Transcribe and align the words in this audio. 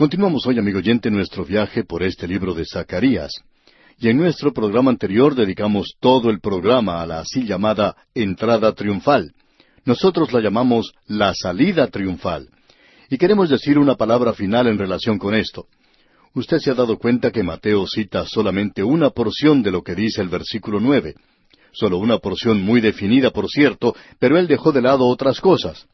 Continuamos 0.00 0.46
hoy, 0.46 0.58
amigo 0.58 0.78
oyente, 0.78 1.10
nuestro 1.10 1.44
viaje 1.44 1.84
por 1.84 2.02
este 2.02 2.26
libro 2.26 2.54
de 2.54 2.64
Zacarías. 2.64 3.32
Y 3.98 4.08
en 4.08 4.16
nuestro 4.16 4.50
programa 4.50 4.90
anterior 4.90 5.34
dedicamos 5.34 5.92
todo 6.00 6.30
el 6.30 6.40
programa 6.40 7.02
a 7.02 7.06
la 7.06 7.20
así 7.20 7.44
llamada 7.44 7.94
entrada 8.14 8.72
triunfal. 8.72 9.34
Nosotros 9.84 10.32
la 10.32 10.40
llamamos 10.40 10.94
la 11.06 11.34
salida 11.34 11.86
triunfal. 11.88 12.48
Y 13.10 13.18
queremos 13.18 13.50
decir 13.50 13.78
una 13.78 13.94
palabra 13.94 14.32
final 14.32 14.68
en 14.68 14.78
relación 14.78 15.18
con 15.18 15.34
esto. 15.34 15.66
Usted 16.32 16.60
se 16.60 16.70
ha 16.70 16.74
dado 16.74 16.96
cuenta 16.96 17.30
que 17.30 17.42
Mateo 17.42 17.86
cita 17.86 18.24
solamente 18.24 18.82
una 18.82 19.10
porción 19.10 19.62
de 19.62 19.70
lo 19.70 19.82
que 19.82 19.94
dice 19.94 20.22
el 20.22 20.30
versículo 20.30 20.80
nueve. 20.80 21.14
Solo 21.72 21.98
una 21.98 22.16
porción 22.16 22.62
muy 22.62 22.80
definida, 22.80 23.32
por 23.32 23.50
cierto, 23.50 23.94
pero 24.18 24.38
él 24.38 24.46
dejó 24.46 24.72
de 24.72 24.80
lado 24.80 25.06
otras 25.06 25.42
cosas. 25.42 25.86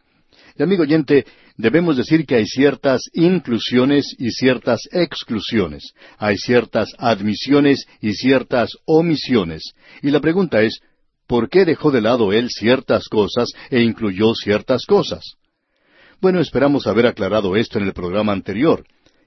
Y 0.59 0.62
amigo 0.62 0.84
oyente, 0.84 1.27
debemos 1.57 1.96
decir 1.96 2.25
que 2.25 2.36
hay 2.36 2.46
ciertas 2.46 3.02
inclusiones 3.12 4.14
y 4.18 4.30
ciertas 4.30 4.80
exclusiones. 4.91 5.93
Hay 6.16 6.38
ciertas 6.38 6.88
admisiones 6.98 7.87
y 8.01 8.14
ciertas 8.14 8.70
omisiones. 8.87 9.74
Y 10.02 10.11
la 10.11 10.20
pregunta 10.20 10.62
es, 10.62 10.80
¿por 11.27 11.50
qué 11.50 11.66
dejó 11.66 11.91
de 11.91 12.00
lado 12.00 12.33
él 12.33 12.48
ciertas 12.50 13.09
cosas 13.09 13.50
e 13.70 13.83
incluyó 13.83 14.34
ciertas 14.34 14.87
cosas? 14.87 15.34
Bueno, 16.23 16.41
esperamos 16.41 16.86
haber 16.86 17.06
aclarado 17.06 17.56
esto 17.56 17.78
en 17.78 17.84
el 17.84 17.92
programa 17.92 18.33
anterior, 18.33 18.84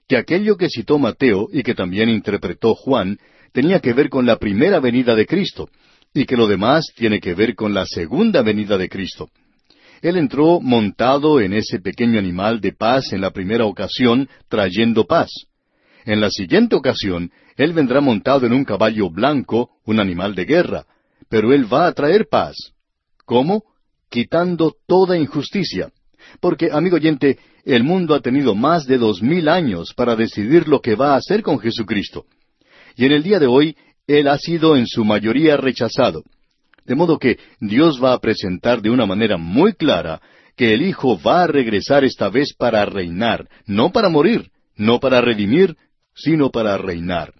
que 0.08 0.18
aquello 0.18 0.58
que 0.58 0.70
citó 0.70 0.98
Mateo 0.98 1.48
y 1.54 1.62
que 1.62 1.76
también 1.76 2.10
interpretó 2.10 2.74
Juan 2.74 3.20
tenía 3.54 3.80
que 3.80 3.94
ver 3.94 4.10
con 4.10 4.26
la 4.26 4.38
primera 4.38 4.80
venida 4.80 5.16
de 5.16 5.28
Cristo, 5.28 5.70
y 6.12 6.26
que 6.26 6.36
lo 6.36 6.48
demás 6.48 6.88
tiene 6.96 7.20
que 7.20 7.36
ver 7.36 7.54
con 7.54 7.76
la 7.76 7.86
segunda 7.86 8.42
venida 8.42 8.80
de 8.80 8.90
Cristo. 8.90 9.30
Él 10.02 10.18
entró 10.18 10.62
montado 10.62 11.42
en 11.42 11.54
ese 11.54 11.80
pequeño 11.80 12.20
animal 12.20 12.62
de 12.62 12.74
paz 12.74 13.12
en 13.12 13.22
la 13.22 13.32
primera 13.32 13.66
ocasión, 13.66 14.30
trayendo 14.48 15.06
paz. 15.06 15.30
En 16.06 16.22
la 16.22 16.30
siguiente 16.30 16.76
ocasión, 16.76 17.32
Él 17.58 17.74
vendrá 17.74 18.00
montado 18.02 18.46
en 18.46 18.54
un 18.54 18.64
caballo 18.64 19.10
blanco, 19.10 19.72
un 19.86 20.00
animal 20.00 20.36
de 20.36 20.46
guerra, 20.46 20.86
pero 21.30 21.54
Él 21.54 21.72
va 21.72 21.88
a 21.88 21.94
traer 21.94 22.28
paz. 22.30 22.56
¿Cómo? 23.26 23.64
Quitando 24.10 24.76
toda 24.88 25.18
injusticia. 25.18 25.92
Porque, 26.40 26.70
amigo 26.72 26.96
oyente, 26.96 27.38
el 27.66 27.84
mundo 27.84 28.16
ha 28.16 28.22
tenido 28.22 28.56
más 28.56 28.86
de 28.88 28.98
dos 28.98 29.22
mil 29.22 29.48
años 29.50 29.94
para 29.96 30.16
decidir 30.16 30.68
lo 30.68 30.82
que 30.82 30.96
va 30.96 31.14
a 31.14 31.18
hacer 31.18 31.44
con 31.44 31.60
Jesucristo. 31.60 32.26
Y 32.96 33.06
en 33.06 33.12
el 33.12 33.24
día 33.24 33.40
de 33.40 33.48
hoy, 33.48 33.76
Él 34.08 34.28
ha 34.28 34.38
sido 34.38 34.76
en 34.76 34.88
su 34.88 35.06
mayoría 35.06 35.58
rechazado. 35.58 36.24
De 36.90 36.96
modo 36.96 37.20
que 37.20 37.38
Dios 37.60 38.04
va 38.04 38.14
a 38.14 38.20
presentar 38.20 38.82
de 38.82 38.90
una 38.90 39.06
manera 39.06 39.38
muy 39.38 39.74
clara 39.74 40.20
que 40.58 40.74
el 40.74 40.82
Hijo 40.82 41.22
va 41.22 41.44
a 41.44 41.48
regresar 41.48 42.04
esta 42.04 42.30
vez 42.30 42.56
para 42.56 42.84
reinar, 42.84 43.48
no 43.68 43.92
para 43.92 44.10
morir, 44.10 44.50
no 44.76 45.00
para 45.00 45.22
redimir, 45.22 45.78
sino 46.16 46.50
para 46.50 46.76
reinar. 46.80 47.32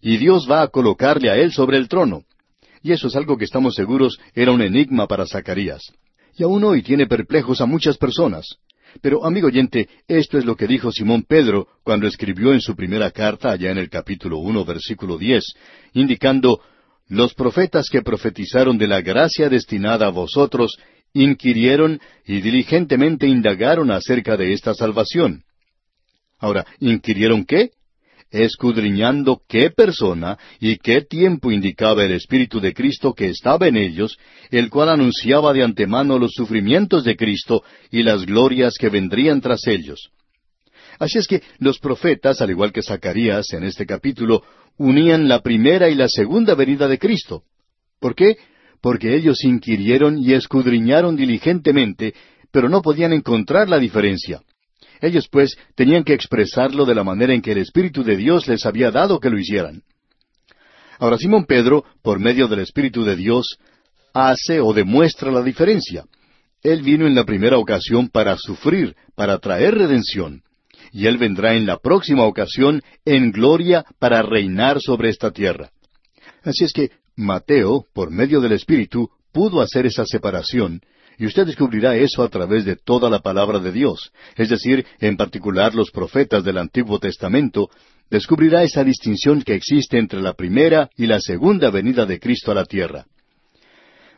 Y 0.00 0.18
Dios 0.18 0.46
va 0.48 0.62
a 0.62 0.68
colocarle 0.68 1.30
a 1.30 1.34
Él 1.34 1.50
sobre 1.50 1.78
el 1.78 1.88
trono. 1.88 2.22
Y 2.80 2.92
eso 2.92 3.08
es 3.08 3.16
algo 3.16 3.36
que 3.36 3.44
estamos 3.44 3.74
seguros 3.74 4.20
era 4.36 4.52
un 4.52 4.62
enigma 4.62 5.08
para 5.08 5.26
Zacarías. 5.26 5.82
Y 6.36 6.44
aún 6.44 6.62
hoy 6.62 6.82
tiene 6.82 7.08
perplejos 7.08 7.60
a 7.60 7.66
muchas 7.66 7.98
personas. 7.98 8.46
Pero, 9.02 9.26
amigo 9.26 9.48
oyente, 9.48 9.88
esto 10.06 10.38
es 10.38 10.44
lo 10.44 10.54
que 10.54 10.68
dijo 10.68 10.92
Simón 10.92 11.24
Pedro 11.24 11.66
cuando 11.82 12.06
escribió 12.06 12.52
en 12.52 12.60
su 12.60 12.76
primera 12.76 13.10
carta, 13.10 13.50
allá 13.50 13.72
en 13.72 13.78
el 13.78 13.90
capítulo 13.90 14.38
uno, 14.38 14.64
versículo 14.64 15.18
diez, 15.18 15.44
indicando 15.92 16.60
los 17.08 17.34
profetas 17.34 17.88
que 17.90 18.02
profetizaron 18.02 18.78
de 18.78 18.88
la 18.88 19.00
gracia 19.00 19.48
destinada 19.48 20.06
a 20.06 20.10
vosotros 20.10 20.76
inquirieron 21.12 22.00
y 22.26 22.40
diligentemente 22.40 23.26
indagaron 23.26 23.90
acerca 23.90 24.36
de 24.36 24.52
esta 24.52 24.74
salvación. 24.74 25.42
Ahora, 26.38 26.66
¿inquirieron 26.80 27.44
qué? 27.44 27.70
escudriñando 28.30 29.40
qué 29.48 29.70
persona 29.70 30.36
y 30.60 30.78
qué 30.78 31.02
tiempo 31.02 31.50
indicaba 31.50 32.04
el 32.04 32.12
Espíritu 32.12 32.60
de 32.60 32.74
Cristo 32.74 33.14
que 33.14 33.28
estaba 33.28 33.68
en 33.68 33.76
ellos, 33.76 34.18
el 34.50 34.68
cual 34.68 34.88
anunciaba 34.88 35.52
de 35.52 35.62
antemano 35.62 36.18
los 36.18 36.32
sufrimientos 36.32 37.04
de 37.04 37.16
Cristo 37.16 37.62
y 37.90 38.02
las 38.02 38.26
glorias 38.26 38.74
que 38.78 38.88
vendrían 38.88 39.40
tras 39.40 39.66
ellos. 39.66 40.10
Así 40.98 41.18
es 41.18 41.26
que 41.26 41.42
los 41.58 41.78
profetas, 41.78 42.40
al 42.40 42.50
igual 42.50 42.72
que 42.72 42.82
Zacarías 42.82 43.52
en 43.52 43.64
este 43.64 43.86
capítulo, 43.86 44.42
unían 44.78 45.28
la 45.28 45.42
primera 45.42 45.88
y 45.88 45.94
la 45.94 46.08
segunda 46.08 46.54
venida 46.54 46.88
de 46.88 46.98
Cristo. 46.98 47.42
¿Por 48.00 48.14
qué? 48.14 48.36
Porque 48.80 49.14
ellos 49.14 49.44
inquirieron 49.44 50.18
y 50.18 50.32
escudriñaron 50.34 51.16
diligentemente, 51.16 52.14
pero 52.50 52.68
no 52.68 52.82
podían 52.82 53.12
encontrar 53.12 53.68
la 53.68 53.78
diferencia. 53.78 54.40
Ellos, 55.00 55.28
pues, 55.28 55.56
tenían 55.74 56.04
que 56.04 56.14
expresarlo 56.14 56.86
de 56.86 56.94
la 56.94 57.04
manera 57.04 57.34
en 57.34 57.42
que 57.42 57.52
el 57.52 57.58
Espíritu 57.58 58.02
de 58.02 58.16
Dios 58.16 58.46
les 58.48 58.64
había 58.64 58.90
dado 58.90 59.20
que 59.20 59.28
lo 59.28 59.38
hicieran. 59.38 59.82
Ahora, 60.98 61.18
Simón 61.18 61.44
Pedro, 61.44 61.84
por 62.02 62.18
medio 62.18 62.48
del 62.48 62.60
Espíritu 62.60 63.04
de 63.04 63.16
Dios, 63.16 63.58
hace 64.14 64.60
o 64.60 64.72
demuestra 64.72 65.30
la 65.30 65.42
diferencia. 65.42 66.04
Él 66.62 66.80
vino 66.80 67.06
en 67.06 67.14
la 67.14 67.24
primera 67.24 67.58
ocasión 67.58 68.08
para 68.08 68.36
sufrir, 68.38 68.96
para 69.14 69.38
traer 69.38 69.74
redención 69.74 70.42
y 70.96 71.06
Él 71.06 71.18
vendrá 71.18 71.54
en 71.54 71.66
la 71.66 71.76
próxima 71.76 72.24
ocasión 72.24 72.82
en 73.04 73.30
gloria 73.30 73.84
para 73.98 74.22
reinar 74.22 74.80
sobre 74.80 75.10
esta 75.10 75.30
tierra. 75.30 75.68
Así 76.42 76.64
es 76.64 76.72
que 76.72 76.90
Mateo, 77.14 77.84
por 77.92 78.10
medio 78.10 78.40
del 78.40 78.52
Espíritu, 78.52 79.10
pudo 79.30 79.60
hacer 79.60 79.84
esa 79.84 80.06
separación, 80.06 80.80
y 81.18 81.26
usted 81.26 81.44
descubrirá 81.44 81.96
eso 81.96 82.22
a 82.22 82.30
través 82.30 82.64
de 82.64 82.76
toda 82.76 83.10
la 83.10 83.18
palabra 83.18 83.58
de 83.58 83.72
Dios, 83.72 84.10
es 84.36 84.48
decir, 84.48 84.86
en 84.98 85.18
particular 85.18 85.74
los 85.74 85.90
profetas 85.90 86.42
del 86.44 86.56
Antiguo 86.56 86.98
Testamento, 86.98 87.68
descubrirá 88.08 88.62
esa 88.62 88.82
distinción 88.82 89.42
que 89.42 89.52
existe 89.52 89.98
entre 89.98 90.22
la 90.22 90.32
primera 90.32 90.88
y 90.96 91.06
la 91.06 91.20
segunda 91.20 91.68
venida 91.68 92.06
de 92.06 92.18
Cristo 92.18 92.52
a 92.52 92.54
la 92.54 92.64
tierra. 92.64 93.04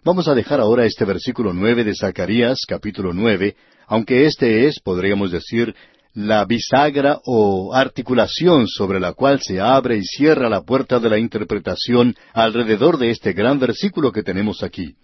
Vamos 0.04 0.28
a 0.28 0.34
dejar 0.36 0.60
ahora 0.60 0.84
este 0.84 1.04
versículo 1.04 1.52
nueve 1.52 1.82
de 1.82 1.96
Zacarías, 1.96 2.60
capítulo 2.68 3.12
nueve, 3.12 3.56
aunque 3.88 4.26
este 4.26 4.66
es, 4.66 4.78
podríamos 4.78 5.32
decir, 5.32 5.74
la 6.18 6.44
bisagra 6.44 7.20
o 7.26 7.72
articulación 7.72 8.66
sobre 8.66 8.98
la 8.98 9.12
cual 9.12 9.40
se 9.40 9.60
abre 9.60 9.98
y 9.98 10.04
cierra 10.04 10.48
la 10.48 10.62
puerta 10.62 10.98
de 10.98 11.08
la 11.08 11.16
interpretación 11.16 12.16
alrededor 12.32 12.98
de 12.98 13.10
este 13.10 13.32
gran 13.34 13.60
versículo 13.60 14.10
que 14.10 14.24
tenemos 14.24 14.64
aquí. 14.64 14.96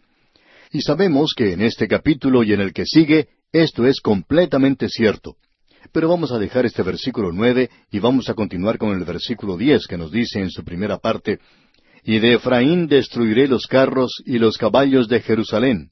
Y 0.73 0.81
sabemos 0.81 1.33
que 1.37 1.53
en 1.53 1.61
este 1.63 1.87
capítulo 1.87 2.43
y 2.43 2.53
en 2.53 2.61
el 2.61 2.73
que 2.73 2.85
sigue, 2.85 3.29
esto 3.53 3.87
es 3.87 4.01
completamente 4.01 4.89
cierto. 4.89 5.37
Pero 5.93 6.09
vamos 6.09 6.33
a 6.33 6.39
dejar 6.41 6.67
este 6.67 6.83
versículo 6.83 7.31
nueve 7.31 7.71
y 7.93 8.01
vamos 8.01 8.29
a 8.29 8.35
continuar 8.35 8.77
con 8.77 8.91
el 8.91 9.05
versículo 9.05 9.57
diez 9.57 9.87
que 9.87 9.97
nos 9.97 10.11
dice 10.11 10.41
en 10.41 10.51
su 10.51 10.65
primera 10.65 10.99
parte, 10.99 11.39
Y 12.03 12.19
de 12.19 12.35
Efraín 12.35 12.89
destruiré 12.89 13.47
los 13.47 13.69
carros 13.69 14.21
y 14.27 14.39
los 14.41 14.59
caballos 14.59 15.07
de 15.07 15.21
Jerusalén. 15.21 15.91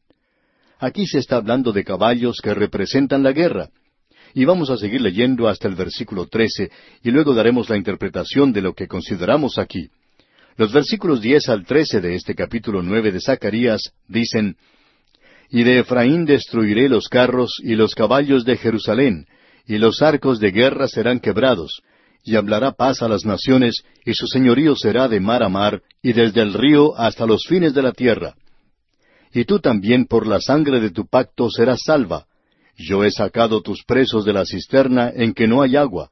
Aquí 0.81 1.07
se 1.07 1.19
está 1.19 1.37
hablando 1.37 1.71
de 1.71 1.85
caballos 1.85 2.41
que 2.43 2.55
representan 2.55 3.23
la 3.23 3.31
guerra, 3.31 3.71
y 4.35 4.45
vamos 4.45 4.71
a 4.71 4.77
seguir 4.77 5.01
leyendo 5.01 5.49
hasta 5.49 5.69
el 5.69 5.75
versículo 5.75 6.27
trece, 6.27 6.71
y 7.03 7.11
luego 7.11 7.35
daremos 7.35 7.69
la 7.69 7.77
interpretación 7.77 8.53
de 8.53 8.63
lo 8.63 8.75
que 8.75 8.89
consideramos 8.89 9.59
aquí. 9.59 9.89
Los 10.57 10.73
versículos 10.73 11.21
diez 11.21 11.49
al 11.49 11.65
trece 11.65 12.01
de 12.01 12.15
este 12.15 12.35
capítulo 12.35 12.83
nueve 12.83 13.11
de 13.11 13.21
Zacarías 13.21 13.93
dicen 14.07 14.57
Y 15.51 15.63
de 15.65 15.81
Efraín 15.81 16.25
destruiré 16.25 16.89
los 16.89 17.09
carros 17.09 17.61
y 17.63 17.75
los 17.75 17.95
caballos 17.95 18.45
de 18.45 18.57
Jerusalén, 18.57 19.27
y 19.67 19.79
los 19.79 20.03
arcos 20.03 20.41
de 20.41 20.51
guerra 20.51 20.89
serán 20.89 21.21
quebrados, 21.21 21.83
y 22.25 22.37
hablará 22.37 22.73
paz 22.73 23.03
a 23.03 23.09
las 23.09 23.25
naciones, 23.25 23.83
y 24.05 24.15
su 24.15 24.27
señorío 24.27 24.77
será 24.77 25.09
de 25.09 25.21
mar 25.21 25.43
a 25.43 25.49
mar, 25.49 25.83
y 26.03 26.13
desde 26.13 26.43
el 26.43 26.53
río 26.53 26.97
hasta 26.97 27.27
los 27.27 27.47
fines 27.47 27.75
de 27.75 27.83
la 27.83 27.93
tierra. 27.93 28.35
Y 29.33 29.45
tú 29.45 29.61
también 29.61 30.07
por 30.07 30.27
la 30.27 30.41
sangre 30.41 30.81
de 30.81 30.91
tu 30.91 31.07
pacto 31.07 31.51
serás 31.51 31.81
salva, 31.85 32.27
yo 32.77 33.05
he 33.05 33.11
sacado 33.11 33.63
tus 33.63 33.85
presos 33.85 34.25
de 34.25 34.33
la 34.33 34.45
cisterna 34.45 35.11
en 35.15 35.35
que 35.35 35.47
no 35.47 35.63
hay 35.63 35.77
agua. 35.77 36.11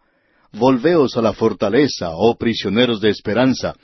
Volveos 0.52 1.16
a 1.16 1.22
la 1.22 1.32
fortaleza, 1.32 2.10
oh 2.12 2.36
prisioneros 2.36 3.00
de 3.00 3.10
esperanza. 3.10 3.74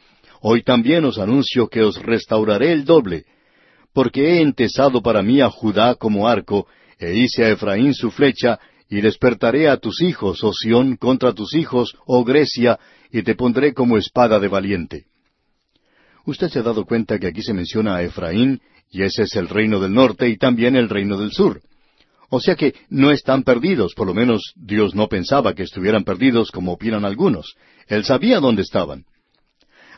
Hoy 0.41 0.63
también 0.63 1.05
os 1.05 1.19
anuncio 1.19 1.69
que 1.69 1.83
os 1.83 2.01
restauraré 2.03 2.73
el 2.73 2.85
doble, 2.85 3.25
porque 3.93 4.35
he 4.35 4.43
entesado 4.43 5.03
para 5.03 5.23
mí 5.23 5.41
a 5.41 5.49
Judá 5.49 5.95
como 5.95 6.29
arco, 6.29 6.67
e 6.99 7.15
hice 7.15 7.45
a 7.45 7.51
Efraín 7.51 7.95
su 7.95 8.11
flecha, 8.11 8.59
y 8.89 9.01
despertaré 9.01 9.69
a 9.69 9.79
tus 9.79 10.03
hijos, 10.03 10.45
oh 10.45 10.53
Sión, 10.53 10.97
contra 10.97 11.33
tus 11.33 11.55
hijos, 11.55 11.97
oh 12.07 12.25
Grecia, 12.25 12.79
y 13.11 13.23
te 13.23 13.35
pondré 13.35 13.73
como 13.75 13.97
espada 13.97 14.39
de 14.39 14.49
valiente. 14.49 15.07
Usted 16.25 16.49
se 16.49 16.59
ha 16.59 16.63
dado 16.63 16.85
cuenta 16.85 17.19
que 17.19 17.29
aquí 17.29 17.43
se 17.43 17.55
menciona 17.55 17.97
a 17.97 18.03
Efraín, 18.03 18.61
y 18.91 19.03
ese 19.03 19.23
es 19.23 19.35
el 19.37 19.49
reino 19.49 19.81
del 19.81 19.95
norte 19.95 20.29
y 20.29 20.37
también 20.37 20.77
el 20.77 20.89
reino 20.89 21.19
del 21.19 21.33
sur. 21.33 21.61
O 22.29 22.41
sea 22.41 22.57
que 22.57 22.75
no 22.89 23.11
están 23.11 23.43
perdidos, 23.43 23.95
por 23.95 24.07
lo 24.07 24.15
menos 24.15 24.53
Dios 24.57 24.95
no 24.95 25.09
pensaba 25.09 25.55
que 25.55 25.63
estuvieran 25.63 26.05
perdidos 26.05 26.51
como 26.51 26.73
opinan 26.73 27.05
algunos. 27.05 27.55
Él 27.87 28.05
sabía 28.05 28.41
dónde 28.41 28.63
estaban. 28.63 29.05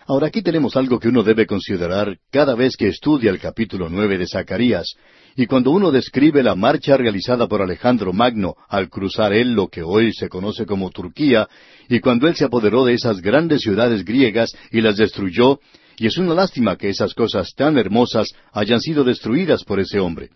Ahora 0.06 0.28
aquí 0.28 0.40
tenemos 0.40 0.74
algo 0.74 0.98
que 0.98 1.08
uno 1.08 1.22
debe 1.22 1.46
considerar 1.46 2.16
cada 2.30 2.54
vez 2.54 2.78
que 2.78 2.88
estudia 2.88 3.30
el 3.30 3.38
capítulo 3.38 3.90
nueve 3.90 4.16
de 4.16 4.26
Zacarías, 4.26 4.94
Y 5.36 5.46
cuando 5.46 5.70
uno 5.70 5.92
describe 5.92 6.42
la 6.42 6.54
marcha 6.54 6.96
realizada 6.96 7.46
por 7.46 7.62
Alejandro 7.62 8.12
Magno 8.12 8.56
al 8.68 8.88
cruzar 8.88 9.32
él 9.32 9.52
lo 9.52 9.68
que 9.68 9.82
hoy 9.82 10.12
se 10.12 10.28
conoce 10.28 10.64
como 10.66 10.90
Turquía, 10.90 11.46
y 11.88 12.00
cuando 12.00 12.26
él 12.26 12.34
se 12.34 12.46
apoderó 12.46 12.84
de 12.86 12.94
esas 12.94 13.20
grandes 13.20 13.60
ciudades 13.60 14.02
griegas 14.04 14.50
y 14.72 14.80
las 14.80 14.96
destruyó, 14.96 15.60
y 15.98 16.06
es 16.06 16.16
una 16.16 16.34
lástima 16.34 16.76
que 16.76 16.88
esas 16.88 17.12
cosas 17.12 17.52
tan 17.54 17.76
hermosas 17.76 18.32
hayan 18.52 18.80
sido 18.80 19.04
destruidas 19.04 19.62
por 19.62 19.78
ese 19.78 20.00
hombre. 20.00 20.30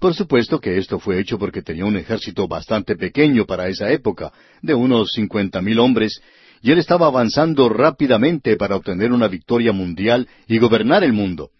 Por 0.00 0.14
supuesto 0.14 0.60
que 0.60 0.78
esto 0.78 0.98
fue 0.98 1.18
hecho 1.18 1.38
porque 1.38 1.62
tenía 1.62 1.84
un 1.84 1.96
ejército 1.96 2.46
bastante 2.46 2.96
pequeño 2.96 3.46
para 3.46 3.68
esa 3.68 3.90
época, 3.90 4.32
de 4.62 4.74
unos 4.74 5.10
cincuenta 5.14 5.62
mil 5.62 5.78
hombres, 5.78 6.20
y 6.62 6.70
él 6.70 6.78
estaba 6.78 7.06
avanzando 7.06 7.68
rápidamente 7.68 8.56
para 8.56 8.76
obtener 8.76 9.12
una 9.12 9.28
victoria 9.28 9.72
mundial 9.72 10.28
y 10.46 10.58
gobernar 10.58 11.04
el 11.04 11.12
mundo. 11.12 11.50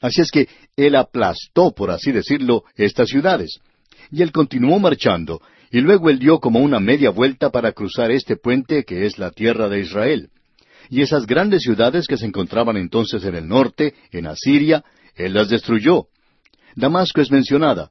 Así 0.00 0.20
es 0.20 0.30
que 0.30 0.48
él 0.76 0.96
aplastó, 0.96 1.72
por 1.72 1.90
así 1.90 2.12
decirlo, 2.12 2.64
estas 2.76 3.08
ciudades. 3.08 3.58
Y 4.10 4.22
él 4.22 4.32
continuó 4.32 4.78
marchando, 4.78 5.40
y 5.70 5.80
luego 5.80 6.10
él 6.10 6.18
dio 6.18 6.38
como 6.38 6.60
una 6.60 6.80
media 6.80 7.10
vuelta 7.10 7.50
para 7.50 7.72
cruzar 7.72 8.10
este 8.10 8.36
puente 8.36 8.84
que 8.84 9.06
es 9.06 9.18
la 9.18 9.30
tierra 9.30 9.68
de 9.68 9.80
Israel. 9.80 10.30
Y 10.90 11.02
esas 11.02 11.26
grandes 11.26 11.62
ciudades 11.62 12.06
que 12.06 12.16
se 12.16 12.26
encontraban 12.26 12.76
entonces 12.76 13.24
en 13.24 13.34
el 13.34 13.48
norte, 13.48 13.94
en 14.10 14.26
Asiria, 14.26 14.84
él 15.14 15.34
las 15.34 15.48
destruyó. 15.48 16.06
Damasco 16.74 17.20
es 17.20 17.30
mencionada. 17.30 17.90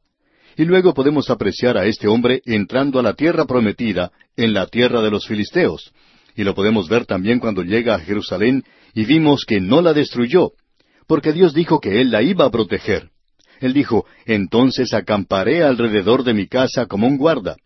Y 0.57 0.65
luego 0.65 0.93
podemos 0.93 1.29
apreciar 1.29 1.77
a 1.77 1.85
este 1.85 2.07
hombre 2.07 2.41
entrando 2.45 2.99
a 2.99 3.03
la 3.03 3.13
tierra 3.13 3.45
prometida, 3.45 4.11
en 4.35 4.53
la 4.53 4.67
tierra 4.67 5.01
de 5.01 5.11
los 5.11 5.25
filisteos. 5.25 5.91
Y 6.35 6.43
lo 6.43 6.53
podemos 6.53 6.89
ver 6.89 7.05
también 7.05 7.39
cuando 7.39 7.63
llega 7.63 7.95
a 7.95 7.99
Jerusalén 7.99 8.63
y 8.93 9.05
vimos 9.05 9.45
que 9.45 9.61
no 9.61 9.81
la 9.81 9.93
destruyó, 9.93 10.51
porque 11.07 11.33
Dios 11.33 11.53
dijo 11.53 11.79
que 11.79 12.01
Él 12.01 12.11
la 12.11 12.21
iba 12.21 12.45
a 12.45 12.51
proteger. 12.51 13.09
Él 13.59 13.73
dijo, 13.73 14.05
entonces 14.25 14.93
acamparé 14.93 15.63
alrededor 15.63 16.23
de 16.23 16.33
mi 16.33 16.47
casa 16.47 16.87
como 16.87 17.07
un 17.07 17.17
guarda. 17.17 17.57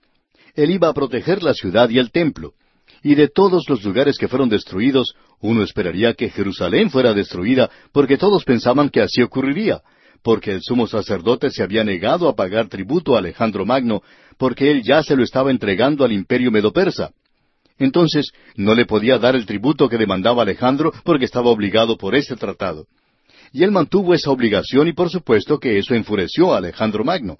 Él 0.53 0.71
iba 0.71 0.89
a 0.89 0.93
proteger 0.93 1.41
la 1.41 1.53
ciudad 1.53 1.89
y 1.89 1.99
el 1.99 2.11
templo. 2.11 2.53
Y 3.01 3.15
de 3.15 3.29
todos 3.29 3.69
los 3.69 3.83
lugares 3.83 4.17
que 4.17 4.27
fueron 4.27 4.49
destruidos, 4.49 5.13
uno 5.39 5.63
esperaría 5.63 6.13
que 6.13 6.29
Jerusalén 6.29 6.89
fuera 6.89 7.13
destruida, 7.13 7.69
porque 7.91 8.17
todos 8.17 8.43
pensaban 8.43 8.89
que 8.89 9.01
así 9.01 9.21
ocurriría, 9.21 9.81
porque 10.25 10.53
el 10.53 10.63
sumo 10.63 10.87
sacerdote 10.87 11.51
se 11.51 11.61
había 11.61 11.83
negado 11.83 12.27
a 12.27 12.35
pagar 12.35 12.67
tributo 12.67 13.15
a 13.15 13.19
Alejandro 13.19 13.63
Magno, 13.63 14.01
porque 14.39 14.71
él 14.71 14.81
ya 14.81 15.03
se 15.03 15.15
lo 15.15 15.23
estaba 15.23 15.51
entregando 15.51 16.03
al 16.03 16.11
imperio 16.11 16.49
medo-persa. 16.49 17.11
Entonces, 17.77 18.31
no 18.55 18.73
le 18.73 18.87
podía 18.87 19.19
dar 19.19 19.35
el 19.35 19.45
tributo 19.45 19.87
que 19.87 19.99
demandaba 19.99 20.41
Alejandro 20.41 20.91
porque 21.03 21.25
estaba 21.25 21.51
obligado 21.51 21.95
por 21.95 22.15
ese 22.15 22.35
tratado. 22.35 22.87
Y 23.53 23.61
él 23.61 23.69
mantuvo 23.69 24.15
esa 24.15 24.31
obligación 24.31 24.87
y 24.87 24.93
por 24.93 25.11
supuesto 25.11 25.59
que 25.59 25.77
eso 25.77 25.93
enfureció 25.93 26.55
a 26.55 26.57
Alejandro 26.57 27.03
Magno. 27.03 27.37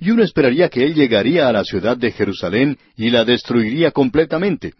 Y 0.00 0.10
uno 0.10 0.24
esperaría 0.24 0.68
que 0.68 0.84
él 0.84 0.94
llegaría 0.94 1.48
a 1.48 1.52
la 1.52 1.62
ciudad 1.62 1.96
de 1.96 2.10
Jerusalén 2.10 2.78
y 2.96 3.10
la 3.10 3.24
destruiría 3.24 3.92
completamente. 3.92 4.74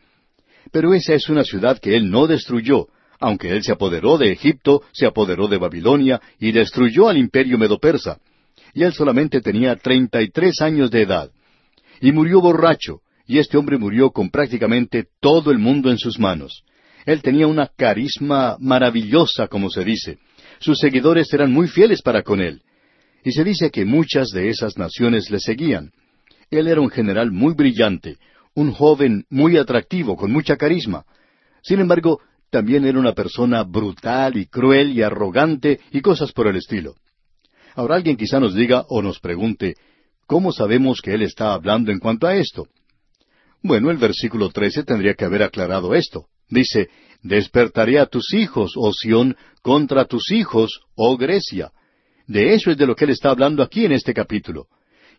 Pero 0.72 0.92
esa 0.92 1.14
es 1.14 1.28
una 1.28 1.44
ciudad 1.44 1.78
que 1.78 1.94
él 1.94 2.10
no 2.10 2.26
destruyó, 2.26 2.88
aunque 3.24 3.50
él 3.50 3.62
se 3.62 3.72
apoderó 3.72 4.18
de 4.18 4.32
Egipto, 4.32 4.82
se 4.92 5.06
apoderó 5.06 5.48
de 5.48 5.58
Babilonia 5.58 6.20
y 6.38 6.52
destruyó 6.52 7.08
al 7.08 7.16
imperio 7.16 7.58
medo-persa. 7.58 8.18
Y 8.74 8.82
él 8.82 8.92
solamente 8.92 9.40
tenía 9.40 9.76
treinta 9.76 10.20
y 10.20 10.30
tres 10.30 10.60
años 10.60 10.90
de 10.90 11.02
edad. 11.02 11.30
Y 12.00 12.12
murió 12.12 12.40
borracho, 12.40 13.00
y 13.26 13.38
este 13.38 13.56
hombre 13.56 13.78
murió 13.78 14.10
con 14.10 14.30
prácticamente 14.30 15.06
todo 15.20 15.50
el 15.50 15.58
mundo 15.58 15.90
en 15.90 15.98
sus 15.98 16.18
manos. 16.18 16.64
Él 17.06 17.22
tenía 17.22 17.46
una 17.46 17.68
carisma 17.68 18.56
maravillosa, 18.58 19.48
como 19.48 19.70
se 19.70 19.84
dice, 19.84 20.18
sus 20.58 20.78
seguidores 20.78 21.32
eran 21.32 21.52
muy 21.52 21.68
fieles 21.68 22.02
para 22.02 22.22
con 22.22 22.40
él. 22.40 22.62
Y 23.24 23.32
se 23.32 23.44
dice 23.44 23.70
que 23.70 23.84
muchas 23.84 24.28
de 24.30 24.48
esas 24.50 24.76
naciones 24.76 25.30
le 25.30 25.40
seguían. 25.40 25.92
Él 26.50 26.68
era 26.68 26.80
un 26.80 26.90
general 26.90 27.30
muy 27.32 27.54
brillante, 27.54 28.16
un 28.54 28.72
joven 28.72 29.24
muy 29.30 29.56
atractivo, 29.56 30.16
con 30.16 30.30
mucha 30.30 30.56
carisma. 30.56 31.04
Sin 31.62 31.80
embargo, 31.80 32.20
también 32.54 32.84
era 32.84 33.00
una 33.00 33.14
persona 33.14 33.64
brutal 33.64 34.36
y 34.36 34.46
cruel 34.46 34.92
y 34.92 35.02
arrogante 35.02 35.80
y 35.90 36.00
cosas 36.00 36.30
por 36.30 36.46
el 36.46 36.54
estilo. 36.54 36.94
Ahora 37.74 37.96
alguien 37.96 38.16
quizá 38.16 38.38
nos 38.38 38.54
diga 38.54 38.84
o 38.90 39.02
nos 39.02 39.18
pregunte, 39.18 39.74
¿cómo 40.28 40.52
sabemos 40.52 41.00
que 41.02 41.14
él 41.14 41.22
está 41.22 41.52
hablando 41.52 41.90
en 41.90 41.98
cuanto 41.98 42.28
a 42.28 42.36
esto? 42.36 42.68
Bueno, 43.60 43.90
el 43.90 43.96
versículo 43.96 44.50
13 44.50 44.84
tendría 44.84 45.14
que 45.14 45.24
haber 45.24 45.42
aclarado 45.42 45.96
esto. 45.96 46.26
Dice, 46.48 46.90
Despertaré 47.24 47.98
a 47.98 48.06
tus 48.06 48.32
hijos, 48.32 48.74
oh 48.76 48.92
Sión, 48.92 49.36
contra 49.60 50.04
tus 50.04 50.30
hijos, 50.30 50.82
oh 50.94 51.16
Grecia. 51.16 51.72
De 52.28 52.54
eso 52.54 52.70
es 52.70 52.76
de 52.76 52.86
lo 52.86 52.94
que 52.94 53.06
él 53.06 53.10
está 53.10 53.30
hablando 53.30 53.64
aquí 53.64 53.84
en 53.84 53.90
este 53.90 54.14
capítulo. 54.14 54.68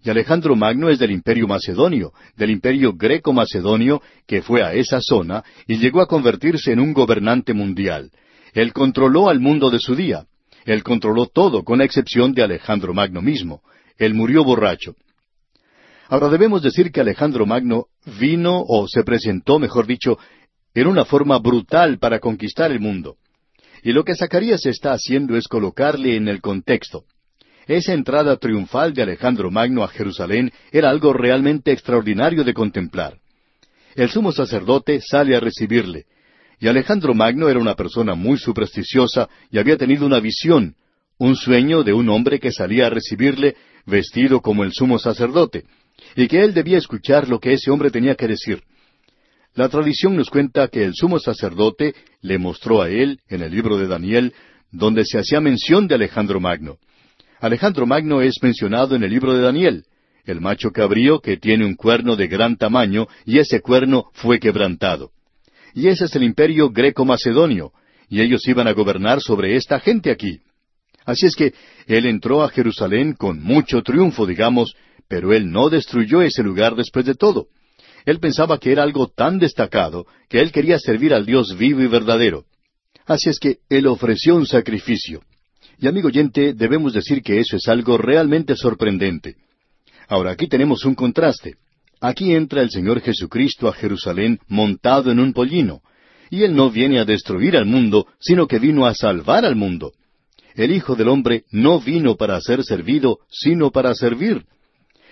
Y 0.06 0.10
Alejandro 0.12 0.56
Magno 0.56 0.92
es 0.92 1.00
del 1.00 1.10
imperio 1.10 1.48
macedonio, 1.48 2.13
del 2.38 2.52
imperio 2.52 2.94
greco-macedonio, 2.94 4.04
que 4.28 4.44
fue 4.44 4.62
a 4.62 4.72
esa 4.75 5.02
zona 5.02 5.44
y 5.66 5.78
llegó 5.78 6.00
a 6.00 6.06
convertirse 6.06 6.72
en 6.72 6.80
un 6.80 6.94
gobernante 6.94 7.56
mundial. 7.56 8.12
Él 8.54 8.72
controló 8.72 9.30
al 9.30 9.40
mundo 9.40 9.72
de 9.72 9.80
su 9.80 9.96
día. 9.96 10.28
Él 10.63 10.84
controló 10.84 11.25
todo, 11.25 11.63
con 11.63 11.80
la 11.80 11.86
excepción 11.86 12.36
de 12.36 12.44
Alejandro 12.44 12.94
Magno 12.94 13.24
mismo. 13.24 13.63
Él 13.98 14.13
murió 14.13 14.44
borracho. 14.44 14.96
Ahora 16.07 16.30
debemos 16.30 16.62
decir 16.62 16.92
que 16.92 17.02
Alejandro 17.02 17.48
Magno 17.48 17.88
vino, 18.19 18.62
o 18.62 18.88
se 18.88 19.04
presentó, 19.04 19.57
mejor 19.57 19.88
dicho, 19.88 20.19
era 20.75 20.88
una 20.88 21.06
forma 21.06 21.40
brutal 21.40 21.98
para 21.98 22.19
conquistar 22.19 22.72
el 22.72 22.80
mundo. 22.80 23.16
Y 23.81 23.92
lo 23.92 24.04
que 24.04 24.13
Zacarías 24.13 24.68
está 24.68 24.92
haciendo 24.92 25.36
es 25.36 25.48
colocarle 25.48 26.16
en 26.16 26.28
el 26.28 26.42
contexto. 26.42 27.06
Esa 27.68 27.94
entrada 27.94 28.38
triunfal 28.38 28.94
de 28.94 29.02
Alejandro 29.02 29.50
Magno 29.50 29.84
a 29.84 29.88
Jerusalén 29.88 30.52
era 30.72 30.90
algo 30.90 31.14
realmente 31.14 31.72
extraordinario 31.72 32.44
de 32.44 32.54
contemplar. 32.54 33.18
El 33.96 34.10
sumo 34.10 34.32
sacerdote 34.32 35.02
sale 35.02 35.36
a 35.36 35.40
recibirle, 35.40 36.06
y 36.60 36.68
Alejandro 36.68 37.14
Magno 37.14 37.50
era 37.50 37.60
una 37.60 37.76
persona 37.76 38.14
muy 38.14 38.38
supersticiosa 38.38 39.30
y 39.50 39.58
había 39.58 39.78
tenido 39.78 40.06
una 40.06 40.20
visión, 40.20 40.76
un 41.18 41.36
sueño 41.36 41.84
de 41.84 41.94
un 41.94 42.10
hombre 42.10 42.40
que 42.40 42.52
salía 42.52 42.88
a 42.88 42.90
recibirle 42.90 43.56
vestido 43.86 44.42
como 44.42 44.64
el 44.64 44.74
sumo 44.74 45.00
sacerdote, 45.00 45.64
y 46.16 46.28
que 46.28 46.42
él 46.42 46.54
debía 46.54 46.78
escuchar 46.78 47.28
lo 47.30 47.40
que 47.40 47.54
ese 47.54 47.72
hombre 47.72 47.90
tenía 47.90 48.16
que 48.16 48.28
decir. 48.28 48.62
La 49.56 49.70
tradición 49.70 50.16
nos 50.16 50.30
cuenta 50.30 50.68
que 50.68 50.84
el 50.84 50.94
sumo 50.94 51.18
sacerdote 51.18 51.96
le 52.22 52.38
mostró 52.38 52.82
a 52.82 52.90
él, 52.90 53.22
en 53.30 53.42
el 53.42 53.52
libro 53.52 53.78
de 53.78 53.88
Daniel, 53.88 54.34
donde 54.72 55.06
se 55.06 55.18
hacía 55.18 55.40
mención 55.40 55.88
de 55.88 55.96
Alejandro 55.96 56.42
Magno. 56.42 56.78
Alejandro 57.40 57.86
Magno 57.86 58.22
es 58.22 58.36
mencionado 58.42 58.96
en 58.96 59.04
el 59.04 59.12
libro 59.12 59.34
de 59.34 59.42
Daniel, 59.42 59.86
el 60.26 60.42
macho 60.42 60.72
cabrío 60.72 61.20
que 61.20 61.38
tiene 61.38 61.66
un 61.66 61.76
cuerno 61.76 62.16
de 62.16 62.28
gran 62.28 62.58
tamaño 62.58 63.08
y 63.26 63.40
ese 63.40 63.62
cuerno 63.62 64.06
fue 64.14 64.40
quebrantado. 64.40 65.12
Y 65.74 65.88
ese 65.88 66.06
es 66.06 66.16
el 66.16 66.24
imperio 66.24 66.70
greco-macedonio, 66.72 67.71
y 68.09 68.21
ellos 68.21 68.48
iban 68.48 68.68
a 68.68 68.74
gobernar 68.74 69.21
sobre 69.21 69.56
esta 69.56 69.80
gente 69.80 70.09
aquí. 70.09 70.40
Así 71.06 71.26
es 71.26 71.36
que 71.36 71.54
él 71.86 72.06
entró 72.06 72.42
a 72.42 72.50
Jerusalén 72.50 73.14
con 73.14 73.44
mucho 73.44 73.83
triunfo, 73.83 74.26
digamos, 74.26 74.76
pero 75.07 75.33
él 75.33 75.52
no 75.52 75.69
destruyó 75.69 76.21
ese 76.21 76.42
lugar 76.42 76.76
después 76.76 77.06
de 77.06 77.14
todo. 77.14 77.48
Él 78.06 78.19
pensaba 78.19 78.59
que 78.59 78.71
era 78.71 78.83
algo 78.83 79.07
tan 79.07 79.38
destacado 79.38 80.07
que 80.30 80.40
él 80.40 80.52
quería 80.52 80.80
servir 80.80 81.14
al 81.14 81.26
Dios 81.26 81.57
vivo 81.57 81.81
y 81.81 81.88
verdadero. 81.88 82.45
Así 83.06 83.30
es 83.30 83.40
que 83.40 83.57
él 83.69 83.86
ofreció 83.88 84.36
un 84.36 84.48
sacrificio. 84.48 85.21
Y 85.80 85.88
amigo 85.88 86.08
oyente, 86.08 86.54
debemos 86.54 86.94
decir 86.94 87.22
que 87.22 87.40
eso 87.40 87.58
es 87.58 87.68
algo 87.68 87.98
realmente 87.98 88.56
sorprendente. 88.56 89.36
Ahora 90.08 90.32
aquí 90.32 90.48
tenemos 90.48 90.86
un 90.86 90.96
contraste. 90.96 91.56
Aquí 92.00 92.34
entra 92.34 92.62
el 92.62 92.70
Señor 92.70 93.02
Jesucristo 93.02 93.68
a 93.68 93.74
Jerusalén 93.74 94.40
montado 94.48 95.12
en 95.12 95.20
un 95.20 95.34
pollino, 95.34 95.82
y 96.30 96.44
Él 96.44 96.56
no 96.56 96.70
viene 96.70 97.00
a 97.00 97.06
destruir 97.06 97.58
al 97.58 97.66
mundo, 97.66 98.08
sino 98.20 98.48
que 98.48 98.60
vino 98.60 98.86
a 98.86 98.94
salvar 98.94 99.46
al 99.46 99.56
mundo. 99.56 99.94
El 100.56 100.72
Hijo 100.72 100.96
del 100.96 101.10
Hombre 101.10 101.44
no 101.52 101.80
vino 101.80 102.16
para 102.16 102.40
ser 102.42 102.64
servido, 102.64 103.20
sino 103.30 103.72
para 103.72 103.94
servir. 103.94 104.46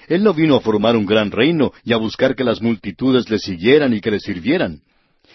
Él 0.07 0.23
no 0.23 0.33
vino 0.33 0.55
a 0.55 0.61
formar 0.61 0.95
un 0.95 1.05
gran 1.05 1.31
reino 1.31 1.71
y 1.83 1.93
a 1.93 1.97
buscar 1.97 2.35
que 2.35 2.43
las 2.43 2.61
multitudes 2.61 3.29
le 3.29 3.39
siguieran 3.39 3.93
y 3.93 4.01
que 4.01 4.11
le 4.11 4.19
sirvieran. 4.19 4.81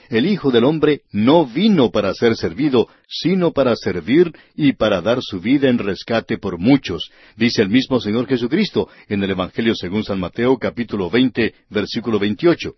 El 0.09 0.27
Hijo 0.27 0.51
del 0.51 0.65
Hombre 0.65 1.03
no 1.13 1.47
vino 1.47 1.91
para 1.91 2.15
ser 2.15 2.35
servido, 2.35 2.89
sino 3.07 3.53
para 3.53 3.77
servir 3.77 4.33
y 4.55 4.73
para 4.73 5.03
dar 5.03 5.19
su 5.21 5.41
vida 5.41 5.69
en 5.69 5.79
rescate 5.79 6.39
por 6.39 6.59
muchos, 6.59 7.11
dice 7.37 7.61
el 7.61 7.69
mismo 7.69 8.01
Señor 8.01 8.27
Jesucristo 8.27 8.89
en 9.09 9.23
el 9.23 9.31
Evangelio 9.31 9.75
según 9.75 10.05
San 10.05 10.19
Mateo 10.19 10.57
capítulo 10.57 11.11
veinte, 11.11 11.55
versículo 11.69 12.19
veintiocho. 12.19 12.75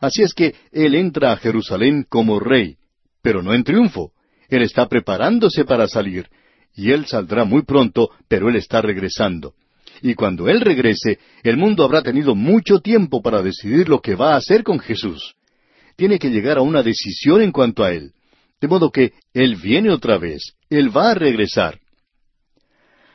Así 0.00 0.22
es 0.22 0.34
que 0.34 0.54
Él 0.72 0.94
entra 0.94 1.32
a 1.32 1.36
Jerusalén 1.36 2.04
como 2.08 2.38
rey, 2.38 2.76
pero 3.22 3.42
no 3.42 3.54
en 3.54 3.64
triunfo. 3.64 4.12
Él 4.48 4.62
está 4.62 4.88
preparándose 4.88 5.64
para 5.64 5.88
salir, 5.88 6.28
y 6.74 6.90
Él 6.90 7.06
saldrá 7.06 7.44
muy 7.44 7.62
pronto, 7.62 8.10
pero 8.28 8.50
Él 8.50 8.56
está 8.56 8.82
regresando 8.82 9.54
y 10.02 10.14
cuando 10.14 10.48
Él 10.48 10.60
regrese, 10.60 11.18
el 11.44 11.56
mundo 11.56 11.84
habrá 11.84 12.02
tenido 12.02 12.34
mucho 12.34 12.80
tiempo 12.80 13.22
para 13.22 13.40
decidir 13.40 13.88
lo 13.88 14.00
que 14.00 14.16
va 14.16 14.34
a 14.34 14.36
hacer 14.36 14.64
con 14.64 14.80
Jesús. 14.80 15.36
Tiene 15.96 16.18
que 16.18 16.30
llegar 16.30 16.58
a 16.58 16.62
una 16.62 16.82
decisión 16.82 17.42
en 17.42 17.52
cuanto 17.52 17.84
a 17.84 17.92
Él. 17.92 18.12
De 18.60 18.68
modo 18.68 18.90
que 18.90 19.12
Él 19.34 19.56
viene 19.56 19.90
otra 19.90 20.18
vez, 20.18 20.54
Él 20.70 20.96
va 20.96 21.10
a 21.10 21.14
regresar. 21.14 21.80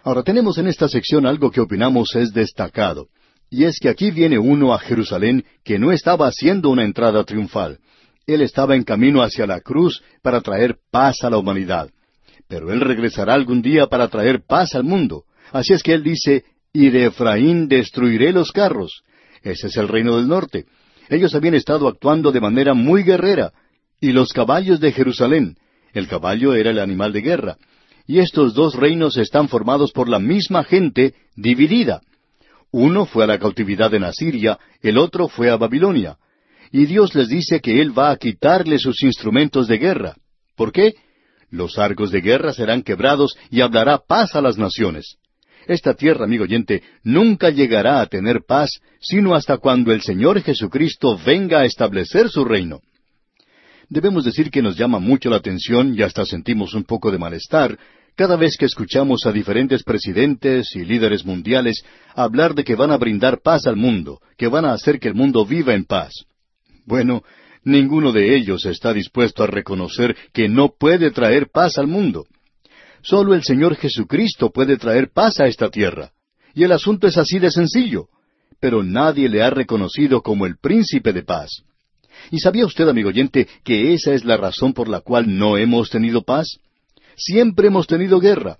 Ahora 0.03 0.23
tenemos 0.23 0.57
en 0.57 0.67
esta 0.67 0.87
sección 0.87 1.25
algo 1.25 1.51
que 1.51 1.61
opinamos 1.61 2.15
es 2.15 2.31
destacado, 2.31 3.07
y 3.49 3.65
es 3.65 3.79
que 3.79 3.89
aquí 3.89 4.11
viene 4.11 4.37
uno 4.37 4.73
a 4.73 4.79
Jerusalén 4.79 5.45
que 5.63 5.79
no 5.79 5.91
estaba 5.91 6.27
haciendo 6.27 6.69
una 6.69 6.83
entrada 6.83 7.23
triunfal. 7.23 7.79
Él 8.25 8.41
estaba 8.41 8.75
en 8.75 8.83
camino 8.83 9.21
hacia 9.21 9.47
la 9.47 9.61
cruz 9.61 10.01
para 10.21 10.41
traer 10.41 10.75
paz 10.91 11.23
a 11.23 11.29
la 11.29 11.37
humanidad. 11.37 11.89
Pero 12.47 12.71
Él 12.71 12.81
regresará 12.81 13.33
algún 13.33 13.61
día 13.61 13.87
para 13.87 14.09
traer 14.09 14.41
paz 14.45 14.75
al 14.75 14.83
mundo. 14.83 15.23
Así 15.51 15.73
es 15.73 15.81
que 15.81 15.93
Él 15.93 16.03
dice, 16.03 16.43
y 16.73 16.89
de 16.89 17.05
Efraín 17.05 17.67
destruiré 17.67 18.33
los 18.33 18.51
carros. 18.51 19.03
Ese 19.41 19.67
es 19.67 19.77
el 19.77 19.87
reino 19.87 20.17
del 20.17 20.27
norte. 20.27 20.65
Ellos 21.09 21.33
habían 21.35 21.55
estado 21.55 21.87
actuando 21.87 22.31
de 22.31 22.41
manera 22.41 22.73
muy 22.73 23.03
guerrera. 23.03 23.53
Y 23.99 24.11
los 24.11 24.33
caballos 24.33 24.79
de 24.79 24.91
Jerusalén. 24.91 25.57
El 25.93 26.07
caballo 26.07 26.53
era 26.53 26.69
el 26.69 26.79
animal 26.79 27.13
de 27.13 27.21
guerra. 27.21 27.57
Y 28.05 28.19
estos 28.19 28.53
dos 28.53 28.75
reinos 28.75 29.17
están 29.17 29.49
formados 29.49 29.91
por 29.91 30.07
la 30.07 30.19
misma 30.19 30.63
gente 30.63 31.15
dividida. 31.35 32.01
Uno 32.71 33.05
fue 33.05 33.23
a 33.23 33.27
la 33.27 33.39
cautividad 33.39 33.93
en 33.93 34.03
Asiria, 34.03 34.59
el 34.81 34.97
otro 34.97 35.27
fue 35.27 35.49
a 35.49 35.57
Babilonia 35.57 36.17
y 36.71 36.85
Dios 36.85 37.15
les 37.15 37.29
dice 37.29 37.61
que 37.61 37.81
Él 37.81 37.97
va 37.97 38.11
a 38.11 38.17
quitarle 38.17 38.79
sus 38.79 39.01
instrumentos 39.03 39.67
de 39.67 39.77
guerra. 39.77 40.15
¿Por 40.55 40.71
qué? 40.71 40.95
Los 41.49 41.77
arcos 41.77 42.11
de 42.11 42.21
guerra 42.21 42.53
serán 42.53 42.83
quebrados 42.83 43.37
y 43.49 43.61
hablará 43.61 43.99
paz 43.99 44.35
a 44.35 44.41
las 44.41 44.57
naciones. 44.57 45.17
Esta 45.67 45.93
tierra, 45.93 46.23
amigo 46.23 46.45
oyente, 46.45 46.81
nunca 47.03 47.49
llegará 47.49 47.99
a 47.99 48.05
tener 48.05 48.43
paz, 48.47 48.69
sino 49.01 49.35
hasta 49.35 49.57
cuando 49.57 49.91
el 49.91 50.01
Señor 50.01 50.41
Jesucristo 50.41 51.19
venga 51.25 51.59
a 51.59 51.65
establecer 51.65 52.29
su 52.29 52.45
reino. 52.45 52.79
Debemos 53.89 54.23
decir 54.23 54.49
que 54.49 54.61
nos 54.61 54.77
llama 54.77 54.99
mucho 54.99 55.29
la 55.29 55.37
atención 55.37 55.93
y 55.93 56.01
hasta 56.01 56.25
sentimos 56.25 56.73
un 56.73 56.83
poco 56.83 57.11
de 57.11 57.17
malestar 57.17 57.77
cada 58.15 58.35
vez 58.35 58.57
que 58.57 58.65
escuchamos 58.65 59.25
a 59.25 59.31
diferentes 59.31 59.83
presidentes 59.83 60.75
y 60.75 60.83
líderes 60.83 61.23
mundiales 61.23 61.83
hablar 62.15 62.55
de 62.55 62.63
que 62.63 62.75
van 62.75 62.91
a 62.91 62.97
brindar 62.97 63.41
paz 63.41 63.67
al 63.67 63.75
mundo, 63.75 64.19
que 64.37 64.47
van 64.47 64.65
a 64.65 64.73
hacer 64.73 64.99
que 64.99 65.09
el 65.09 65.13
mundo 65.13 65.45
viva 65.45 65.75
en 65.75 65.85
paz. 65.85 66.25
Bueno, 66.85 67.23
ninguno 67.63 68.11
de 68.11 68.35
ellos 68.35 68.65
está 68.65 68.91
dispuesto 68.91 69.43
a 69.43 69.47
reconocer 69.47 70.15
que 70.33 70.49
no 70.49 70.73
puede 70.77 71.11
traer 71.11 71.49
paz 71.51 71.77
al 71.77 71.87
mundo. 71.87 72.25
Solo 73.07 73.33
el 73.33 73.43
Señor 73.43 73.77
Jesucristo 73.77 74.49
puede 74.49 74.75
traer 74.75 75.09
paz 75.13 75.39
a 75.39 75.47
esta 75.47 75.69
tierra. 75.69 76.11
Y 76.53 76.63
el 76.65 76.73
asunto 76.73 77.07
es 77.07 77.17
así 77.17 77.39
de 77.39 77.51
sencillo. 77.51 78.09
Pero 78.59 78.83
nadie 78.83 79.29
le 79.29 79.41
ha 79.41 79.49
reconocido 79.49 80.21
como 80.21 80.45
el 80.45 80.57
príncipe 80.57 81.13
de 81.13 81.23
paz. 81.23 81.63
¿Y 82.31 82.39
sabía 82.39 82.65
usted, 82.65 82.85
amigo 82.89 83.07
oyente, 83.07 83.47
que 83.63 83.93
esa 83.93 84.13
es 84.13 84.25
la 84.25 84.35
razón 84.35 84.73
por 84.73 84.89
la 84.89 84.99
cual 84.99 85.37
no 85.37 85.55
hemos 85.55 85.89
tenido 85.89 86.23
paz? 86.23 86.59
Siempre 87.15 87.67
hemos 87.67 87.87
tenido 87.87 88.19
guerra. 88.19 88.57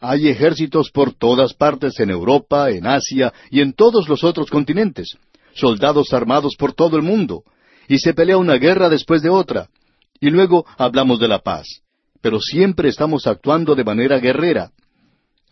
Hay 0.00 0.28
ejércitos 0.28 0.90
por 0.90 1.12
todas 1.12 1.54
partes 1.54 2.00
en 2.00 2.10
Europa, 2.10 2.70
en 2.70 2.88
Asia 2.88 3.32
y 3.48 3.60
en 3.60 3.74
todos 3.74 4.08
los 4.08 4.24
otros 4.24 4.50
continentes. 4.50 5.16
Soldados 5.54 6.12
armados 6.12 6.56
por 6.58 6.72
todo 6.72 6.96
el 6.96 7.04
mundo 7.04 7.44
y 7.86 8.00
se 8.00 8.12
pelea 8.12 8.38
una 8.38 8.54
guerra 8.54 8.88
después 8.88 9.22
de 9.22 9.30
otra. 9.30 9.68
Y 10.18 10.30
luego 10.30 10.66
hablamos 10.78 11.20
de 11.20 11.28
la 11.28 11.38
paz. 11.38 11.83
Pero 12.24 12.40
siempre 12.40 12.88
estamos 12.88 13.26
actuando 13.26 13.74
de 13.74 13.84
manera 13.84 14.18
guerrera. 14.18 14.70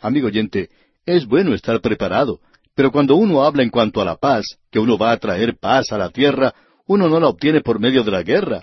Amigo 0.00 0.28
oyente, 0.28 0.70
es 1.04 1.26
bueno 1.26 1.52
estar 1.52 1.82
preparado, 1.82 2.40
pero 2.74 2.90
cuando 2.90 3.14
uno 3.14 3.44
habla 3.44 3.62
en 3.62 3.68
cuanto 3.68 4.00
a 4.00 4.06
la 4.06 4.16
paz, 4.16 4.46
que 4.70 4.78
uno 4.78 4.96
va 4.96 5.12
a 5.12 5.18
traer 5.18 5.58
paz 5.58 5.92
a 5.92 5.98
la 5.98 6.08
tierra, 6.08 6.54
uno 6.86 7.10
no 7.10 7.20
la 7.20 7.28
obtiene 7.28 7.60
por 7.60 7.78
medio 7.78 8.02
de 8.04 8.10
la 8.10 8.22
guerra. 8.22 8.62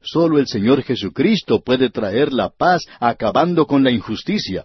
Solo 0.00 0.38
el 0.38 0.46
Señor 0.46 0.82
Jesucristo 0.82 1.60
puede 1.60 1.90
traer 1.90 2.32
la 2.32 2.48
paz 2.48 2.86
acabando 2.98 3.66
con 3.66 3.84
la 3.84 3.90
injusticia. 3.90 4.64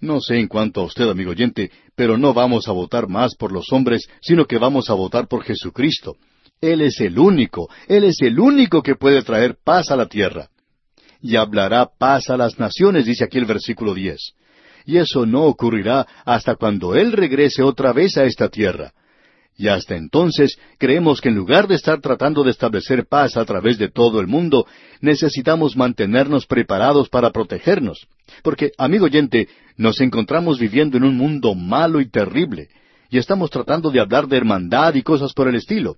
No 0.00 0.22
sé 0.22 0.38
en 0.38 0.48
cuanto 0.48 0.80
a 0.80 0.84
usted, 0.84 1.06
amigo 1.06 1.32
oyente, 1.32 1.70
pero 1.94 2.16
no 2.16 2.32
vamos 2.32 2.66
a 2.68 2.72
votar 2.72 3.08
más 3.08 3.34
por 3.34 3.52
los 3.52 3.70
hombres, 3.74 4.08
sino 4.22 4.46
que 4.46 4.56
vamos 4.56 4.88
a 4.88 4.94
votar 4.94 5.28
por 5.28 5.44
Jesucristo. 5.44 6.16
Él 6.62 6.80
es 6.80 6.98
el 7.02 7.18
único, 7.18 7.68
Él 7.88 8.04
es 8.04 8.22
el 8.22 8.40
único 8.40 8.82
que 8.82 8.94
puede 8.94 9.22
traer 9.22 9.58
paz 9.62 9.90
a 9.90 9.96
la 9.96 10.06
tierra. 10.06 10.48
Y 11.20 11.36
hablará 11.36 11.88
paz 11.98 12.30
a 12.30 12.36
las 12.36 12.58
naciones, 12.58 13.06
dice 13.06 13.24
aquí 13.24 13.38
el 13.38 13.44
versículo 13.44 13.94
diez. 13.94 14.32
Y 14.86 14.98
eso 14.98 15.26
no 15.26 15.44
ocurrirá 15.44 16.06
hasta 16.24 16.56
cuando 16.56 16.94
Él 16.94 17.12
regrese 17.12 17.62
otra 17.62 17.92
vez 17.92 18.16
a 18.16 18.24
esta 18.24 18.48
tierra. 18.48 18.92
Y 19.56 19.66
hasta 19.68 19.96
entonces 19.96 20.56
creemos 20.78 21.20
que 21.20 21.30
en 21.30 21.34
lugar 21.34 21.66
de 21.66 21.74
estar 21.74 22.00
tratando 22.00 22.44
de 22.44 22.52
establecer 22.52 23.06
paz 23.06 23.36
a 23.36 23.44
través 23.44 23.76
de 23.76 23.90
todo 23.90 24.20
el 24.20 24.28
mundo, 24.28 24.66
necesitamos 25.00 25.76
mantenernos 25.76 26.46
preparados 26.46 27.08
para 27.08 27.32
protegernos. 27.32 28.06
Porque, 28.44 28.70
amigo 28.78 29.06
oyente, 29.06 29.48
nos 29.76 30.00
encontramos 30.00 30.60
viviendo 30.60 30.96
en 30.96 31.04
un 31.04 31.16
mundo 31.16 31.56
malo 31.56 32.00
y 32.00 32.08
terrible, 32.08 32.68
y 33.10 33.18
estamos 33.18 33.50
tratando 33.50 33.90
de 33.90 34.00
hablar 34.00 34.28
de 34.28 34.36
hermandad 34.36 34.94
y 34.94 35.02
cosas 35.02 35.32
por 35.32 35.48
el 35.48 35.56
estilo 35.56 35.96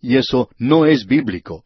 y 0.00 0.16
eso 0.16 0.48
no 0.58 0.86
es 0.86 1.06
bíblico. 1.06 1.64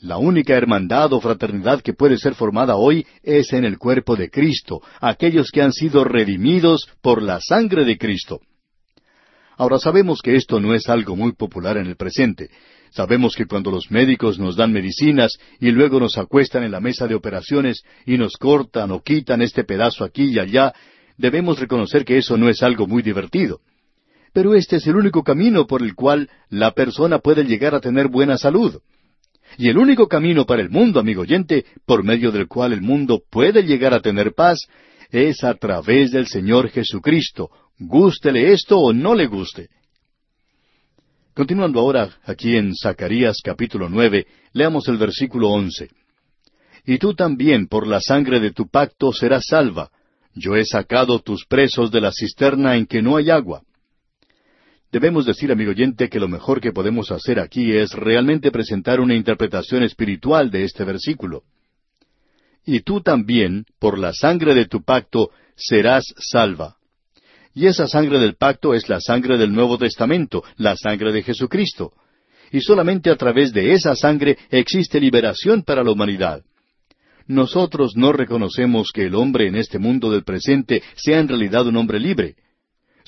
La 0.00 0.16
única 0.16 0.54
hermandad 0.54 1.12
o 1.12 1.20
fraternidad 1.20 1.80
que 1.80 1.92
puede 1.92 2.18
ser 2.18 2.34
formada 2.34 2.76
hoy 2.76 3.04
es 3.24 3.52
en 3.52 3.64
el 3.64 3.78
cuerpo 3.78 4.14
de 4.14 4.30
Cristo, 4.30 4.80
aquellos 5.00 5.50
que 5.50 5.60
han 5.60 5.72
sido 5.72 6.04
redimidos 6.04 6.88
por 7.02 7.20
la 7.20 7.40
sangre 7.40 7.84
de 7.84 7.98
Cristo. 7.98 8.40
Ahora 9.56 9.80
sabemos 9.80 10.22
que 10.22 10.36
esto 10.36 10.60
no 10.60 10.72
es 10.72 10.88
algo 10.88 11.16
muy 11.16 11.32
popular 11.32 11.78
en 11.78 11.86
el 11.86 11.96
presente. 11.96 12.48
Sabemos 12.90 13.34
que 13.34 13.46
cuando 13.46 13.72
los 13.72 13.90
médicos 13.90 14.38
nos 14.38 14.54
dan 14.54 14.72
medicinas 14.72 15.36
y 15.58 15.72
luego 15.72 15.98
nos 15.98 16.16
acuestan 16.16 16.62
en 16.62 16.70
la 16.70 16.80
mesa 16.80 17.08
de 17.08 17.16
operaciones 17.16 17.82
y 18.06 18.18
nos 18.18 18.36
cortan 18.36 18.92
o 18.92 19.02
quitan 19.02 19.42
este 19.42 19.64
pedazo 19.64 20.04
aquí 20.04 20.26
y 20.26 20.38
allá, 20.38 20.74
debemos 21.16 21.58
reconocer 21.58 22.04
que 22.04 22.18
eso 22.18 22.36
no 22.36 22.48
es 22.48 22.62
algo 22.62 22.86
muy 22.86 23.02
divertido. 23.02 23.62
Pero 24.32 24.54
este 24.54 24.76
es 24.76 24.86
el 24.86 24.94
único 24.94 25.24
camino 25.24 25.66
por 25.66 25.82
el 25.82 25.96
cual 25.96 26.30
la 26.50 26.70
persona 26.70 27.18
puede 27.18 27.42
llegar 27.42 27.74
a 27.74 27.80
tener 27.80 28.06
buena 28.06 28.38
salud. 28.38 28.78
Y 29.56 29.68
el 29.68 29.78
único 29.78 30.06
camino 30.06 30.44
para 30.44 30.62
el 30.62 30.70
mundo, 30.70 31.00
amigo 31.00 31.22
oyente, 31.22 31.64
por 31.86 32.04
medio 32.04 32.30
del 32.30 32.46
cual 32.46 32.72
el 32.72 32.82
mundo 32.82 33.22
puede 33.30 33.62
llegar 33.62 33.94
a 33.94 34.00
tener 34.00 34.34
paz, 34.34 34.68
es 35.10 35.42
a 35.42 35.54
través 35.54 36.10
del 36.10 36.26
Señor 36.26 36.68
Jesucristo, 36.68 37.50
gústele 37.78 38.52
esto 38.52 38.78
o 38.78 38.92
no 38.92 39.14
le 39.14 39.26
guste. 39.26 39.68
Continuando 41.34 41.80
ahora 41.80 42.18
aquí 42.24 42.56
en 42.56 42.74
Zacarías 42.74 43.38
capítulo 43.42 43.88
nueve, 43.88 44.26
leamos 44.52 44.88
el 44.88 44.96
versículo 44.96 45.50
once. 45.50 45.88
Y 46.84 46.98
tú 46.98 47.14
también 47.14 47.68
por 47.68 47.86
la 47.86 48.00
sangre 48.00 48.40
de 48.40 48.50
tu 48.50 48.68
pacto 48.68 49.12
serás 49.12 49.46
salva. 49.46 49.90
Yo 50.34 50.56
he 50.56 50.64
sacado 50.64 51.20
tus 51.20 51.46
presos 51.46 51.90
de 51.90 52.00
la 52.00 52.10
cisterna 52.12 52.76
en 52.76 52.86
que 52.86 53.02
no 53.02 53.16
hay 53.16 53.30
agua. 53.30 53.62
Debemos 54.90 55.26
decir, 55.26 55.52
amigo 55.52 55.70
oyente, 55.70 56.08
que 56.08 56.20
lo 56.20 56.28
mejor 56.28 56.60
que 56.60 56.72
podemos 56.72 57.10
hacer 57.10 57.40
aquí 57.40 57.72
es 57.72 57.92
realmente 57.92 58.50
presentar 58.50 59.00
una 59.00 59.14
interpretación 59.14 59.82
espiritual 59.82 60.50
de 60.50 60.64
este 60.64 60.84
versículo. 60.84 61.42
Y 62.64 62.80
tú 62.80 63.00
también, 63.00 63.66
por 63.78 63.98
la 63.98 64.12
sangre 64.12 64.54
de 64.54 64.66
tu 64.66 64.82
pacto, 64.82 65.30
serás 65.56 66.04
salva. 66.18 66.76
Y 67.54 67.66
esa 67.66 67.86
sangre 67.86 68.18
del 68.18 68.36
pacto 68.36 68.72
es 68.72 68.88
la 68.88 69.00
sangre 69.00 69.36
del 69.36 69.52
Nuevo 69.52 69.78
Testamento, 69.78 70.44
la 70.56 70.76
sangre 70.76 71.12
de 71.12 71.22
Jesucristo. 71.22 71.92
Y 72.50 72.60
solamente 72.60 73.10
a 73.10 73.16
través 73.16 73.52
de 73.52 73.72
esa 73.72 73.94
sangre 73.94 74.38
existe 74.50 75.00
liberación 75.00 75.62
para 75.62 75.82
la 75.82 75.90
humanidad. 75.90 76.42
Nosotros 77.26 77.92
no 77.94 78.12
reconocemos 78.12 78.90
que 78.92 79.06
el 79.06 79.14
hombre 79.14 79.48
en 79.48 79.56
este 79.56 79.78
mundo 79.78 80.10
del 80.10 80.24
presente 80.24 80.82
sea 80.96 81.18
en 81.18 81.28
realidad 81.28 81.66
un 81.66 81.76
hombre 81.76 82.00
libre. 82.00 82.36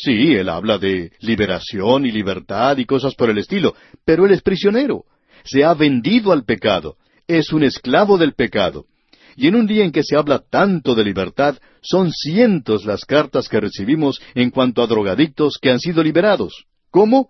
Sí, 0.03 0.33
él 0.33 0.49
habla 0.49 0.79
de 0.79 1.13
liberación 1.21 2.07
y 2.07 2.11
libertad 2.11 2.79
y 2.79 2.87
cosas 2.87 3.15
por 3.15 3.29
el 3.29 3.37
estilo, 3.37 3.75
pero 4.07 4.25
él 4.25 4.33
es 4.33 4.41
prisionero. 4.41 5.05
Se 5.45 5.63
ha 5.63 5.75
vendido 5.75 6.33
al 6.33 6.45
pecado. 6.45 6.97
Es 7.29 7.53
un 7.53 7.65
esclavo 7.65 8.17
del 8.17 8.33
pecado. 8.33 8.87
Y 9.37 9.49
en 9.49 9.57
un 9.57 9.67
día 9.67 9.85
en 9.85 9.93
que 9.93 10.03
se 10.03 10.17
habla 10.17 10.39
tanto 10.39 10.95
de 10.95 11.05
libertad, 11.05 11.59
son 11.83 12.13
cientos 12.13 12.87
las 12.87 13.05
cartas 13.05 13.47
que 13.47 13.61
recibimos 13.61 14.23
en 14.35 14.51
cuanto 14.51 14.83
a 14.83 14.87
drogadictos 14.87 15.59
que 15.61 15.71
han 15.71 15.81
sido 15.81 16.03
liberados. 16.03 16.65
¿Cómo? 16.91 17.29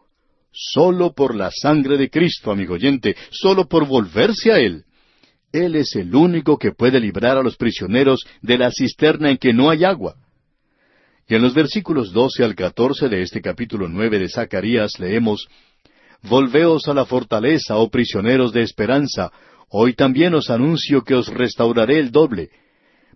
Solo 0.52 1.12
por 1.12 1.34
la 1.34 1.50
sangre 1.50 1.98
de 1.98 2.08
Cristo, 2.08 2.52
amigo 2.52 2.74
oyente, 2.74 3.16
solo 3.30 3.66
por 3.66 3.84
volverse 3.86 4.52
a 4.52 4.60
Él. 4.60 4.84
Él 5.52 5.74
es 5.74 5.96
el 5.96 6.14
único 6.14 6.56
que 6.56 6.70
puede 6.70 7.00
librar 7.00 7.36
a 7.36 7.42
los 7.42 7.56
prisioneros 7.56 8.20
de 8.42 8.58
la 8.58 8.70
cisterna 8.70 9.30
en 9.30 9.38
que 9.38 9.52
no 9.52 9.70
hay 9.70 9.82
agua. 9.82 10.14
Y 11.30 11.36
en 11.36 11.42
los 11.42 11.54
versículos 11.54 12.12
doce 12.12 12.42
al 12.42 12.56
catorce 12.56 13.08
de 13.08 13.22
este 13.22 13.40
capítulo 13.40 13.86
nueve 13.88 14.18
de 14.18 14.28
Zacarías 14.28 14.98
leemos 14.98 15.46
Volveos 16.22 16.88
a 16.88 16.92
la 16.92 17.04
fortaleza, 17.04 17.76
oh 17.76 17.88
prisioneros 17.88 18.52
de 18.52 18.62
esperanza, 18.62 19.30
hoy 19.68 19.94
también 19.94 20.34
os 20.34 20.50
anuncio 20.50 21.04
que 21.04 21.14
os 21.14 21.28
restauraré 21.28 22.00
el 22.00 22.10
doble, 22.10 22.50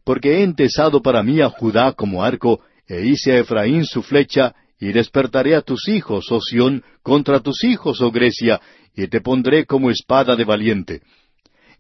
porque 0.05 0.35
he 0.35 0.43
entesado 0.45 1.03
para 1.03 1.25
mí 1.25 1.41
a 1.41 1.51
Judá 1.51 1.93
como 1.93 2.23
arco, 2.23 2.61
e 2.87 3.05
hice 3.05 3.33
a 3.33 3.41
Efraín 3.41 3.85
su 3.85 4.01
flecha, 4.01 4.55
y 4.79 4.93
despertaré 4.93 5.57
a 5.57 5.63
tus 5.63 5.89
hijos, 5.89 6.31
oh 6.31 6.41
Sión, 6.41 6.85
contra 7.03 7.41
tus 7.41 7.65
hijos, 7.65 8.01
oh 8.01 8.13
Grecia, 8.13 8.61
y 8.95 9.09
te 9.09 9.23
pondré 9.23 9.67
como 9.67 9.91
espada 9.91 10.37
de 10.37 10.45
valiente. 10.45 11.03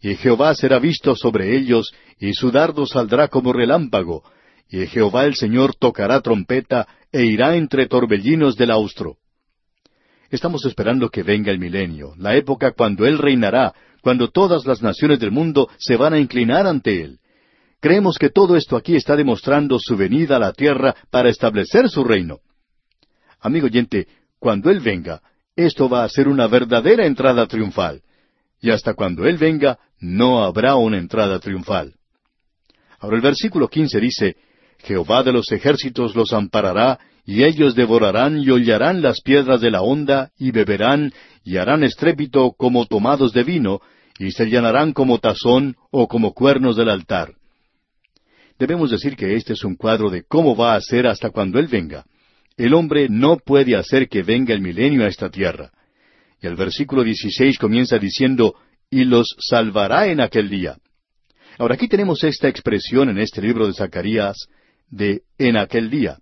Y 0.02 0.16
Jehová 0.16 0.52
será 0.56 0.80
visto 0.80 1.14
sobre 1.14 1.56
ellos, 1.56 1.94
y 2.18 2.34
su 2.34 2.50
dardo 2.50 2.86
saldrá 2.86 3.28
como 3.28 3.52
relámpago, 3.52 4.24
y 4.68 4.86
Jehová 4.86 5.24
el 5.24 5.34
Señor 5.34 5.74
tocará 5.74 6.20
trompeta 6.20 6.86
e 7.12 7.24
irá 7.24 7.56
entre 7.56 7.86
torbellinos 7.86 8.56
del 8.56 8.70
austro. 8.70 9.18
Estamos 10.30 10.64
esperando 10.64 11.10
que 11.10 11.22
venga 11.22 11.52
el 11.52 11.58
milenio, 11.58 12.14
la 12.16 12.34
época 12.34 12.72
cuando 12.72 13.06
Él 13.06 13.18
reinará, 13.18 13.72
cuando 14.00 14.30
todas 14.30 14.66
las 14.66 14.82
naciones 14.82 15.20
del 15.20 15.30
mundo 15.30 15.68
se 15.78 15.96
van 15.96 16.12
a 16.12 16.18
inclinar 16.18 16.66
ante 16.66 17.02
Él. 17.02 17.20
Creemos 17.80 18.18
que 18.18 18.30
todo 18.30 18.56
esto 18.56 18.76
aquí 18.76 18.96
está 18.96 19.14
demostrando 19.14 19.78
su 19.78 19.96
venida 19.96 20.36
a 20.36 20.40
la 20.40 20.52
tierra 20.52 20.94
para 21.10 21.28
establecer 21.28 21.88
su 21.88 22.02
reino. 22.02 22.40
Amigo 23.40 23.66
oyente, 23.66 24.08
cuando 24.38 24.70
Él 24.70 24.80
venga, 24.80 25.22
esto 25.54 25.88
va 25.88 26.02
a 26.02 26.08
ser 26.08 26.28
una 26.28 26.46
verdadera 26.48 27.06
entrada 27.06 27.46
triunfal. 27.46 28.02
Y 28.60 28.70
hasta 28.70 28.94
cuando 28.94 29.26
Él 29.26 29.36
venga, 29.36 29.78
no 30.00 30.42
habrá 30.42 30.76
una 30.76 30.98
entrada 30.98 31.38
triunfal. 31.38 31.94
Ahora 32.98 33.16
el 33.16 33.22
versículo 33.22 33.68
quince 33.68 34.00
dice, 34.00 34.36
Jehová 34.84 35.22
de 35.22 35.32
los 35.32 35.50
ejércitos 35.50 36.14
los 36.14 36.32
amparará, 36.32 36.98
y 37.24 37.42
ellos 37.42 37.74
devorarán 37.74 38.38
y 38.38 38.50
hollarán 38.50 39.00
las 39.00 39.22
piedras 39.22 39.60
de 39.60 39.70
la 39.70 39.82
honda, 39.82 40.30
y 40.38 40.50
beberán, 40.50 41.12
y 41.42 41.56
harán 41.56 41.82
estrépito 41.82 42.52
como 42.52 42.86
tomados 42.86 43.32
de 43.32 43.44
vino, 43.44 43.80
y 44.18 44.30
se 44.32 44.46
llenarán 44.46 44.92
como 44.92 45.18
tazón 45.18 45.76
o 45.90 46.06
como 46.06 46.34
cuernos 46.34 46.76
del 46.76 46.90
altar. 46.90 47.34
Debemos 48.58 48.90
decir 48.90 49.16
que 49.16 49.34
este 49.34 49.54
es 49.54 49.64
un 49.64 49.74
cuadro 49.74 50.10
de 50.10 50.22
cómo 50.22 50.54
va 50.54 50.74
a 50.74 50.80
ser 50.80 51.06
hasta 51.06 51.30
cuando 51.30 51.58
Él 51.58 51.66
venga. 51.66 52.04
El 52.56 52.74
hombre 52.74 53.08
no 53.08 53.38
puede 53.38 53.74
hacer 53.74 54.08
que 54.08 54.22
venga 54.22 54.54
el 54.54 54.60
milenio 54.60 55.04
a 55.04 55.08
esta 55.08 55.28
tierra. 55.28 55.72
Y 56.40 56.46
el 56.46 56.54
versículo 56.54 57.02
16 57.02 57.58
comienza 57.58 57.98
diciendo, 57.98 58.54
y 58.90 59.04
los 59.04 59.34
salvará 59.40 60.06
en 60.06 60.20
aquel 60.20 60.48
día. 60.48 60.76
Ahora 61.58 61.74
aquí 61.74 61.88
tenemos 61.88 62.22
esta 62.22 62.48
expresión 62.48 63.08
en 63.08 63.18
este 63.18 63.40
libro 63.40 63.66
de 63.66 63.72
Zacarías 63.72 64.36
de 64.94 65.22
en 65.38 65.56
aquel 65.56 65.90
día. 65.90 66.18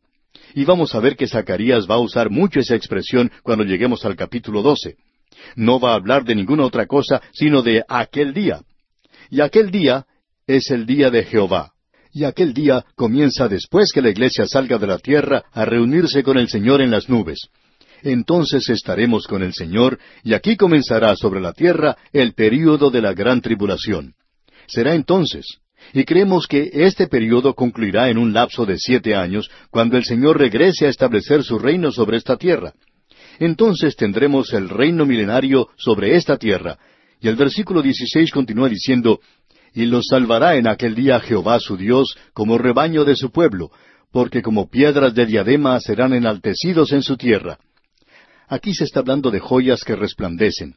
Y 0.55 0.65
vamos 0.65 0.95
a 0.95 1.01
ver 1.01 1.17
que 1.17 1.29
Zacarías 1.29 1.87
va 1.89 1.97
a 1.97 2.01
usar 2.01 2.31
mucho 2.31 2.61
esa 2.61 2.75
expresión 2.75 3.31
cuando 3.43 3.65
lleguemos 3.65 4.05
al 4.05 4.17
capítulo 4.17 4.63
12. 4.63 4.97
No 5.57 5.81
va 5.81 5.93
a 5.93 5.95
hablar 5.95 6.25
de 6.25 6.35
ninguna 6.35 6.65
otra 6.65 6.87
cosa 6.87 7.21
sino 7.33 7.63
de 7.63 7.85
aquel 7.89 8.35
día. 8.35 8.61
Y 9.31 9.41
aquel 9.41 9.71
día 9.71 10.07
es 10.47 10.71
el 10.71 10.87
día 10.87 11.11
de 11.11 11.25
Jehová. 11.25 11.73
Y 12.13 12.25
aquel 12.25 12.53
día 12.53 12.85
comienza 12.95 13.49
después 13.49 13.91
que 13.93 14.03
la 14.03 14.11
iglesia 14.11 14.47
salga 14.47 14.77
de 14.79 14.87
la 14.87 14.99
tierra 14.99 15.45
a 15.53 15.65
reunirse 15.65 16.23
con 16.23 16.37
el 16.37 16.49
Señor 16.49 16.83
en 16.83 16.91
las 16.91 17.09
nubes. 17.09 17.49
Entonces 18.03 18.69
estaremos 18.69 19.27
con 19.27 19.43
el 19.43 19.55
Señor 19.55 19.99
y 20.23 20.35
aquí 20.35 20.57
comenzará 20.57 21.15
sobre 21.17 21.41
la 21.41 21.53
tierra 21.53 21.97
el 22.13 22.35
período 22.35 22.91
de 22.91 23.01
la 23.01 23.15
gran 23.15 23.41
tribulación. 23.41 24.15
Será 24.67 24.95
entonces, 24.95 25.47
y 25.93 26.05
creemos 26.05 26.47
que 26.47 26.71
este 26.73 27.07
período 27.07 27.55
concluirá 27.55 28.09
en 28.09 28.19
un 28.19 28.33
lapso 28.33 28.65
de 28.65 28.79
siete 28.79 29.15
años, 29.15 29.51
cuando 29.71 29.97
el 29.97 30.05
Señor 30.05 30.39
regrese 30.39 30.87
a 30.87 30.89
establecer 30.89 31.43
su 31.43 31.59
reino 31.59 31.93
sobre 31.93 32.17
esta 32.17 32.37
tierra. 32.37 32.73
Entonces 33.39 33.97
tendremos 33.97 34.53
el 34.53 34.69
reino 34.69 35.07
milenario 35.07 35.69
sobre 35.77 36.17
esta 36.17 36.37
tierra. 36.37 36.79
Y 37.21 37.29
el 37.29 37.37
versículo 37.37 37.83
16 37.83 38.31
continúa 38.31 38.69
diciendo, 38.69 39.21
Y 39.75 39.87
los 39.87 40.07
salvará 40.09 40.57
en 40.57 40.67
aquel 40.67 40.95
día 40.95 41.21
Jehová 41.21 41.61
su 41.61 41.77
Dios 41.77 42.17
como 42.33 42.59
rebaño 42.59 43.05
de 43.05 43.17
su 43.17 43.31
pueblo, 43.31 43.71
porque 44.11 44.43
como 44.43 44.69
piedras 44.69 45.15
de 45.15 45.27
diadema 45.27 45.81
serán 45.81 46.13
enaltecidos 46.13 46.93
en 46.93 47.03
su 47.03 47.17
tierra. 47.17 47.59
Aquí 48.49 48.75
se 48.75 48.85
está 48.85 49.01
hablando 49.01 49.31
de 49.31 49.41
joyas 49.41 49.83
que 49.83 49.97
resplandecen. 49.97 50.77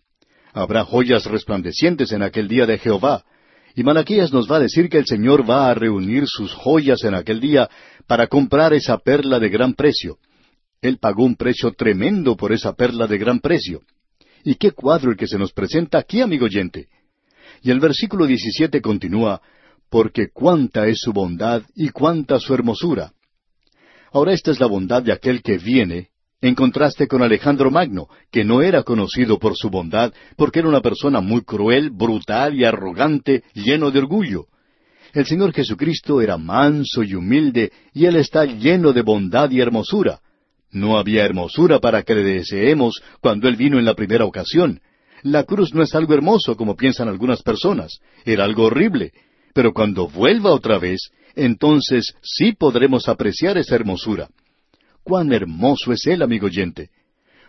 Habrá 0.53 0.85
joyas 0.85 1.25
resplandecientes 1.25 2.13
en 2.13 2.23
aquel 2.23 2.47
día 2.47 2.65
de 2.65 2.77
Jehová. 2.77 3.25
Y 3.75 3.83
Malaquías 3.83 4.31
nos 4.31 4.49
va 4.49 4.57
a 4.57 4.61
decir 4.61 4.89
que 4.89 4.97
el 4.97 5.05
Señor 5.05 5.47
va 5.47 5.69
a 5.69 5.73
reunir 5.73 6.27
sus 6.27 6.53
joyas 6.53 7.03
en 7.03 7.13
aquel 7.13 7.41
día 7.41 7.69
para 8.07 8.27
comprar 8.27 8.73
esa 8.73 8.97
perla 8.97 9.37
de 9.37 9.49
gran 9.49 9.73
precio. 9.73 10.17
Él 10.81 10.97
pagó 10.97 11.25
un 11.25 11.35
precio 11.35 11.73
tremendo 11.73 12.37
por 12.37 12.53
esa 12.53 12.73
perla 12.73 13.05
de 13.05 13.17
gran 13.17 13.41
precio. 13.41 13.81
¿Y 14.45 14.55
qué 14.55 14.71
cuadro 14.71 15.11
el 15.11 15.17
que 15.17 15.27
se 15.27 15.37
nos 15.37 15.51
presenta 15.51 15.97
aquí, 15.97 16.21
amigo 16.21 16.45
oyente? 16.45 16.87
Y 17.61 17.71
el 17.71 17.81
versículo 17.81 18.25
17 18.25 18.79
continúa, 18.81 19.41
porque 19.89 20.29
cuánta 20.31 20.87
es 20.87 20.99
su 20.99 21.11
bondad 21.11 21.63
y 21.75 21.89
cuánta 21.89 22.39
su 22.39 22.53
hermosura. 22.53 23.11
Ahora 24.13 24.31
esta 24.31 24.51
es 24.51 24.59
la 24.61 24.67
bondad 24.67 25.03
de 25.03 25.11
aquel 25.11 25.41
que 25.41 25.57
viene, 25.57 26.11
en 26.41 26.55
contraste 26.55 27.07
con 27.07 27.21
Alejandro 27.21 27.71
Magno, 27.71 28.07
que 28.31 28.43
no 28.43 28.61
era 28.61 28.83
conocido 28.83 29.39
por 29.39 29.55
su 29.55 29.69
bondad, 29.69 30.13
porque 30.35 30.59
era 30.59 30.67
una 30.67 30.81
persona 30.81 31.21
muy 31.21 31.41
cruel, 31.41 31.89
brutal 31.89 32.55
y 32.55 32.65
arrogante, 32.65 33.43
lleno 33.53 33.91
de 33.91 33.99
orgullo. 33.99 34.45
El 35.13 35.25
Señor 35.25 35.53
Jesucristo 35.53 36.21
era 36.21 36.37
manso 36.37 37.03
y 37.03 37.15
humilde, 37.15 37.71
y 37.93 38.05
Él 38.05 38.17
está 38.17 38.45
lleno 38.45 38.91
de 38.91 39.01
bondad 39.01 39.49
y 39.49 39.61
hermosura. 39.61 40.19
No 40.71 40.97
había 40.97 41.23
hermosura 41.23 41.79
para 41.79 42.03
que 42.03 42.15
le 42.15 42.23
deseemos 42.23 43.01
cuando 43.21 43.47
Él 43.47 43.55
vino 43.55 43.79
en 43.79 43.85
la 43.85 43.93
primera 43.93 44.25
ocasión. 44.25 44.81
La 45.23 45.45
cruz 45.45 45.73
no 45.73 45.81
es 45.81 45.95
algo 45.95 46.13
hermoso 46.13 46.57
como 46.57 46.75
piensan 46.75 47.07
algunas 47.07 47.41
personas, 47.41 47.99
era 48.25 48.43
algo 48.43 48.65
horrible. 48.65 49.13
Pero 49.53 49.73
cuando 49.73 50.09
vuelva 50.09 50.51
otra 50.51 50.79
vez, 50.79 50.99
entonces 51.33 52.13
sí 52.21 52.51
podremos 52.51 53.07
apreciar 53.07 53.57
esa 53.57 53.75
hermosura. 53.75 54.27
Cuán 55.05 55.31
hermoso 55.31 55.93
es 55.93 56.07
Él, 56.07 56.23
amigo 56.23 56.47
oyente. 56.47 56.89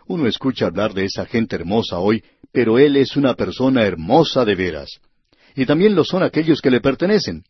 Uno 0.09 0.27
escucha 0.27 0.67
hablar 0.67 0.93
de 0.93 1.07
esa 1.07 1.25
gente 1.25 1.57
hermosa 1.57 1.99
hoy, 1.99 2.23
pero 2.53 2.79
Él 2.79 2.97
es 2.97 3.17
una 3.17 3.33
persona 3.33 3.83
hermosa 3.85 4.45
de 4.45 4.55
veras. 4.55 5.01
Y 5.55 5.65
también 5.65 5.95
lo 5.95 6.05
son 6.05 6.23
aquellos 6.23 6.61
que 6.61 6.71
le 6.71 6.83
pertenecen. 6.83 7.45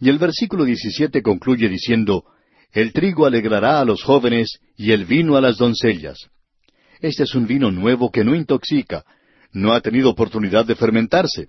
Y 0.00 0.10
el 0.10 0.18
versículo 0.18 0.66
17 0.66 1.22
concluye 1.22 1.66
diciendo, 1.66 2.26
El 2.72 2.92
trigo 2.92 3.24
alegrará 3.24 3.80
a 3.80 3.86
los 3.86 4.02
jóvenes 4.02 4.58
y 4.76 4.92
el 4.92 5.06
vino 5.06 5.36
a 5.36 5.40
las 5.40 5.56
doncellas. 5.56 6.18
Este 7.00 7.22
es 7.22 7.34
un 7.34 7.46
vino 7.46 7.70
nuevo 7.70 8.10
que 8.10 8.22
no 8.22 8.34
intoxica, 8.34 9.06
no 9.50 9.72
ha 9.72 9.80
tenido 9.80 10.10
oportunidad 10.10 10.66
de 10.66 10.74
fermentarse. 10.74 11.48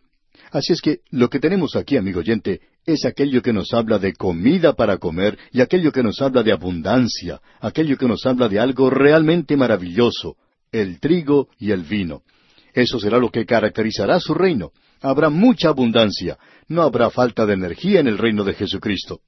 Así 0.52 0.72
es 0.72 0.80
que 0.80 1.00
lo 1.12 1.30
que 1.30 1.42
tenemos 1.42 1.76
aquí, 1.76 1.98
amigo 1.98 2.22
oyente, 2.22 2.62
es 2.88 3.04
aquello 3.04 3.42
que 3.42 3.52
nos 3.52 3.74
habla 3.74 4.00
de 4.00 4.14
comida 4.14 4.74
para 4.74 4.98
comer 4.98 5.38
y 5.52 5.60
aquello 5.60 5.92
que 5.92 6.02
nos 6.02 6.22
habla 6.22 6.42
de 6.42 6.54
abundancia, 6.54 7.42
aquello 7.60 7.98
que 7.98 8.08
nos 8.08 8.26
habla 8.26 8.48
de 8.48 8.60
algo 8.60 8.90
realmente 8.90 9.58
maravilloso, 9.58 10.38
el 10.72 11.02
trigo 11.02 11.50
y 11.60 11.72
el 11.72 11.84
vino. 11.84 12.24
Eso 12.74 12.98
será 12.98 13.20
lo 13.20 13.30
que 13.30 13.46
caracterizará 13.46 14.22
su 14.22 14.34
reino. 14.34 14.72
Habrá 15.02 15.30
mucha 15.30 15.68
abundancia, 15.68 16.38
no 16.70 16.82
habrá 16.82 17.10
falta 17.10 17.46
de 17.46 17.54
energía 17.56 18.00
en 18.00 18.08
el 18.08 18.18
reino 18.18 18.46
de 18.46 18.54
Jesucristo. 18.54 19.20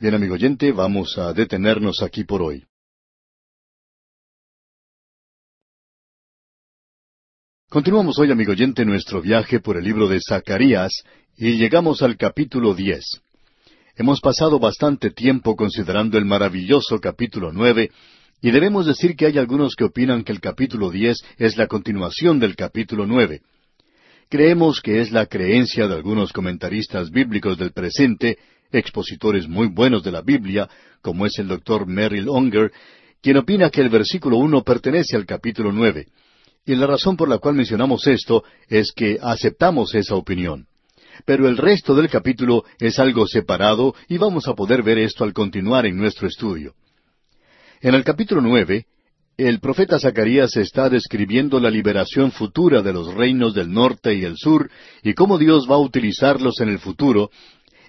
Bien, 0.00 0.14
amigo 0.14 0.34
oyente, 0.34 0.72
vamos 0.72 1.16
a 1.16 1.32
detenernos 1.32 2.02
aquí 2.02 2.24
por 2.24 2.42
hoy. 2.42 2.64
Continuamos 7.70 8.18
hoy, 8.18 8.30
amigo 8.30 8.52
oyente, 8.52 8.84
nuestro 8.84 9.20
viaje 9.20 9.60
por 9.60 9.76
el 9.76 9.84
libro 9.84 10.08
de 10.08 10.20
Zacarías 10.20 11.04
y 11.36 11.56
llegamos 11.56 12.02
al 12.02 12.16
capítulo 12.16 12.74
diez. 12.74 13.04
Hemos 13.96 14.20
pasado 14.20 14.58
bastante 14.58 15.10
tiempo 15.10 15.56
considerando 15.56 16.16
el 16.18 16.24
maravilloso 16.24 17.00
capítulo 17.00 17.52
nueve, 17.52 17.90
y 18.40 18.50
debemos 18.50 18.86
decir 18.86 19.16
que 19.16 19.26
hay 19.26 19.38
algunos 19.38 19.74
que 19.74 19.84
opinan 19.84 20.22
que 20.22 20.32
el 20.32 20.40
capítulo 20.40 20.90
diez 20.90 21.18
es 21.38 21.56
la 21.56 21.66
continuación 21.66 22.38
del 22.38 22.56
capítulo 22.56 23.06
nueve. 23.06 23.40
Creemos 24.28 24.80
que 24.80 25.00
es 25.00 25.12
la 25.12 25.26
creencia 25.26 25.88
de 25.88 25.94
algunos 25.94 26.32
comentaristas 26.32 27.10
bíblicos 27.10 27.58
del 27.58 27.72
presente, 27.72 28.38
expositores 28.70 29.48
muy 29.48 29.68
buenos 29.68 30.02
de 30.02 30.12
la 30.12 30.22
Biblia, 30.22 30.68
como 31.02 31.26
es 31.26 31.38
el 31.38 31.48
doctor 31.48 31.86
Merrill 31.86 32.28
Unger, 32.28 32.72
quien 33.20 33.38
opina 33.38 33.70
que 33.70 33.80
el 33.80 33.88
versículo 33.88 34.36
uno 34.36 34.62
pertenece 34.62 35.16
al 35.16 35.26
capítulo 35.26 35.72
nueve. 35.72 36.06
Y 36.66 36.74
la 36.74 36.86
razón 36.86 37.16
por 37.16 37.28
la 37.28 37.38
cual 37.38 37.54
mencionamos 37.54 38.06
esto 38.06 38.44
es 38.68 38.92
que 38.92 39.18
aceptamos 39.20 39.94
esa 39.94 40.14
opinión. 40.14 40.66
Pero 41.24 41.48
el 41.48 41.56
resto 41.56 41.94
del 41.94 42.08
capítulo 42.08 42.64
es 42.78 42.98
algo 42.98 43.26
separado 43.26 43.94
y 44.08 44.18
vamos 44.18 44.48
a 44.48 44.54
poder 44.54 44.82
ver 44.82 44.98
esto 44.98 45.24
al 45.24 45.32
continuar 45.32 45.86
en 45.86 45.96
nuestro 45.96 46.28
estudio. 46.28 46.74
En 47.80 47.94
el 47.94 48.04
capítulo 48.04 48.40
nueve, 48.40 48.86
el 49.36 49.58
profeta 49.58 49.98
Zacarías 49.98 50.56
está 50.56 50.88
describiendo 50.88 51.58
la 51.58 51.70
liberación 51.70 52.30
futura 52.30 52.82
de 52.82 52.92
los 52.92 53.12
reinos 53.14 53.52
del 53.52 53.72
norte 53.72 54.14
y 54.14 54.24
el 54.24 54.36
sur 54.36 54.70
y 55.02 55.14
cómo 55.14 55.38
Dios 55.38 55.68
va 55.68 55.74
a 55.74 55.80
utilizarlos 55.80 56.60
en 56.60 56.68
el 56.68 56.78
futuro 56.78 57.30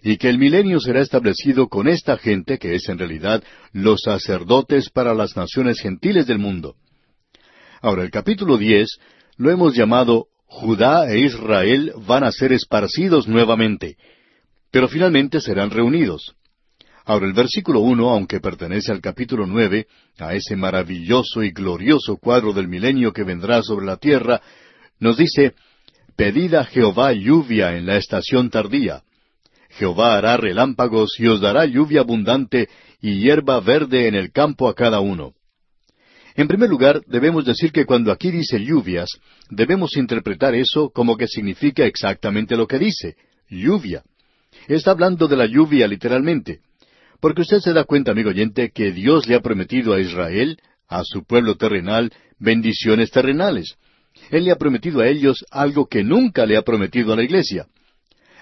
y 0.01 0.17
que 0.17 0.29
el 0.29 0.37
milenio 0.37 0.79
será 0.79 1.01
establecido 1.01 1.67
con 1.67 1.87
esta 1.87 2.17
gente 2.17 2.57
que 2.57 2.75
es 2.75 2.89
en 2.89 2.97
realidad 2.97 3.43
los 3.73 4.01
sacerdotes 4.01 4.89
para 4.89 5.13
las 5.13 5.35
naciones 5.35 5.79
gentiles 5.79 6.27
del 6.27 6.39
mundo. 6.39 6.75
Ahora 7.81 8.03
el 8.03 8.11
capítulo 8.11 8.57
diez 8.57 8.97
lo 9.37 9.51
hemos 9.51 9.75
llamado 9.75 10.27
Judá 10.47 11.11
e 11.11 11.19
Israel 11.19 11.93
van 12.07 12.23
a 12.23 12.31
ser 12.31 12.53
esparcidos 12.53 13.27
nuevamente, 13.27 13.97
pero 14.71 14.87
finalmente 14.87 15.41
serán 15.41 15.69
reunidos. 15.69 16.35
Ahora 17.05 17.27
el 17.27 17.33
versículo 17.33 17.81
uno, 17.81 18.09
aunque 18.09 18.39
pertenece 18.39 18.91
al 18.91 18.99
capítulo 18.99 19.45
nueve, 19.45 19.87
a 20.17 20.33
ese 20.33 20.55
maravilloso 20.55 21.43
y 21.43 21.51
glorioso 21.51 22.17
cuadro 22.17 22.51
del 22.51 22.67
milenio 22.67 23.13
que 23.13 23.23
vendrá 23.23 23.61
sobre 23.61 23.85
la 23.85 23.97
tierra, 23.97 24.41
nos 24.99 25.17
dice 25.17 25.53
Pedid 26.15 26.55
a 26.55 26.63
Jehová 26.63 27.11
lluvia 27.13 27.77
en 27.77 27.85
la 27.85 27.97
estación 27.97 28.49
tardía. 28.49 29.03
Jehová 29.69 30.17
hará 30.17 30.37
relámpagos 30.37 31.19
y 31.19 31.27
os 31.27 31.41
dará 31.41 31.65
lluvia 31.65 31.99
abundante 31.99 32.69
y 33.01 33.19
hierba 33.19 33.59
verde 33.59 34.07
en 34.07 34.15
el 34.15 34.31
campo 34.31 34.69
a 34.69 34.73
cada 34.73 34.99
uno. 35.01 35.33
En 36.35 36.47
primer 36.49 36.69
lugar, 36.69 37.01
debemos 37.07 37.45
decir 37.45 37.71
que 37.71 37.85
cuando 37.85 38.11
aquí 38.11 38.29
dice 38.29 38.59
lluvias, 38.59 39.09
debemos 39.49 39.95
interpretar 39.95 40.53
eso 40.53 40.89
como 40.89 41.15
que 41.15 41.27
significa 41.27 41.85
exactamente 41.85 42.57
lo 42.57 42.67
que 42.67 42.77
dice, 42.77 43.15
lluvia. 43.49 44.03
Está 44.67 44.91
hablando 44.91 45.27
de 45.27 45.37
la 45.37 45.45
lluvia 45.45 45.87
literalmente. 45.87 46.59
Porque 47.21 47.41
usted 47.41 47.59
se 47.59 47.71
da 47.71 47.85
cuenta, 47.85 48.11
amigo 48.11 48.29
oyente, 48.29 48.71
que 48.71 48.91
Dios 48.91 49.27
le 49.27 49.35
ha 49.35 49.39
prometido 49.39 49.93
a 49.93 50.01
Israel, 50.01 50.57
a 50.89 51.03
su 51.03 51.23
pueblo 51.23 51.55
terrenal, 51.55 52.11
bendiciones 52.37 53.11
terrenales. 53.11 53.75
Él 54.29 54.43
le 54.45 54.51
ha 54.51 54.57
prometido 54.57 54.99
a 54.99 55.07
ellos 55.07 55.45
algo 55.51 55.87
que 55.87 56.03
nunca 56.03 56.45
le 56.45 56.57
ha 56.57 56.63
prometido 56.63 57.13
a 57.13 57.15
la 57.15 57.23
iglesia. 57.23 57.67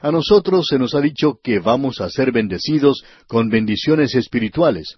A 0.02 0.12
nosotros 0.12 0.68
se 0.68 0.80
nos 0.80 0.96
ha 0.96 1.02
dicho 1.02 1.40
que 1.44 1.60
vamos 1.60 2.02
a 2.02 2.10
ser 2.10 2.32
bendecidos 2.32 3.04
con 3.28 3.50
bendiciones 3.50 4.16
espirituales. 4.16 4.98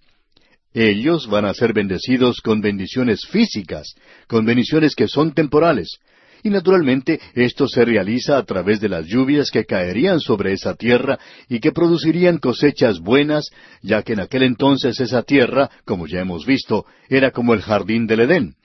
Ellos 0.75 1.27
van 1.27 1.45
a 1.45 1.53
ser 1.53 1.71
bendecidos 1.71 2.41
con 2.41 2.59
bendiciones 2.59 3.25
físicas, 3.25 3.95
con 4.27 4.43
bendiciones 4.43 4.93
que 4.93 5.07
son 5.07 5.33
temporales. 5.33 5.99
Y 6.43 6.49
naturalmente 6.49 7.21
esto 7.33 7.65
se 7.69 7.85
realiza 7.85 8.37
a 8.37 8.43
través 8.43 8.81
de 8.81 8.89
las 8.89 9.07
lluvias 9.07 9.51
que 9.51 9.63
caerían 9.63 10.19
sobre 10.19 10.51
esa 10.51 10.75
tierra 10.75 11.17
y 11.47 11.61
que 11.61 11.71
producirían 11.71 12.39
cosechas 12.39 12.99
buenas, 12.99 13.51
ya 13.81 14.03
que 14.03 14.13
en 14.13 14.19
aquel 14.19 14.43
entonces 14.43 14.99
esa 14.99 15.23
tierra, 15.23 15.71
como 15.85 16.07
ya 16.07 16.19
hemos 16.19 16.45
visto, 16.45 16.85
era 17.07 17.31
como 17.31 17.53
el 17.53 17.61
jardín 17.61 18.05
del 18.05 18.19
Edén. 18.19 18.55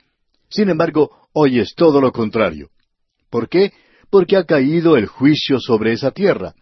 Sin 0.49 0.69
embargo, 0.69 1.11
hoy 1.31 1.59
es 1.59 1.73
todo 1.75 2.01
lo 2.01 2.11
contrario. 2.11 2.71
¿Por 3.29 3.47
qué? 3.47 3.71
Porque 4.09 4.35
ha 4.35 4.43
caído 4.43 4.97
el 4.97 5.05
juicio 5.05 5.61
sobre 5.61 5.93
esa 5.93 6.11
tierra, 6.11 6.55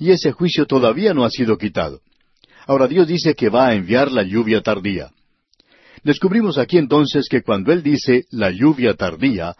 y 0.00 0.10
ese 0.10 0.32
juicio 0.32 0.66
todavía 0.66 1.14
no 1.14 1.24
ha 1.24 1.30
sido 1.30 1.56
quitado. 1.58 2.00
Ahora 2.66 2.88
Dios 2.88 3.06
dice 3.06 3.34
que 3.34 3.48
va 3.48 3.68
a 3.68 3.74
enviar 3.74 4.10
la 4.10 4.22
lluvia 4.22 4.60
tardía. 4.60 5.10
Descubrimos 6.02 6.58
aquí 6.58 6.78
entonces 6.78 7.28
que 7.28 7.42
cuando 7.42 7.72
Él 7.72 7.82
dice 7.82 8.24
la 8.30 8.50
lluvia 8.50 8.94
tardía, 8.94 9.54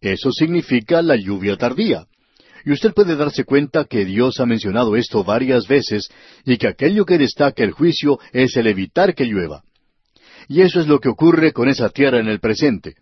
eso 0.00 0.30
significa 0.32 1.02
la 1.02 1.16
lluvia 1.16 1.56
tardía. 1.56 2.06
Y 2.64 2.72
usted 2.72 2.92
puede 2.92 3.16
darse 3.16 3.44
cuenta 3.44 3.84
que 3.84 4.04
Dios 4.04 4.38
ha 4.40 4.46
mencionado 4.46 4.96
esto 4.96 5.24
varias 5.24 5.66
veces 5.66 6.08
y 6.44 6.58
que 6.58 6.68
aquello 6.68 7.06
que 7.06 7.18
destaca 7.18 7.64
el 7.64 7.72
juicio 7.72 8.18
es 8.32 8.56
el 8.56 8.66
evitar 8.66 9.14
que 9.14 9.24
llueva. 9.24 9.62
Y 10.48 10.60
eso 10.60 10.80
es 10.80 10.86
lo 10.86 11.00
que 11.00 11.08
ocurre 11.08 11.52
con 11.52 11.68
esa 11.68 11.88
tierra 11.88 12.18
en 12.18 12.28
el 12.28 12.40
presente. 12.40 12.94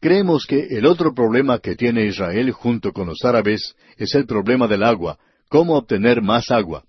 Creemos 0.00 0.46
que 0.46 0.66
el 0.70 0.86
otro 0.86 1.14
problema 1.14 1.58
que 1.58 1.76
tiene 1.76 2.06
Israel 2.06 2.50
junto 2.52 2.92
con 2.92 3.06
los 3.08 3.24
árabes 3.24 3.74
es 3.96 4.14
el 4.14 4.26
problema 4.26 4.66
del 4.68 4.82
agua, 4.82 5.18
cómo 5.48 5.76
obtener 5.76 6.22
más 6.22 6.50
agua. 6.50 6.84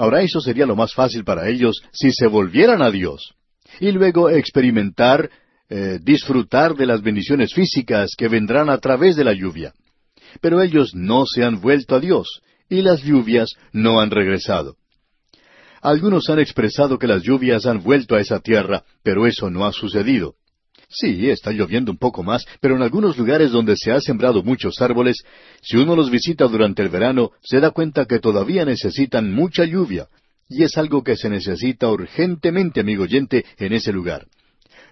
Ahora 0.00 0.22
eso 0.22 0.40
sería 0.40 0.64
lo 0.64 0.76
más 0.76 0.94
fácil 0.94 1.24
para 1.24 1.50
ellos 1.50 1.82
si 1.92 2.10
se 2.10 2.26
volvieran 2.26 2.80
a 2.80 2.90
Dios 2.90 3.34
y 3.80 3.92
luego 3.92 4.30
experimentar, 4.30 5.28
eh, 5.68 5.98
disfrutar 6.00 6.74
de 6.74 6.86
las 6.86 7.02
bendiciones 7.02 7.52
físicas 7.52 8.12
que 8.16 8.28
vendrán 8.28 8.70
a 8.70 8.78
través 8.78 9.14
de 9.14 9.24
la 9.24 9.34
lluvia. 9.34 9.74
Pero 10.40 10.62
ellos 10.62 10.94
no 10.94 11.26
se 11.26 11.44
han 11.44 11.60
vuelto 11.60 11.96
a 11.96 12.00
Dios 12.00 12.40
y 12.70 12.80
las 12.80 13.02
lluvias 13.02 13.50
no 13.74 14.00
han 14.00 14.10
regresado. 14.10 14.76
Algunos 15.82 16.30
han 16.30 16.38
expresado 16.38 16.98
que 16.98 17.06
las 17.06 17.22
lluvias 17.22 17.66
han 17.66 17.82
vuelto 17.82 18.14
a 18.14 18.20
esa 18.20 18.40
tierra, 18.40 18.84
pero 19.02 19.26
eso 19.26 19.50
no 19.50 19.66
ha 19.66 19.72
sucedido. 19.74 20.36
Sí, 20.92 21.30
está 21.30 21.52
lloviendo 21.52 21.92
un 21.92 21.98
poco 21.98 22.24
más, 22.24 22.44
pero 22.60 22.74
en 22.74 22.82
algunos 22.82 23.16
lugares 23.16 23.52
donde 23.52 23.76
se 23.76 23.92
ha 23.92 24.00
sembrado 24.00 24.42
muchos 24.42 24.80
árboles, 24.80 25.22
si 25.62 25.76
uno 25.76 25.94
los 25.94 26.10
visita 26.10 26.48
durante 26.48 26.82
el 26.82 26.88
verano, 26.88 27.30
se 27.42 27.60
da 27.60 27.70
cuenta 27.70 28.06
que 28.06 28.18
todavía 28.18 28.64
necesitan 28.64 29.32
mucha 29.32 29.64
lluvia, 29.64 30.08
y 30.48 30.64
es 30.64 30.76
algo 30.76 31.04
que 31.04 31.16
se 31.16 31.30
necesita 31.30 31.88
urgentemente, 31.88 32.80
amigo 32.80 33.04
oyente, 33.04 33.44
en 33.58 33.72
ese 33.72 33.92
lugar. 33.92 34.26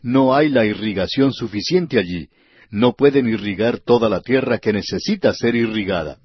No 0.00 0.36
hay 0.36 0.50
la 0.50 0.64
irrigación 0.64 1.32
suficiente 1.32 1.98
allí. 1.98 2.28
No 2.70 2.92
pueden 2.92 3.26
irrigar 3.26 3.80
toda 3.80 4.08
la 4.08 4.20
tierra 4.20 4.58
que 4.58 4.72
necesita 4.72 5.34
ser 5.34 5.56
irrigada. 5.56 6.18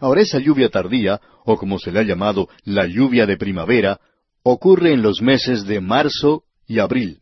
Ahora 0.00 0.22
esa 0.22 0.38
lluvia 0.38 0.70
tardía, 0.70 1.20
o 1.44 1.58
como 1.58 1.78
se 1.78 1.92
le 1.92 2.00
ha 2.00 2.02
llamado 2.02 2.48
la 2.64 2.86
lluvia 2.86 3.26
de 3.26 3.36
primavera, 3.36 4.00
ocurre 4.42 4.94
en 4.94 5.02
los 5.02 5.20
meses 5.20 5.66
de 5.66 5.82
marzo 5.82 6.44
y 6.66 6.78
abril 6.78 7.18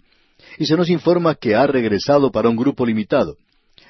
y 0.58 0.66
se 0.66 0.76
nos 0.76 0.90
informa 0.90 1.34
que 1.34 1.54
ha 1.54 1.66
regresado 1.66 2.30
para 2.30 2.48
un 2.48 2.56
grupo 2.56 2.86
limitado. 2.86 3.36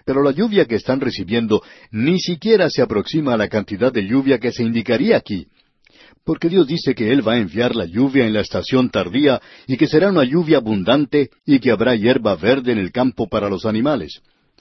Pero 0.04 0.22
la 0.22 0.32
lluvia 0.32 0.66
que 0.66 0.74
están 0.74 1.00
recibiendo 1.00 1.62
ni 1.90 2.18
siquiera 2.20 2.68
se 2.68 2.82
aproxima 2.82 3.34
a 3.34 3.36
la 3.36 3.48
cantidad 3.48 3.92
de 3.92 4.06
lluvia 4.06 4.38
que 4.38 4.52
se 4.52 4.62
indicaría 4.62 5.16
aquí. 5.16 5.46
Porque 6.24 6.48
Dios 6.48 6.66
dice 6.66 6.94
que 6.94 7.12
Él 7.12 7.26
va 7.26 7.34
a 7.34 7.38
enviar 7.38 7.74
la 7.74 7.84
lluvia 7.84 8.26
en 8.26 8.32
la 8.32 8.40
estación 8.40 8.90
tardía 8.90 9.40
y 9.66 9.76
que 9.76 9.86
será 9.86 10.08
una 10.08 10.24
lluvia 10.24 10.58
abundante 10.58 11.30
y 11.46 11.58
que 11.58 11.70
habrá 11.70 11.94
hierba 11.94 12.34
verde 12.36 12.72
en 12.72 12.78
el 12.78 12.92
campo 12.92 13.28
para 13.28 13.48
los 13.48 13.66
animales. 13.66 14.20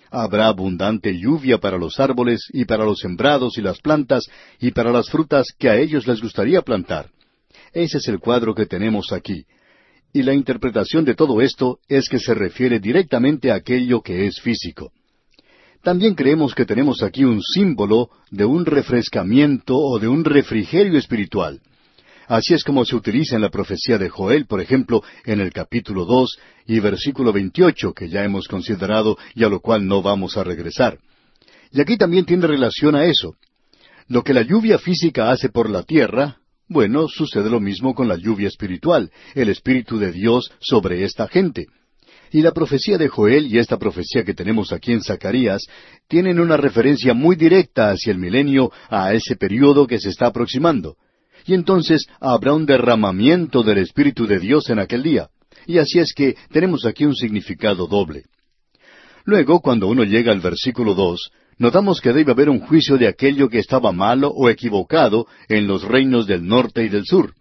Habrá 0.09 0.47
abundante 0.47 1.17
lluvia 1.17 1.57
para 1.57 1.77
los 1.77 1.99
árboles 1.99 2.41
y 2.51 2.65
para 2.65 2.85
los 2.85 2.99
sembrados 2.99 3.57
y 3.57 3.61
las 3.61 3.79
plantas 3.79 4.25
y 4.59 4.71
para 4.71 4.91
las 4.91 5.09
frutas 5.09 5.47
que 5.57 5.69
a 5.69 5.77
ellos 5.77 6.05
les 6.05 6.21
gustaría 6.21 6.61
plantar. 6.61 7.09
Ese 7.73 7.97
es 7.97 8.07
el 8.07 8.19
cuadro 8.19 8.53
que 8.53 8.65
tenemos 8.65 9.11
aquí 9.11 9.45
y 10.13 10.21
la 10.21 10.33
interpretación 10.33 11.03
de 11.03 11.15
todo 11.15 11.41
esto 11.41 11.79
es 11.89 12.07
que 12.07 12.19
se 12.19 12.35
refiere 12.35 12.79
directamente 12.79 13.51
a 13.51 13.55
aquello 13.55 14.01
que 14.01 14.27
es 14.27 14.39
físico. 14.39 14.91
También 15.81 16.13
creemos 16.13 16.55
que 16.55 16.65
tenemos 16.65 17.01
aquí 17.03 17.25
un 17.25 17.41
símbolo 17.41 18.09
de 18.29 18.45
un 18.45 18.65
refrescamiento 18.65 19.75
o 19.75 19.99
de 19.99 20.07
un 20.07 20.23
refrigerio 20.23 20.97
espiritual. 20.97 21.59
Así 22.27 22.53
es 22.53 22.63
como 22.63 22.85
se 22.85 22.95
utiliza 22.95 23.35
en 23.35 23.41
la 23.41 23.49
profecía 23.49 23.97
de 23.97 24.07
Joel, 24.07 24.45
por 24.45 24.61
ejemplo, 24.61 25.03
en 25.25 25.41
el 25.41 25.51
capítulo 25.51 26.05
dos 26.05 26.37
y 26.65 26.79
versículo 26.79 27.33
veintiocho, 27.33 27.93
que 27.93 28.07
ya 28.07 28.23
hemos 28.23 28.47
considerado 28.47 29.17
y 29.35 29.43
a 29.43 29.49
lo 29.49 29.59
cual 29.59 29.85
no 29.85 30.01
vamos 30.01 30.37
a 30.37 30.43
regresar. 30.43 30.99
Y 31.71 31.81
aquí 31.81 31.97
también 31.97 32.25
tiene 32.25 32.47
relación 32.47 32.95
a 32.95 33.05
eso. 33.05 33.35
Lo 34.07 34.23
que 34.23 34.33
la 34.33 34.43
lluvia 34.43 34.77
física 34.77 35.31
hace 35.31 35.49
por 35.49 35.69
la 35.69 35.83
tierra, 35.83 36.37
bueno, 36.73 37.07
sucede 37.07 37.49
lo 37.49 37.61
mismo 37.61 37.95
con 37.95 38.07
la 38.09 38.17
lluvia 38.17 38.49
espiritual, 38.49 39.09
el 39.35 39.49
Espíritu 39.49 39.97
de 39.97 40.11
Dios 40.11 40.51
sobre 40.59 41.03
esta 41.05 41.27
gente. 41.27 41.67
Y 42.31 42.41
la 42.41 42.51
profecía 42.51 42.97
de 42.97 43.07
Joel 43.07 43.45
y 43.45 43.59
esta 43.59 43.77
profecía 43.77 44.23
que 44.25 44.33
tenemos 44.33 44.73
aquí 44.73 44.91
en 44.91 45.03
Zacarías 45.03 45.61
tienen 46.09 46.39
una 46.39 46.57
referencia 46.57 47.13
muy 47.13 47.35
directa 47.35 47.91
hacia 47.91 48.11
el 48.11 48.17
milenio, 48.17 48.71
a 48.89 49.13
ese 49.13 49.35
periodo 49.35 49.85
que 49.85 49.99
se 49.99 50.09
está 50.09 50.27
aproximando. 50.27 50.97
Y 51.45 51.53
entonces 51.53 52.07
habrá 52.19 52.53
un 52.53 52.65
derramamiento 52.65 53.61
del 53.61 53.77
Espíritu 53.77 54.25
de 54.25 54.39
Dios 54.39 54.69
en 54.69 54.79
aquel 54.79 55.03
día. 55.03 55.29
Y 55.67 55.77
así 55.77 55.99
es 55.99 56.13
que 56.13 56.35
tenemos 56.51 56.85
aquí 56.85 57.05
un 57.05 57.15
significado 57.15 57.85
doble. 57.87 58.23
Luego, 59.25 59.61
cuando 59.61 59.87
uno 59.87 60.03
llega 60.03 60.31
al 60.31 60.41
versículo 60.41 60.95
dos, 60.95 61.31
notamos 61.57 62.01
que 62.01 62.13
debe 62.13 62.31
haber 62.31 62.49
un 62.49 62.59
juicio 62.59 62.97
de 62.97 63.07
aquello 63.07 63.49
que 63.49 63.59
estaba 63.59 63.91
malo 63.91 64.29
o 64.29 64.49
equivocado 64.49 65.27
en 65.49 65.67
los 65.67 65.83
reinos 65.83 66.27
del 66.27 66.45
norte 66.45 66.83
y 66.83 66.89
del 66.89 67.05
sur. 67.05 67.33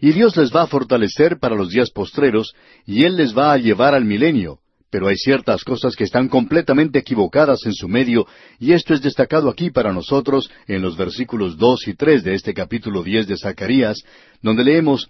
Y 0.00 0.12
Dios 0.12 0.36
les 0.36 0.54
va 0.54 0.62
a 0.62 0.66
fortalecer 0.66 1.38
para 1.38 1.56
los 1.56 1.70
días 1.70 1.90
postreros, 1.90 2.54
y 2.86 3.04
Él 3.04 3.16
les 3.16 3.36
va 3.36 3.52
a 3.52 3.58
llevar 3.58 3.94
al 3.94 4.04
milenio. 4.04 4.58
Pero 4.90 5.08
hay 5.08 5.16
ciertas 5.16 5.64
cosas 5.64 5.96
que 5.96 6.04
están 6.04 6.28
completamente 6.28 6.98
equivocadas 6.98 7.66
en 7.66 7.72
su 7.72 7.88
medio, 7.88 8.26
y 8.60 8.72
esto 8.72 8.94
es 8.94 9.02
destacado 9.02 9.48
aquí 9.48 9.70
para 9.70 9.92
nosotros 9.92 10.50
en 10.68 10.80
los 10.82 10.96
versículos 10.96 11.56
dos 11.56 11.88
y 11.88 11.94
tres 11.94 12.22
de 12.22 12.34
este 12.34 12.54
capítulo 12.54 13.02
diez 13.02 13.26
de 13.26 13.36
Zacarías, 13.36 13.96
donde 14.42 14.64
leemos 14.64 15.08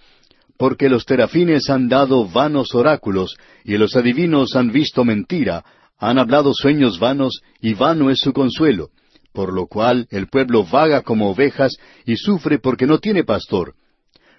Porque 0.57 0.89
los 0.89 1.05
terafines 1.05 1.69
han 1.69 1.89
dado 1.89 2.27
vanos 2.27 2.75
oráculos, 2.75 3.37
y 3.65 3.77
los 3.77 3.95
adivinos 3.95 4.57
han 4.57 4.73
visto 4.73 5.05
mentira, 5.05 5.63
han 5.99 6.19
hablado 6.19 6.53
sueños 6.55 6.99
vanos 6.99 7.41
y 7.61 7.75
vano 7.75 8.11
es 8.11 8.19
su 8.21 8.33
consuelo, 8.33 8.91
por 9.33 9.53
lo 9.53 9.67
cual 9.67 10.07
el 10.11 10.29
pueblo 10.29 10.65
vaga 10.65 11.03
como 11.03 11.31
ovejas 11.31 11.77
y 12.05 12.17
sufre 12.17 12.59
porque 12.59 12.87
no 12.87 12.99
tiene 12.99 13.25
pastor. 13.25 13.75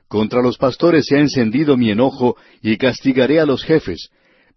Contra 0.08 0.42
los 0.42 0.58
pastores 0.58 1.06
se 1.08 1.18
ha 1.18 1.20
encendido 1.20 1.76
mi 1.76 1.92
enojo 1.92 2.38
y 2.62 2.78
castigaré 2.78 3.40
a 3.40 3.46
los 3.46 3.64
jefes, 3.64 4.10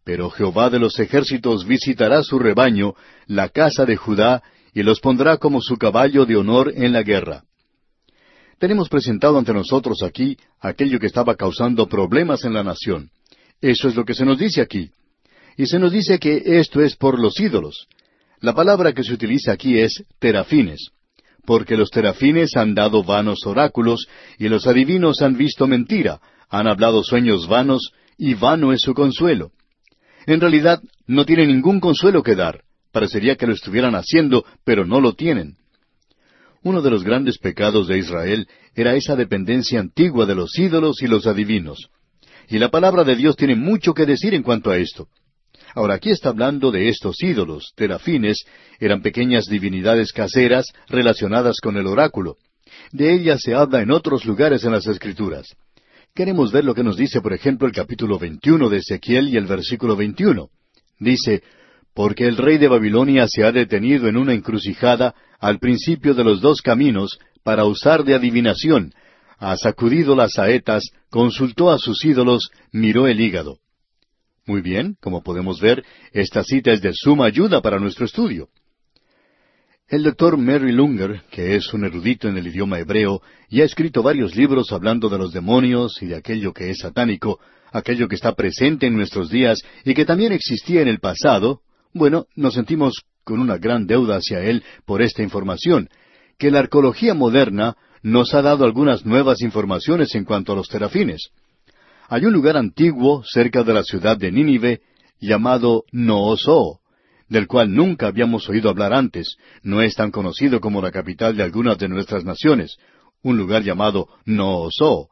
pero 0.04 0.30
Jehová 0.30 0.70
de 0.70 0.78
los 0.78 0.98
ejércitos 0.98 1.66
visitará 1.66 2.22
su 2.22 2.38
rebaño, 2.38 2.94
la 3.26 3.48
casa 3.48 3.84
de 3.84 3.96
Judá, 3.96 4.42
y 4.72 4.82
los 4.82 5.00
pondrá 5.00 5.36
como 5.38 5.60
su 5.60 5.76
caballo 5.76 6.24
de 6.26 6.36
honor 6.36 6.72
en 6.74 6.92
la 6.92 7.02
guerra. 7.02 7.42
Tenemos 8.58 8.88
presentado 8.88 9.38
ante 9.38 9.52
nosotros 9.52 10.02
aquí 10.02 10.36
aquello 10.60 11.00
que 11.00 11.06
estaba 11.06 11.34
causando 11.34 11.88
problemas 11.88 12.44
en 12.44 12.52
la 12.52 12.62
nación. 12.62 13.10
Eso 13.60 13.88
es 13.88 13.96
lo 13.96 14.04
que 14.04 14.14
se 14.14 14.24
nos 14.24 14.38
dice 14.38 14.60
aquí. 14.60 14.90
Y 15.56 15.66
se 15.66 15.78
nos 15.78 15.92
dice 15.92 16.18
que 16.18 16.42
esto 16.44 16.80
es 16.80 16.96
por 16.96 17.18
los 17.18 17.38
ídolos. 17.40 17.86
La 18.40 18.54
palabra 18.54 18.92
que 18.92 19.04
se 19.04 19.12
utiliza 19.12 19.52
aquí 19.52 19.78
es 19.78 20.04
terafines, 20.18 20.90
porque 21.44 21.76
los 21.76 21.90
terafines 21.90 22.56
han 22.56 22.74
dado 22.74 23.02
vanos 23.02 23.46
oráculos 23.46 24.06
y 24.38 24.48
los 24.48 24.66
adivinos 24.66 25.20
han 25.20 25.36
visto 25.36 25.66
mentira, 25.66 26.20
han 26.48 26.66
hablado 26.66 27.02
sueños 27.04 27.46
vanos 27.48 27.92
y 28.16 28.34
vano 28.34 28.72
es 28.72 28.80
su 28.80 28.94
consuelo. 28.94 29.52
En 30.26 30.40
realidad 30.40 30.82
no 31.06 31.24
tienen 31.24 31.48
ningún 31.48 31.80
consuelo 31.80 32.22
que 32.22 32.34
dar. 32.34 32.62
Parecería 32.92 33.36
que 33.36 33.46
lo 33.46 33.52
estuvieran 33.52 33.94
haciendo, 33.94 34.44
pero 34.64 34.84
no 34.84 35.00
lo 35.00 35.14
tienen. 35.14 35.56
Uno 36.62 36.82
de 36.82 36.90
los 36.90 37.04
grandes 37.04 37.38
pecados 37.38 37.88
de 37.88 37.98
Israel 37.98 38.46
era 38.74 38.94
esa 38.94 39.16
dependencia 39.16 39.80
antigua 39.80 40.26
de 40.26 40.34
los 40.34 40.58
ídolos 40.58 41.00
y 41.02 41.06
los 41.06 41.26
adivinos. 41.26 41.88
Y 42.48 42.58
la 42.58 42.70
palabra 42.70 43.04
de 43.04 43.16
Dios 43.16 43.36
tiene 43.36 43.54
mucho 43.54 43.94
que 43.94 44.06
decir 44.06 44.34
en 44.34 44.42
cuanto 44.42 44.70
a 44.70 44.76
esto. 44.76 45.08
Ahora 45.74 45.94
aquí 45.94 46.10
está 46.10 46.30
hablando 46.30 46.70
de 46.70 46.88
estos 46.88 47.22
ídolos, 47.22 47.72
terafines, 47.76 48.44
eran 48.78 49.02
pequeñas 49.02 49.46
divinidades 49.46 50.12
caseras 50.12 50.66
relacionadas 50.88 51.60
con 51.60 51.76
el 51.76 51.86
oráculo. 51.86 52.36
De 52.92 53.12
ellas 53.12 53.40
se 53.42 53.54
habla 53.54 53.80
en 53.82 53.90
otros 53.90 54.24
lugares 54.24 54.64
en 54.64 54.72
las 54.72 54.86
Escrituras. 54.86 55.46
Queremos 56.14 56.52
ver 56.52 56.64
lo 56.64 56.74
que 56.74 56.82
nos 56.82 56.96
dice, 56.96 57.20
por 57.20 57.32
ejemplo, 57.32 57.66
el 57.66 57.72
capítulo 57.72 58.18
21 58.18 58.68
de 58.68 58.78
Ezequiel 58.78 59.28
y 59.28 59.36
el 59.36 59.46
versículo 59.46 59.96
21. 59.96 60.48
Dice, 60.98 61.42
Porque 61.94 62.26
el 62.26 62.36
rey 62.36 62.58
de 62.58 62.68
Babilonia 62.68 63.26
se 63.28 63.44
ha 63.44 63.52
detenido 63.52 64.08
en 64.08 64.16
una 64.16 64.34
encrucijada 64.34 65.14
al 65.38 65.58
principio 65.58 66.14
de 66.14 66.24
los 66.24 66.40
dos 66.40 66.62
caminos 66.62 67.18
para 67.42 67.64
usar 67.64 68.04
de 68.04 68.14
adivinación, 68.14 68.92
ha 69.40 69.56
sacudido 69.56 70.14
las 70.14 70.32
saetas, 70.32 70.90
consultó 71.08 71.70
a 71.70 71.78
sus 71.78 72.04
ídolos, 72.04 72.50
miró 72.72 73.06
el 73.06 73.20
hígado. 73.20 73.56
Muy 74.50 74.62
bien, 74.62 74.96
como 75.00 75.22
podemos 75.22 75.60
ver, 75.60 75.84
esta 76.10 76.42
cita 76.42 76.72
es 76.72 76.82
de 76.82 76.90
suma 76.92 77.26
ayuda 77.26 77.62
para 77.62 77.78
nuestro 77.78 78.04
estudio. 78.04 78.48
El 79.86 80.02
doctor 80.02 80.36
Mary 80.36 80.72
Lunger, 80.72 81.22
que 81.30 81.54
es 81.54 81.72
un 81.72 81.84
erudito 81.84 82.26
en 82.26 82.36
el 82.36 82.48
idioma 82.48 82.80
hebreo 82.80 83.22
y 83.48 83.60
ha 83.60 83.64
escrito 83.64 84.02
varios 84.02 84.34
libros 84.34 84.72
hablando 84.72 85.08
de 85.08 85.18
los 85.18 85.32
demonios 85.32 86.02
y 86.02 86.06
de 86.06 86.16
aquello 86.16 86.52
que 86.52 86.68
es 86.68 86.80
satánico, 86.80 87.38
aquello 87.70 88.08
que 88.08 88.16
está 88.16 88.34
presente 88.34 88.88
en 88.88 88.96
nuestros 88.96 89.30
días 89.30 89.62
y 89.84 89.94
que 89.94 90.04
también 90.04 90.32
existía 90.32 90.82
en 90.82 90.88
el 90.88 90.98
pasado, 90.98 91.60
bueno, 91.94 92.26
nos 92.34 92.54
sentimos 92.54 93.04
con 93.22 93.38
una 93.38 93.56
gran 93.56 93.86
deuda 93.86 94.16
hacia 94.16 94.40
él 94.40 94.64
por 94.84 95.00
esta 95.00 95.22
información, 95.22 95.88
que 96.38 96.50
la 96.50 96.58
arqueología 96.58 97.14
moderna 97.14 97.76
nos 98.02 98.34
ha 98.34 98.42
dado 98.42 98.64
algunas 98.64 99.06
nuevas 99.06 99.42
informaciones 99.42 100.12
en 100.16 100.24
cuanto 100.24 100.52
a 100.52 100.56
los 100.56 100.66
terafines. 100.66 101.30
Hay 102.12 102.24
un 102.24 102.32
lugar 102.32 102.56
antiguo 102.56 103.22
cerca 103.24 103.62
de 103.62 103.72
la 103.72 103.84
ciudad 103.84 104.16
de 104.16 104.32
Nínive 104.32 104.80
llamado 105.20 105.84
Nooso, 105.92 106.80
del 107.28 107.46
cual 107.46 107.72
nunca 107.72 108.08
habíamos 108.08 108.48
oído 108.48 108.68
hablar 108.68 108.92
antes. 108.92 109.36
No 109.62 109.80
es 109.80 109.94
tan 109.94 110.10
conocido 110.10 110.60
como 110.60 110.82
la 110.82 110.90
capital 110.90 111.36
de 111.36 111.44
algunas 111.44 111.78
de 111.78 111.88
nuestras 111.88 112.24
naciones, 112.24 112.78
un 113.22 113.36
lugar 113.36 113.62
llamado 113.62 114.08
Nooso. 114.24 115.08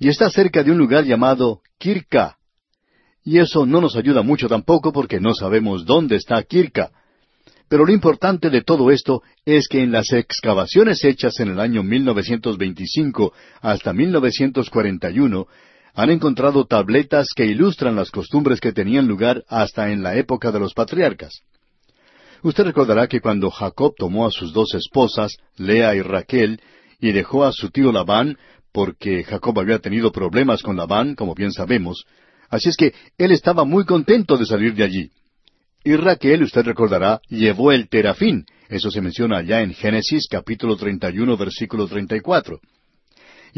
Y 0.00 0.08
está 0.08 0.28
cerca 0.28 0.64
de 0.64 0.72
un 0.72 0.78
lugar 0.78 1.04
llamado 1.04 1.60
Kirka. 1.78 2.38
Y 3.22 3.38
eso 3.38 3.64
no 3.64 3.80
nos 3.80 3.94
ayuda 3.94 4.22
mucho 4.22 4.48
tampoco 4.48 4.92
porque 4.92 5.20
no 5.20 5.34
sabemos 5.34 5.86
dónde 5.86 6.16
está 6.16 6.42
Kirka. 6.42 6.90
Pero 7.68 7.84
lo 7.84 7.92
importante 7.92 8.50
de 8.50 8.62
todo 8.62 8.90
esto 8.90 9.22
es 9.44 9.68
que 9.68 9.84
en 9.84 9.92
las 9.92 10.12
excavaciones 10.12 11.04
hechas 11.04 11.38
en 11.38 11.50
el 11.50 11.60
año 11.60 11.84
1925 11.84 13.32
hasta 13.60 13.92
1941 13.92 15.46
han 15.98 16.10
encontrado 16.10 16.64
tabletas 16.64 17.26
que 17.34 17.44
ilustran 17.44 17.96
las 17.96 18.12
costumbres 18.12 18.60
que 18.60 18.72
tenían 18.72 19.08
lugar 19.08 19.42
hasta 19.48 19.90
en 19.90 20.04
la 20.04 20.14
época 20.14 20.52
de 20.52 20.60
los 20.60 20.72
patriarcas. 20.72 21.40
Usted 22.44 22.66
recordará 22.66 23.08
que 23.08 23.20
cuando 23.20 23.50
Jacob 23.50 23.94
tomó 23.98 24.24
a 24.24 24.30
sus 24.30 24.52
dos 24.52 24.74
esposas, 24.74 25.32
Lea 25.56 25.96
y 25.96 26.02
Raquel, 26.02 26.60
y 27.00 27.10
dejó 27.10 27.44
a 27.44 27.50
su 27.50 27.70
tío 27.70 27.90
Labán, 27.90 28.36
porque 28.70 29.24
Jacob 29.24 29.58
había 29.58 29.80
tenido 29.80 30.12
problemas 30.12 30.62
con 30.62 30.76
Labán, 30.76 31.16
como 31.16 31.34
bien 31.34 31.50
sabemos, 31.50 32.04
así 32.48 32.68
es 32.68 32.76
que 32.76 32.94
él 33.18 33.32
estaba 33.32 33.64
muy 33.64 33.84
contento 33.84 34.36
de 34.36 34.46
salir 34.46 34.76
de 34.76 34.84
allí. 34.84 35.10
Y 35.82 35.96
Raquel, 35.96 36.44
usted 36.44 36.62
recordará, 36.62 37.20
llevó 37.28 37.72
el 37.72 37.88
terafín. 37.88 38.46
Eso 38.68 38.92
se 38.92 39.00
menciona 39.00 39.38
allá 39.38 39.62
en 39.62 39.74
Génesis 39.74 40.28
capítulo 40.30 40.76
31, 40.76 41.36
versículo 41.36 41.88
34. 41.88 42.60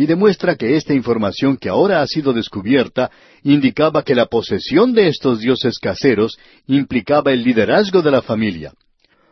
Y 0.00 0.06
demuestra 0.06 0.56
que 0.56 0.76
esta 0.76 0.94
información 0.94 1.58
que 1.58 1.68
ahora 1.68 2.00
ha 2.00 2.06
sido 2.06 2.32
descubierta 2.32 3.10
indicaba 3.42 4.02
que 4.02 4.14
la 4.14 4.24
posesión 4.24 4.94
de 4.94 5.08
estos 5.08 5.40
dioses 5.40 5.78
caseros 5.78 6.38
implicaba 6.66 7.32
el 7.32 7.44
liderazgo 7.44 8.00
de 8.00 8.10
la 8.10 8.22
familia. 8.22 8.72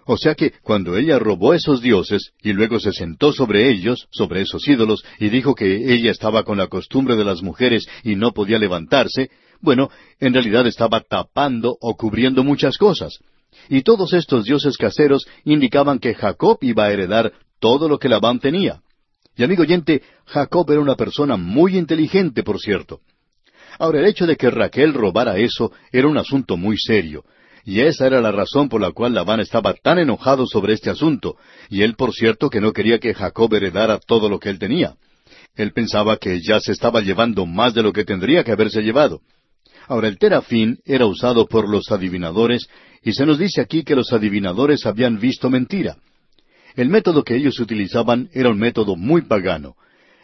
O 0.04 0.18
sea 0.18 0.35
que 0.35 0.52
cuando 0.62 0.98
ella 0.98 1.18
robó 1.18 1.54
esos 1.54 1.81
dioses 1.81 2.33
y 2.42 2.52
luego 2.52 2.78
se 2.81 2.92
sentó 2.92 3.33
sobre 3.33 3.70
ellos, 3.70 4.09
sobre 4.11 4.42
esos 4.42 4.68
ídolos, 4.68 5.02
y 5.18 5.31
dijo 5.31 5.54
que 5.54 5.94
ella 5.94 6.11
estaba 6.11 6.42
con 6.42 6.59
la 6.59 6.66
costumbre 6.66 7.16
de 7.16 7.24
las 7.24 7.42
mujeres 7.42 7.88
y 8.04 8.16
no 8.16 8.33
podía 8.33 8.59
levantarse, 8.59 9.31
bueno, 9.62 9.88
en 10.20 10.35
realidad 10.35 10.66
estaba 10.66 11.00
tapando 11.00 11.78
o 11.81 11.96
cubriendo 11.96 12.44
muchas 12.44 12.76
cosas. 12.76 13.20
Y 13.70 13.85
todos 13.85 14.12
estos 14.12 14.44
dioses 14.44 14.76
caseros 14.76 15.26
indicaban 15.46 15.98
que 15.98 16.12
Jacob 16.12 16.59
iba 16.61 16.85
a 16.85 16.92
heredar 16.92 17.33
todo 17.59 17.88
lo 17.88 17.98
que 17.98 18.11
Labán 18.11 18.38
tenía. 18.38 18.83
Y 19.38 19.44
amigo 19.44 19.62
oyente, 19.62 20.03
Jacob 20.27 20.68
era 20.72 20.81
una 20.81 20.96
persona 20.96 21.37
muy 21.37 21.79
inteligente, 21.79 22.42
por 22.42 22.59
cierto. 22.59 23.01
Ahora, 23.79 24.01
el 24.01 24.07
hecho 24.07 24.27
de 24.27 24.37
que 24.37 24.51
Raquel 24.51 24.92
robara 24.92 25.38
eso 25.38 25.70
era 25.92 26.09
un 26.09 26.18
asunto 26.18 26.57
muy 26.57 26.77
serio, 26.77 27.24
y 27.64 27.81
esa 27.81 28.09
era 28.09 28.20
la 28.20 28.33
razón 28.33 28.68
por 28.68 28.81
la 28.81 28.90
cual 28.90 29.14
Labán 29.14 29.38
estaba 29.38 29.74
tan 29.74 30.01
enojado 30.01 30.44
sobre 30.44 30.72
este 30.72 30.90
asunto, 30.90 31.37
y 31.70 31.83
él, 31.83 31.94
por 31.94 32.12
cierto, 32.12 32.51
que 32.51 32.61
no 32.61 32.72
quería 32.72 32.98
que 32.98 33.14
Jacob 33.14 33.55
heredara 33.55 34.01
todo 34.01 34.29
lo 34.29 34.40
que 34.40 34.51
él 34.51 34.59
tenía. 34.59 34.96
Él 35.55 35.72
pensaba 35.72 36.16
que 36.16 36.40
ya 36.40 36.59
se 36.59 36.72
estaba 36.72 37.01
llevando 37.01 37.46
más 37.46 37.74
de 37.74 37.85
lo 37.85 37.92
que 37.92 38.05
tendría 38.05 38.42
que 38.42 38.51
haberse 38.51 38.83
llevado. 38.83 39.20
Ahora, 39.87 40.09
el 40.09 40.18
terafín 40.18 40.81
era 40.85 41.07
usado 41.07 41.46
por 41.46 41.68
los 41.68 41.92
adivinadores 41.92 42.66
y 43.05 43.12
se 43.12 43.24
nos 43.24 43.38
dice 43.38 43.61
aquí 43.61 43.85
que 43.85 43.94
los 43.94 44.12
adivinadores 44.12 44.85
habían 44.85 45.20
visto 45.20 45.48
mentira. 45.48 45.96
El 46.74 46.88
método 46.88 47.24
que 47.24 47.37
ellos 47.37 47.59
utilizaban 47.61 48.28
era 48.33 48.50
un 48.50 48.59
método 48.59 48.96
muy 48.96 49.22
pagano. 49.22 49.76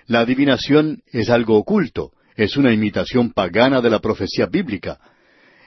La 0.06 0.20
adivinación 0.20 1.02
es 1.12 1.30
algo 1.30 1.56
oculto, 1.56 2.12
es 2.36 2.56
una 2.56 2.72
imitación 2.72 3.32
pagana 3.32 3.80
de 3.80 3.90
la 3.90 4.00
profecía 4.00 4.46
bíblica. 4.46 4.98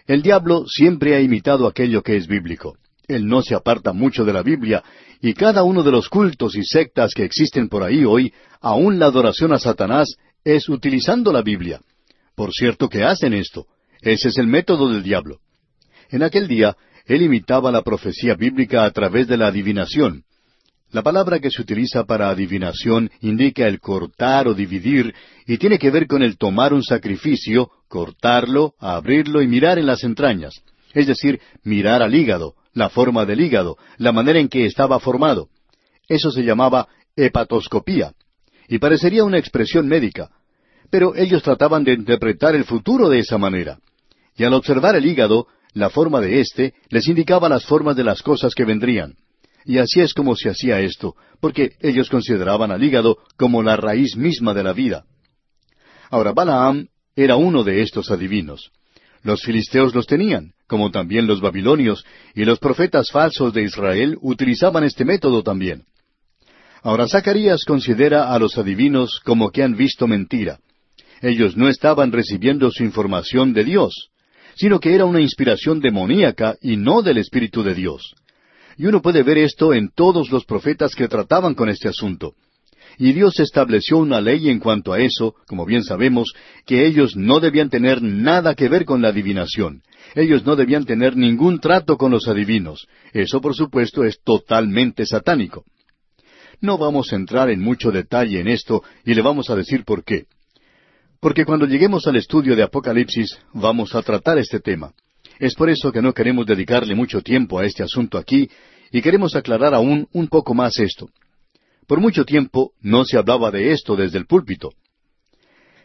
El 0.05 0.21
diablo 0.21 0.65
siempre 0.67 1.15
ha 1.15 1.21
imitado 1.21 1.67
aquello 1.67 2.01
que 2.03 2.15
es 2.15 2.27
bíblico. 2.27 2.77
Él 3.07 3.27
no 3.27 3.41
se 3.41 3.55
aparta 3.55 3.93
mucho 3.93 4.25
de 4.25 4.33
la 4.33 4.43
Biblia, 4.43 4.83
y 5.21 5.33
cada 5.33 5.63
uno 5.63 5.81
de 5.81 5.91
los 5.91 6.09
cultos 6.09 6.55
y 6.55 6.63
sectas 6.63 7.13
que 7.13 7.23
existen 7.23 7.69
por 7.69 7.83
ahí 7.83 8.03
hoy, 8.05 8.33
aun 8.61 8.99
la 8.99 9.07
adoración 9.07 9.53
a 9.53 9.59
Satanás, 9.59 10.15
es 10.43 10.69
utilizando 10.69 11.31
la 11.31 11.41
Biblia. 11.41 11.81
Por 12.35 12.53
cierto 12.53 12.89
que 12.89 13.03
hacen 13.03 13.33
esto. 13.33 13.65
Ese 14.01 14.29
es 14.29 14.37
el 14.37 14.47
método 14.47 14.89
del 14.89 15.03
diablo. 15.03 15.39
En 16.09 16.23
aquel 16.23 16.47
día, 16.47 16.75
él 17.05 17.21
imitaba 17.21 17.71
la 17.71 17.81
profecía 17.81 18.35
bíblica 18.35 18.85
a 18.85 18.91
través 18.91 19.27
de 19.27 19.37
la 19.37 19.47
adivinación. 19.47 20.23
La 20.91 21.03
palabra 21.03 21.39
que 21.39 21.51
se 21.51 21.61
utiliza 21.61 22.05
para 22.05 22.29
adivinación 22.29 23.11
indica 23.19 23.67
el 23.67 23.81
cortar 23.81 24.47
o 24.47 24.53
dividir 24.53 25.13
y 25.45 25.57
tiene 25.57 25.77
que 25.77 25.91
ver 25.91 26.07
con 26.07 26.23
el 26.23 26.37
tomar 26.37 26.73
un 26.73 26.81
sacrificio, 26.81 27.69
cortarlo, 27.89 28.73
abrirlo 28.79 29.41
y 29.41 29.47
mirar 29.47 29.79
en 29.79 29.85
las 29.85 30.03
entrañas. 30.05 30.61
Es 30.93 31.07
decir, 31.07 31.41
mirar 31.63 32.01
al 32.01 32.15
hígado, 32.15 32.55
la 32.73 32.89
forma 32.89 33.25
del 33.25 33.41
hígado, 33.41 33.77
la 33.97 34.13
manera 34.13 34.39
en 34.39 34.47
que 34.47 34.65
estaba 34.65 34.99
formado. 34.99 35.49
Eso 36.07 36.31
se 36.31 36.43
llamaba 36.43 36.87
hepatoscopía. 37.17 38.13
Y 38.69 38.79
parecería 38.79 39.25
una 39.25 39.39
expresión 39.39 39.87
médica. 39.87 40.29
Pero 40.89 41.15
ellos 41.15 41.43
trataban 41.43 41.83
de 41.83 41.93
interpretar 41.93 42.55
el 42.55 42.63
futuro 42.63 43.09
de 43.09 43.19
esa 43.19 43.37
manera. 43.37 43.79
Y 44.37 44.45
al 44.45 44.53
observar 44.53 44.95
el 44.95 45.05
hígado, 45.05 45.47
la 45.73 45.89
forma 45.89 46.21
de 46.21 46.39
éste 46.39 46.73
les 46.89 47.07
indicaba 47.07 47.49
las 47.49 47.65
formas 47.65 47.97
de 47.97 48.05
las 48.05 48.21
cosas 48.21 48.55
que 48.55 48.63
vendrían. 48.63 49.15
Y 49.67 49.79
así 49.79 49.99
es 49.99 50.13
como 50.13 50.35
se 50.35 50.49
hacía 50.49 50.79
esto, 50.79 51.15
porque 51.41 51.73
ellos 51.81 52.09
consideraban 52.09 52.71
al 52.71 52.83
hígado 52.83 53.17
como 53.37 53.61
la 53.61 53.75
raíz 53.75 54.15
misma 54.15 54.53
de 54.53 54.63
la 54.63 54.73
vida. 54.73 55.03
Ahora, 56.09 56.31
Balaam 56.31 56.87
era 57.15 57.35
uno 57.35 57.63
de 57.63 57.81
estos 57.81 58.09
adivinos. 58.09 58.71
Los 59.23 59.43
filisteos 59.43 59.93
los 59.93 60.07
tenían, 60.07 60.53
como 60.67 60.89
también 60.89 61.27
los 61.27 61.41
babilonios, 61.41 62.05
y 62.33 62.45
los 62.45 62.59
profetas 62.59 63.11
falsos 63.11 63.53
de 63.53 63.63
Israel 63.63 64.17
utilizaban 64.21 64.85
este 64.85 65.03
método 65.03 65.43
también. 65.43 65.83
Ahora 66.81 67.07
Zacarías 67.07 67.65
considera 67.65 68.33
a 68.33 68.39
los 68.39 68.57
adivinos 68.57 69.19
como 69.25 69.51
que 69.51 69.63
han 69.63 69.75
visto 69.75 70.07
mentira. 70.07 70.59
Ellos 71.21 71.57
no 71.57 71.67
estaban 71.67 72.11
recibiendo 72.13 72.71
su 72.71 72.83
información 72.83 73.51
de 73.51 73.65
Dios 73.65 74.09
sino 74.57 74.79
que 74.79 74.93
era 74.95 75.05
una 75.05 75.21
inspiración 75.21 75.79
demoníaca 75.79 76.57
y 76.61 76.77
no 76.77 77.03
del 77.03 77.19
Espíritu 77.19 77.61
de 77.61 77.75
Dios. 77.75 78.15
Y 78.77 78.85
uno 78.85 79.01
puede 79.01 79.23
ver 79.23 79.39
esto 79.39 79.73
en 79.73 79.89
todos 79.89 80.31
los 80.31 80.45
profetas 80.45 80.93
que 80.93 81.07
trataban 81.07 81.55
con 81.55 81.69
este 81.69 81.87
asunto. 81.87 82.35
Y 82.99 83.13
Dios 83.13 83.39
estableció 83.39 83.97
una 83.97 84.21
ley 84.21 84.49
en 84.49 84.59
cuanto 84.59 84.93
a 84.93 84.99
eso, 84.99 85.35
como 85.47 85.65
bien 85.65 85.83
sabemos, 85.83 86.33
que 86.65 86.85
ellos 86.85 87.15
no 87.15 87.39
debían 87.39 87.69
tener 87.69 88.01
nada 88.01 88.55
que 88.55 88.69
ver 88.69 88.85
con 88.85 89.01
la 89.01 89.09
adivinación. 89.09 89.81
Ellos 90.15 90.45
no 90.45 90.55
debían 90.55 90.85
tener 90.85 91.15
ningún 91.15 91.59
trato 91.59 91.97
con 91.97 92.11
los 92.11 92.27
adivinos. 92.27 92.87
Eso, 93.13 93.41
por 93.41 93.55
supuesto, 93.55 94.03
es 94.03 94.19
totalmente 94.23 95.05
satánico. 95.05 95.63
No 96.59 96.77
vamos 96.77 97.13
a 97.13 97.17
entrar 97.17 97.49
en 97.49 97.61
mucho 97.61 97.91
detalle 97.91 98.39
en 98.39 98.47
esto 98.47 98.83
y 99.05 99.13
le 99.13 99.21
vamos 99.21 99.49
a 99.49 99.55
decir 99.55 99.83
por 99.83 100.03
qué. 100.03 100.25
Porque 101.19 101.45
cuando 101.45 101.65
lleguemos 101.65 102.07
al 102.07 102.15
estudio 102.15 102.55
de 102.55 102.63
Apocalipsis 102.63 103.37
vamos 103.53 103.93
a 103.93 104.01
tratar 104.01 104.37
este 104.39 104.59
tema. 104.59 104.93
Es 105.39 105.55
por 105.55 105.69
eso 105.69 105.91
que 105.91 106.01
no 106.01 106.13
queremos 106.13 106.45
dedicarle 106.45 106.95
mucho 106.95 107.21
tiempo 107.21 107.59
a 107.59 107.65
este 107.65 107.83
asunto 107.83 108.17
aquí 108.17 108.49
y 108.91 109.01
queremos 109.01 109.35
aclarar 109.35 109.73
aún 109.73 110.07
un 110.13 110.27
poco 110.27 110.53
más 110.53 110.79
esto. 110.79 111.09
Por 111.87 111.99
mucho 111.99 112.25
tiempo 112.25 112.73
no 112.81 113.05
se 113.05 113.17
hablaba 113.17 113.51
de 113.51 113.71
esto 113.71 113.95
desde 113.95 114.17
el 114.17 114.25
púlpito. 114.25 114.71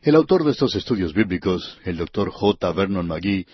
El 0.02 0.16
autor 0.16 0.44
de 0.44 0.50
estos 0.50 0.74
estudios 0.74 1.14
bíblicos, 1.14 1.78
el 1.84 1.96
doctor 1.96 2.30
J. 2.30 2.72
Vernon 2.72 3.06
McGee, 3.06 3.46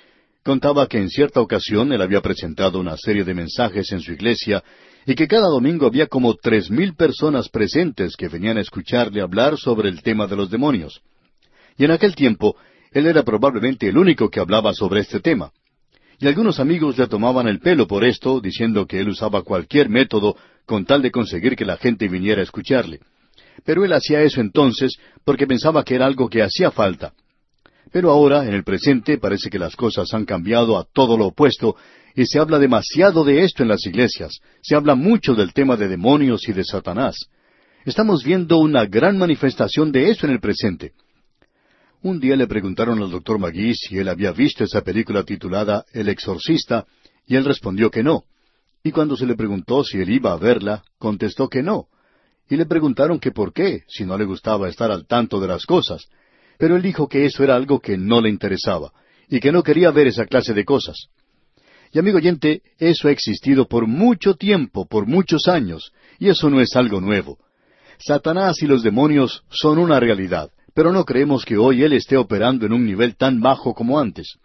contaba 0.42 0.86
que 0.86 0.96
en 0.96 1.10
cierta 1.10 1.42
ocasión 1.42 1.92
él 1.92 2.00
había 2.00 2.22
presentado 2.22 2.78
una 2.80 2.96
serie 2.96 3.24
de 3.24 3.34
mensajes 3.34 3.92
en 3.92 4.00
su 4.00 4.12
iglesia 4.12 4.62
y 5.04 5.14
que 5.14 5.28
cada 5.28 5.48
domingo 5.48 5.86
había 5.86 6.06
como 6.06 6.34
tres 6.36 6.70
mil 6.70 6.94
personas 6.94 7.50
presentes 7.50 8.16
que 8.16 8.28
venían 8.28 8.56
a 8.56 8.62
escucharle 8.62 9.20
hablar 9.20 9.58
sobre 9.58 9.90
el 9.90 10.02
tema 10.02 10.26
de 10.26 10.36
los 10.36 10.50
demonios. 10.50 11.02
Y 11.76 11.84
en 11.84 11.90
aquel 11.90 12.14
tiempo 12.14 12.56
él 12.92 13.06
era 13.06 13.24
probablemente 13.24 13.88
el 13.88 13.98
único 13.98 14.30
que 14.30 14.40
hablaba 14.40 14.72
sobre 14.72 15.00
este 15.00 15.20
tema. 15.20 15.52
Y 16.20 16.26
algunos 16.26 16.58
amigos 16.58 16.98
le 16.98 17.06
tomaban 17.06 17.46
el 17.46 17.60
pelo 17.60 17.86
por 17.86 18.04
esto, 18.04 18.40
diciendo 18.40 18.86
que 18.86 19.00
él 19.00 19.08
usaba 19.08 19.42
cualquier 19.42 19.88
método 19.88 20.36
con 20.66 20.84
tal 20.84 21.00
de 21.00 21.10
conseguir 21.10 21.54
que 21.54 21.64
la 21.64 21.76
gente 21.76 22.08
viniera 22.08 22.40
a 22.40 22.44
escucharle. 22.44 23.00
Pero 23.64 23.84
él 23.84 23.92
hacía 23.92 24.22
eso 24.22 24.40
entonces 24.40 24.96
porque 25.24 25.46
pensaba 25.46 25.84
que 25.84 25.94
era 25.94 26.06
algo 26.06 26.28
que 26.28 26.42
hacía 26.42 26.70
falta. 26.70 27.12
Pero 27.92 28.10
ahora, 28.10 28.46
en 28.46 28.54
el 28.54 28.64
presente, 28.64 29.18
parece 29.18 29.48
que 29.48 29.58
las 29.58 29.76
cosas 29.76 30.12
han 30.12 30.24
cambiado 30.24 30.76
a 30.76 30.84
todo 30.92 31.16
lo 31.16 31.26
opuesto, 31.26 31.76
y 32.14 32.26
se 32.26 32.38
habla 32.38 32.58
demasiado 32.58 33.24
de 33.24 33.44
esto 33.44 33.62
en 33.62 33.68
las 33.68 33.86
iglesias. 33.86 34.40
Se 34.60 34.74
habla 34.74 34.94
mucho 34.94 35.34
del 35.34 35.52
tema 35.52 35.76
de 35.76 35.88
demonios 35.88 36.48
y 36.48 36.52
de 36.52 36.64
Satanás. 36.64 37.14
Estamos 37.84 38.24
viendo 38.24 38.58
una 38.58 38.86
gran 38.86 39.16
manifestación 39.16 39.92
de 39.92 40.10
eso 40.10 40.26
en 40.26 40.32
el 40.32 40.40
presente. 40.40 40.92
Un 42.00 42.20
día 42.20 42.36
le 42.36 42.46
preguntaron 42.46 43.02
al 43.02 43.10
doctor 43.10 43.40
Magui 43.40 43.74
si 43.74 43.98
él 43.98 44.08
había 44.08 44.30
visto 44.30 44.62
esa 44.62 44.82
película 44.82 45.24
titulada 45.24 45.84
El 45.92 46.08
Exorcista, 46.08 46.86
y 47.26 47.34
él 47.34 47.44
respondió 47.44 47.90
que 47.90 48.04
no. 48.04 48.24
Y 48.84 48.92
cuando 48.92 49.16
se 49.16 49.26
le 49.26 49.34
preguntó 49.34 49.82
si 49.82 49.98
él 49.98 50.10
iba 50.10 50.32
a 50.32 50.36
verla, 50.36 50.84
contestó 50.98 51.48
que 51.48 51.60
no. 51.60 51.88
Y 52.48 52.56
le 52.56 52.66
preguntaron 52.66 53.18
que 53.18 53.32
por 53.32 53.52
qué, 53.52 53.82
si 53.88 54.04
no 54.04 54.16
le 54.16 54.24
gustaba 54.24 54.68
estar 54.68 54.92
al 54.92 55.06
tanto 55.06 55.40
de 55.40 55.48
las 55.48 55.66
cosas. 55.66 56.06
Pero 56.56 56.76
él 56.76 56.82
dijo 56.82 57.08
que 57.08 57.26
eso 57.26 57.42
era 57.42 57.56
algo 57.56 57.80
que 57.80 57.98
no 57.98 58.20
le 58.20 58.28
interesaba, 58.28 58.92
y 59.28 59.40
que 59.40 59.50
no 59.50 59.64
quería 59.64 59.90
ver 59.90 60.06
esa 60.06 60.24
clase 60.26 60.54
de 60.54 60.64
cosas. 60.64 61.08
Y 61.92 61.98
amigo 61.98 62.18
oyente, 62.18 62.62
eso 62.78 63.08
ha 63.08 63.10
existido 63.10 63.66
por 63.66 63.88
mucho 63.88 64.34
tiempo, 64.34 64.86
por 64.86 65.06
muchos 65.06 65.48
años, 65.48 65.92
y 66.20 66.28
eso 66.28 66.48
no 66.48 66.60
es 66.60 66.76
algo 66.76 67.00
nuevo. 67.00 67.38
Satanás 67.98 68.62
y 68.62 68.66
los 68.66 68.84
demonios 68.84 69.42
son 69.50 69.78
una 69.78 69.98
realidad, 69.98 70.50
pero 70.74 70.92
no 70.92 71.04
creemos 71.04 71.44
que 71.44 71.56
hoy 71.56 71.82
Él 71.82 71.92
esté 71.92 72.16
operando 72.16 72.66
en 72.66 72.72
un 72.72 72.84
nivel 72.84 73.16
tan 73.16 73.40
bajo 73.40 73.74
como 73.74 73.98
antes. 73.98 74.38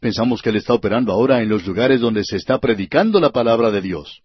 Pensamos 0.00 0.42
que 0.42 0.50
Él 0.50 0.56
está 0.56 0.74
operando 0.74 1.12
ahora 1.12 1.42
en 1.42 1.48
los 1.48 1.66
lugares 1.66 2.00
donde 2.00 2.24
se 2.24 2.36
está 2.36 2.58
predicando 2.58 3.20
la 3.20 3.30
palabra 3.30 3.70
de 3.70 3.80
Dios. 3.80 4.22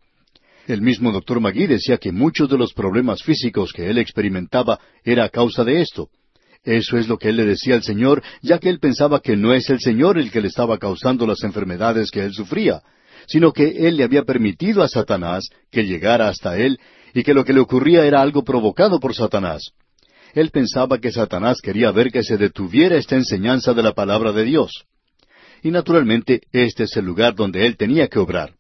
El 0.70 0.84
mismo 0.84 1.12
doctor 1.12 1.40
Magui 1.40 1.66
decía 1.66 1.98
que 1.98 2.12
muchos 2.12 2.48
de 2.48 2.56
los 2.56 2.74
problemas 2.74 3.24
físicos 3.24 3.74
que 3.74 3.90
él 3.90 3.98
experimentaba 3.98 4.80
era 5.04 5.24
a 5.24 5.30
causa 5.30 5.64
de 5.64 5.82
esto. 5.82 6.10
Eso 6.64 6.98
es 6.98 7.08
lo 7.08 7.18
que 7.18 7.30
él 7.30 7.38
le 7.38 7.46
decía 7.46 7.74
al 7.74 7.82
Señor, 7.82 8.22
ya 8.44 8.60
que 8.60 8.70
él 8.70 8.80
pensaba 8.80 9.20
que 9.20 9.36
no 9.36 9.52
es 9.52 9.68
el 9.72 9.80
Señor 9.80 10.20
el 10.20 10.30
que 10.30 10.42
le 10.42 10.48
estaba 10.48 10.78
causando 10.78 11.26
las 11.26 11.44
enfermedades 11.44 12.12
que 12.12 12.24
él 12.24 12.34
sufría, 12.34 12.84
sino 13.28 13.52
que 13.52 13.88
él 13.88 13.98
le 13.98 14.04
había 14.04 14.26
permitido 14.26 14.84
a 14.84 14.88
Satanás 14.88 15.50
que 15.72 15.86
llegara 15.86 16.28
hasta 16.28 16.58
él 16.58 16.80
y 17.16 17.24
que 17.24 17.34
lo 17.34 17.46
que 17.46 17.54
le 17.54 17.62
ocurría 17.62 18.06
era 18.06 18.22
algo 18.22 18.44
provocado 18.44 19.00
por 19.00 19.16
Satanás. 19.16 19.72
Él 20.34 20.52
pensaba 20.52 21.00
que 21.00 21.12
Satanás 21.12 21.60
quería 21.62 21.92
ver 21.92 22.12
que 22.12 22.24
se 22.24 22.38
detuviera 22.38 22.98
esta 22.98 23.16
enseñanza 23.16 23.74
de 23.74 23.84
la 23.84 23.94
palabra 23.94 24.32
de 24.32 24.44
Dios. 24.44 24.86
Y 25.64 25.72
naturalmente 25.72 26.42
este 26.52 26.84
es 26.84 26.96
el 26.98 27.06
lugar 27.06 27.36
donde 27.36 27.66
él 27.66 27.78
tenía 27.78 28.08
que 28.08 28.20
obrar. 28.20 28.54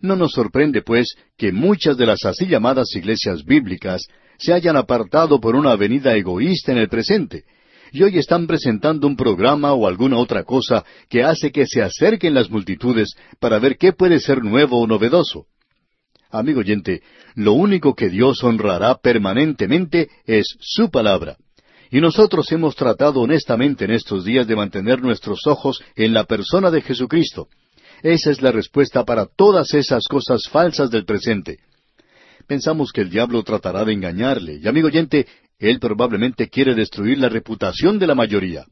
No 0.00 0.16
nos 0.16 0.32
sorprende, 0.32 0.82
pues, 0.82 1.14
que 1.36 1.52
muchas 1.52 1.96
de 1.96 2.06
las 2.06 2.24
así 2.24 2.46
llamadas 2.46 2.94
iglesias 2.94 3.44
bíblicas 3.44 4.02
se 4.38 4.52
hayan 4.52 4.76
apartado 4.76 5.40
por 5.40 5.54
una 5.54 5.72
avenida 5.72 6.16
egoísta 6.16 6.72
en 6.72 6.78
el 6.78 6.88
presente, 6.88 7.44
y 7.92 8.02
hoy 8.02 8.18
están 8.18 8.46
presentando 8.46 9.06
un 9.06 9.16
programa 9.16 9.72
o 9.72 9.86
alguna 9.86 10.16
otra 10.16 10.44
cosa 10.44 10.84
que 11.08 11.22
hace 11.22 11.50
que 11.50 11.66
se 11.66 11.82
acerquen 11.82 12.34
las 12.34 12.48
multitudes 12.48 13.14
para 13.38 13.58
ver 13.58 13.76
qué 13.76 13.92
puede 13.92 14.20
ser 14.20 14.42
nuevo 14.42 14.80
o 14.80 14.86
novedoso. 14.86 15.46
Amigo 16.30 16.60
oyente, 16.60 17.02
lo 17.34 17.54
único 17.54 17.94
que 17.94 18.08
Dios 18.08 18.44
honrará 18.44 18.96
permanentemente 18.96 20.08
es 20.26 20.56
su 20.60 20.90
palabra. 20.90 21.36
Y 21.90 22.00
nosotros 22.00 22.50
hemos 22.52 22.76
tratado 22.76 23.20
honestamente 23.20 23.84
en 23.84 23.90
estos 23.90 24.24
días 24.24 24.46
de 24.46 24.54
mantener 24.54 25.02
nuestros 25.02 25.46
ojos 25.46 25.82
en 25.96 26.14
la 26.14 26.24
persona 26.24 26.70
de 26.70 26.82
Jesucristo. 26.82 27.48
Esa 28.02 28.30
es 28.30 28.40
la 28.40 28.52
respuesta 28.52 29.04
para 29.04 29.26
todas 29.26 29.74
esas 29.74 30.04
cosas 30.06 30.48
falsas 30.48 30.90
del 30.90 31.04
presente. 31.04 31.58
Pensamos 32.46 32.92
que 32.92 33.00
el 33.00 33.10
diablo 33.10 33.42
tratará 33.42 33.84
de 33.84 33.92
engañarle, 33.92 34.60
y 34.62 34.68
amigo 34.68 34.86
oyente, 34.86 35.26
él 35.58 35.80
probablemente 35.80 36.48
quiere 36.48 36.74
destruir 36.74 37.18
la 37.18 37.28
reputación 37.28 37.98
de 37.98 38.06
la 38.06 38.14
mayoría. 38.14 38.64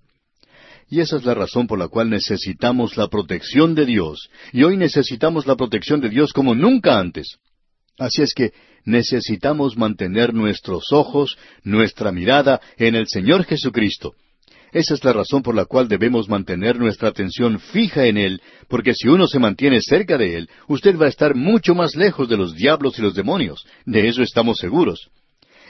Y 0.88 1.00
esa 1.00 1.16
es 1.16 1.24
la 1.24 1.34
razón 1.34 1.66
por 1.66 1.78
la 1.78 1.88
cual 1.88 2.08
necesitamos 2.08 2.96
la 2.96 3.08
protección 3.08 3.74
de 3.74 3.84
Dios, 3.84 4.30
y 4.52 4.62
hoy 4.62 4.76
necesitamos 4.76 5.46
la 5.46 5.56
protección 5.56 6.00
de 6.00 6.08
Dios 6.08 6.32
como 6.32 6.54
nunca 6.54 6.98
antes. 6.98 7.38
Así 7.98 8.22
es 8.22 8.32
que 8.32 8.52
necesitamos 8.84 9.76
mantener 9.76 10.32
nuestros 10.32 10.92
ojos, 10.92 11.36
nuestra 11.64 12.12
mirada 12.12 12.60
en 12.76 12.94
el 12.94 13.08
Señor 13.08 13.44
Jesucristo. 13.44 14.14
Esa 14.72 14.94
es 14.94 15.02
la 15.02 15.12
razón 15.12 15.42
por 15.42 15.54
la 15.54 15.64
cual 15.64 15.88
debemos 15.88 16.28
mantener 16.28 16.78
nuestra 16.78 17.08
atención 17.08 17.58
fija 17.58 18.06
en 18.06 18.18
Él, 18.18 18.40
porque 18.68 18.94
si 18.94 19.08
uno 19.08 19.26
se 19.26 19.38
mantiene 19.38 19.80
cerca 19.80 20.18
de 20.18 20.36
Él, 20.36 20.50
usted 20.68 20.96
va 20.98 21.06
a 21.06 21.10
estar 21.10 21.34
mucho 21.34 21.74
más 21.74 21.96
lejos 21.96 22.28
de 22.28 22.36
los 22.36 22.54
diablos 22.54 22.98
y 22.98 23.02
los 23.02 23.14
demonios. 23.14 23.66
De 23.86 24.06
eso 24.06 24.22
estamos 24.22 24.58
seguros. 24.58 25.10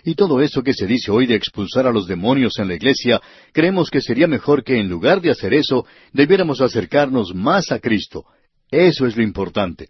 Y 0.04 0.14
todo 0.14 0.40
eso 0.40 0.62
que 0.62 0.74
se 0.74 0.86
dice 0.86 1.10
hoy 1.10 1.26
de 1.26 1.34
expulsar 1.34 1.86
a 1.86 1.92
los 1.92 2.06
demonios 2.06 2.58
en 2.58 2.68
la 2.68 2.74
iglesia, 2.74 3.20
creemos 3.52 3.90
que 3.90 4.00
sería 4.00 4.26
mejor 4.26 4.64
que 4.64 4.78
en 4.78 4.88
lugar 4.88 5.20
de 5.20 5.30
hacer 5.30 5.54
eso, 5.54 5.86
debiéramos 6.12 6.60
acercarnos 6.60 7.34
más 7.34 7.72
a 7.72 7.78
Cristo. 7.78 8.24
Eso 8.70 9.06
es 9.06 9.16
lo 9.16 9.22
importante. 9.22 9.88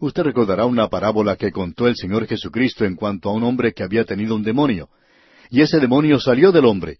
Usted 0.00 0.22
recordará 0.22 0.64
una 0.64 0.88
parábola 0.88 1.36
que 1.36 1.52
contó 1.52 1.86
el 1.86 1.94
Señor 1.94 2.26
Jesucristo 2.26 2.86
en 2.86 2.96
cuanto 2.96 3.28
a 3.28 3.34
un 3.34 3.44
hombre 3.44 3.74
que 3.74 3.82
había 3.82 4.04
tenido 4.04 4.34
un 4.34 4.42
demonio. 4.42 4.88
Y 5.50 5.60
ese 5.60 5.78
demonio 5.78 6.18
salió 6.18 6.52
del 6.52 6.64
hombre. 6.64 6.98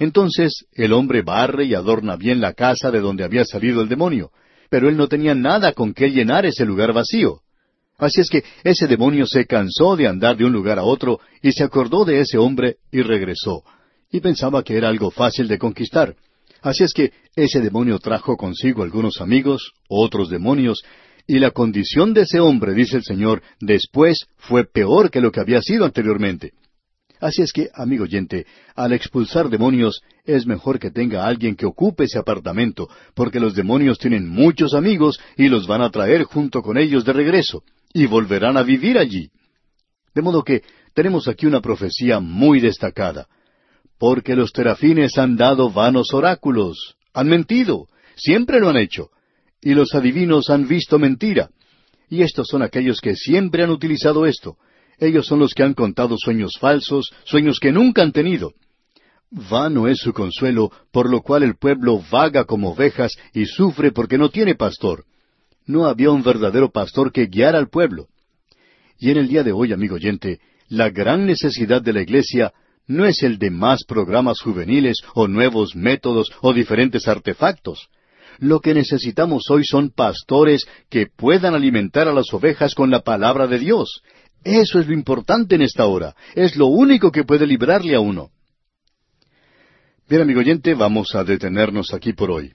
Entonces 0.00 0.64
el 0.72 0.92
hombre 0.92 1.22
barre 1.22 1.64
y 1.66 1.74
adorna 1.74 2.16
bien 2.16 2.40
la 2.40 2.54
casa 2.54 2.90
de 2.90 2.98
donde 2.98 3.22
había 3.22 3.44
salido 3.44 3.82
el 3.82 3.88
demonio, 3.88 4.30
pero 4.68 4.88
él 4.88 4.96
no 4.96 5.06
tenía 5.06 5.34
nada 5.34 5.72
con 5.74 5.94
qué 5.94 6.10
llenar 6.10 6.44
ese 6.44 6.64
lugar 6.64 6.92
vacío. 6.92 7.40
Así 7.98 8.20
es 8.20 8.28
que 8.28 8.42
ese 8.64 8.88
demonio 8.88 9.26
se 9.26 9.46
cansó 9.46 9.94
de 9.94 10.08
andar 10.08 10.36
de 10.36 10.46
un 10.46 10.52
lugar 10.52 10.78
a 10.78 10.84
otro 10.84 11.20
y 11.42 11.52
se 11.52 11.62
acordó 11.62 12.04
de 12.04 12.20
ese 12.20 12.38
hombre 12.38 12.78
y 12.90 13.02
regresó, 13.02 13.62
y 14.10 14.20
pensaba 14.20 14.64
que 14.64 14.76
era 14.76 14.88
algo 14.88 15.10
fácil 15.10 15.46
de 15.46 15.58
conquistar. 15.58 16.16
Así 16.62 16.82
es 16.82 16.94
que 16.94 17.12
ese 17.36 17.60
demonio 17.60 17.98
trajo 17.98 18.36
consigo 18.36 18.82
algunos 18.82 19.20
amigos, 19.20 19.72
otros 19.88 20.30
demonios, 20.30 20.82
y 21.26 21.38
la 21.38 21.50
condición 21.50 22.14
de 22.14 22.22
ese 22.22 22.40
hombre, 22.40 22.74
dice 22.74 22.96
el 22.96 23.04
Señor, 23.04 23.42
después 23.60 24.26
fue 24.36 24.64
peor 24.64 25.10
que 25.10 25.20
lo 25.20 25.30
que 25.32 25.40
había 25.40 25.62
sido 25.62 25.84
anteriormente. 25.84 26.52
Así 27.20 27.42
es 27.42 27.52
que, 27.52 27.68
amigo 27.74 28.04
oyente, 28.04 28.46
al 28.74 28.92
expulsar 28.92 29.50
demonios 29.50 30.00
es 30.24 30.46
mejor 30.46 30.78
que 30.78 30.90
tenga 30.90 31.26
alguien 31.26 31.54
que 31.54 31.66
ocupe 31.66 32.04
ese 32.04 32.18
apartamento, 32.18 32.88
porque 33.14 33.40
los 33.40 33.54
demonios 33.54 33.98
tienen 33.98 34.26
muchos 34.26 34.72
amigos 34.72 35.20
y 35.36 35.48
los 35.48 35.66
van 35.66 35.82
a 35.82 35.90
traer 35.90 36.22
junto 36.24 36.62
con 36.62 36.78
ellos 36.78 37.04
de 37.04 37.12
regreso, 37.12 37.62
y 37.92 38.06
volverán 38.06 38.56
a 38.56 38.62
vivir 38.62 38.98
allí. 38.98 39.30
De 40.14 40.22
modo 40.22 40.42
que 40.42 40.62
tenemos 40.94 41.28
aquí 41.28 41.46
una 41.46 41.60
profecía 41.60 42.20
muy 42.20 42.58
destacada, 42.58 43.28
porque 43.98 44.34
los 44.34 44.52
terafines 44.52 45.18
han 45.18 45.36
dado 45.36 45.70
vanos 45.70 46.14
oráculos, 46.14 46.96
han 47.12 47.28
mentido, 47.28 47.86
siempre 48.16 48.60
lo 48.60 48.70
han 48.70 48.78
hecho, 48.78 49.10
y 49.62 49.74
los 49.74 49.94
adivinos 49.94 50.50
han 50.50 50.66
visto 50.66 50.98
mentira. 50.98 51.50
Y 52.08 52.22
estos 52.22 52.48
son 52.48 52.62
aquellos 52.62 53.00
que 53.00 53.14
siempre 53.14 53.62
han 53.62 53.70
utilizado 53.70 54.26
esto. 54.26 54.56
Ellos 54.98 55.26
son 55.26 55.38
los 55.38 55.54
que 55.54 55.62
han 55.62 55.74
contado 55.74 56.16
sueños 56.18 56.58
falsos, 56.58 57.10
sueños 57.24 57.58
que 57.60 57.72
nunca 57.72 58.02
han 58.02 58.12
tenido. 58.12 58.52
Vano 59.30 59.86
es 59.86 59.98
su 59.98 60.12
consuelo, 60.12 60.72
por 60.90 61.08
lo 61.08 61.22
cual 61.22 61.44
el 61.44 61.56
pueblo 61.56 62.02
vaga 62.10 62.44
como 62.44 62.72
ovejas 62.72 63.12
y 63.32 63.46
sufre 63.46 63.92
porque 63.92 64.18
no 64.18 64.28
tiene 64.28 64.56
pastor. 64.56 65.04
No 65.66 65.86
había 65.86 66.10
un 66.10 66.22
verdadero 66.22 66.70
pastor 66.70 67.12
que 67.12 67.26
guiara 67.26 67.58
al 67.58 67.68
pueblo. 67.68 68.08
Y 68.98 69.10
en 69.10 69.18
el 69.18 69.28
día 69.28 69.44
de 69.44 69.52
hoy, 69.52 69.72
amigo 69.72 69.94
oyente, 69.94 70.40
la 70.68 70.90
gran 70.90 71.26
necesidad 71.26 71.80
de 71.80 71.92
la 71.92 72.02
iglesia 72.02 72.52
no 72.86 73.06
es 73.06 73.22
el 73.22 73.38
de 73.38 73.50
más 73.50 73.84
programas 73.84 74.40
juveniles 74.40 74.98
o 75.14 75.28
nuevos 75.28 75.76
métodos 75.76 76.30
o 76.42 76.52
diferentes 76.52 77.06
artefactos. 77.06 77.88
Lo 78.40 78.60
que 78.60 78.72
necesitamos 78.72 79.50
hoy 79.50 79.64
son 79.64 79.90
pastores 79.90 80.66
que 80.88 81.06
puedan 81.06 81.54
alimentar 81.54 82.08
a 82.08 82.12
las 82.14 82.32
ovejas 82.32 82.74
con 82.74 82.90
la 82.90 83.02
palabra 83.02 83.46
de 83.46 83.58
Dios. 83.58 84.02
Eso 84.42 84.80
es 84.80 84.86
lo 84.86 84.94
importante 84.94 85.56
en 85.56 85.62
esta 85.62 85.84
hora. 85.84 86.16
Es 86.34 86.56
lo 86.56 86.66
único 86.66 87.12
que 87.12 87.24
puede 87.24 87.46
librarle 87.46 87.94
a 87.94 88.00
uno. 88.00 88.30
Bien, 90.08 90.22
amigo 90.22 90.40
oyente, 90.40 90.74
vamos 90.74 91.14
a 91.14 91.22
detenernos 91.22 91.92
aquí 91.92 92.14
por 92.14 92.30
hoy. 92.30 92.52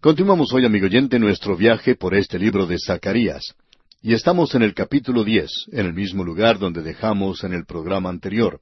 Continuamos 0.00 0.52
hoy, 0.52 0.64
amigo 0.64 0.86
oyente, 0.86 1.18
nuestro 1.18 1.56
viaje 1.56 1.96
por 1.96 2.14
este 2.14 2.38
libro 2.38 2.66
de 2.66 2.78
Zacarías. 2.78 3.56
y 4.00 4.14
estamos 4.14 4.54
en 4.54 4.62
el 4.62 4.74
capítulo 4.74 5.24
diez, 5.24 5.50
en 5.72 5.86
el 5.86 5.92
mismo 5.92 6.24
lugar 6.24 6.58
donde 6.58 6.82
dejamos 6.82 7.42
en 7.42 7.52
el 7.52 7.64
programa 7.66 8.08
anterior. 8.08 8.60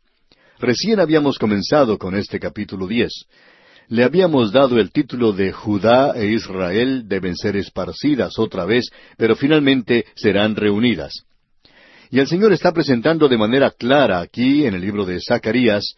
Recién 0.59 1.01
habíamos 1.01 1.39
comenzado 1.39 1.99
con 1.99 2.17
este 2.17 2.41
capítulo 2.41 2.87
diez. 2.87 3.27
Le 3.89 4.05
habíamos 4.05 4.53
dado 4.53 4.79
el 4.79 4.91
título 4.91 5.33
de 5.33 5.53
Judá 5.53 6.15
e 6.17 6.29
Israel 6.29 7.07
deben 7.07 7.37
ser 7.37 7.57
esparcidas 7.57 8.39
otra 8.39 8.65
vez, 8.65 8.89
pero 9.19 9.37
finalmente 9.37 10.07
serán 10.15 10.57
reunidas. 10.57 11.25
Y 12.11 12.21
el 12.21 12.27
Señor 12.27 12.53
está 12.53 12.73
presentando 12.73 13.29
de 13.29 13.37
manera 13.37 13.71
clara 13.71 14.21
aquí, 14.21 14.65
en 14.65 14.75
el 14.75 14.81
libro 14.81 15.05
de 15.05 15.21
Zacarías, 15.21 15.95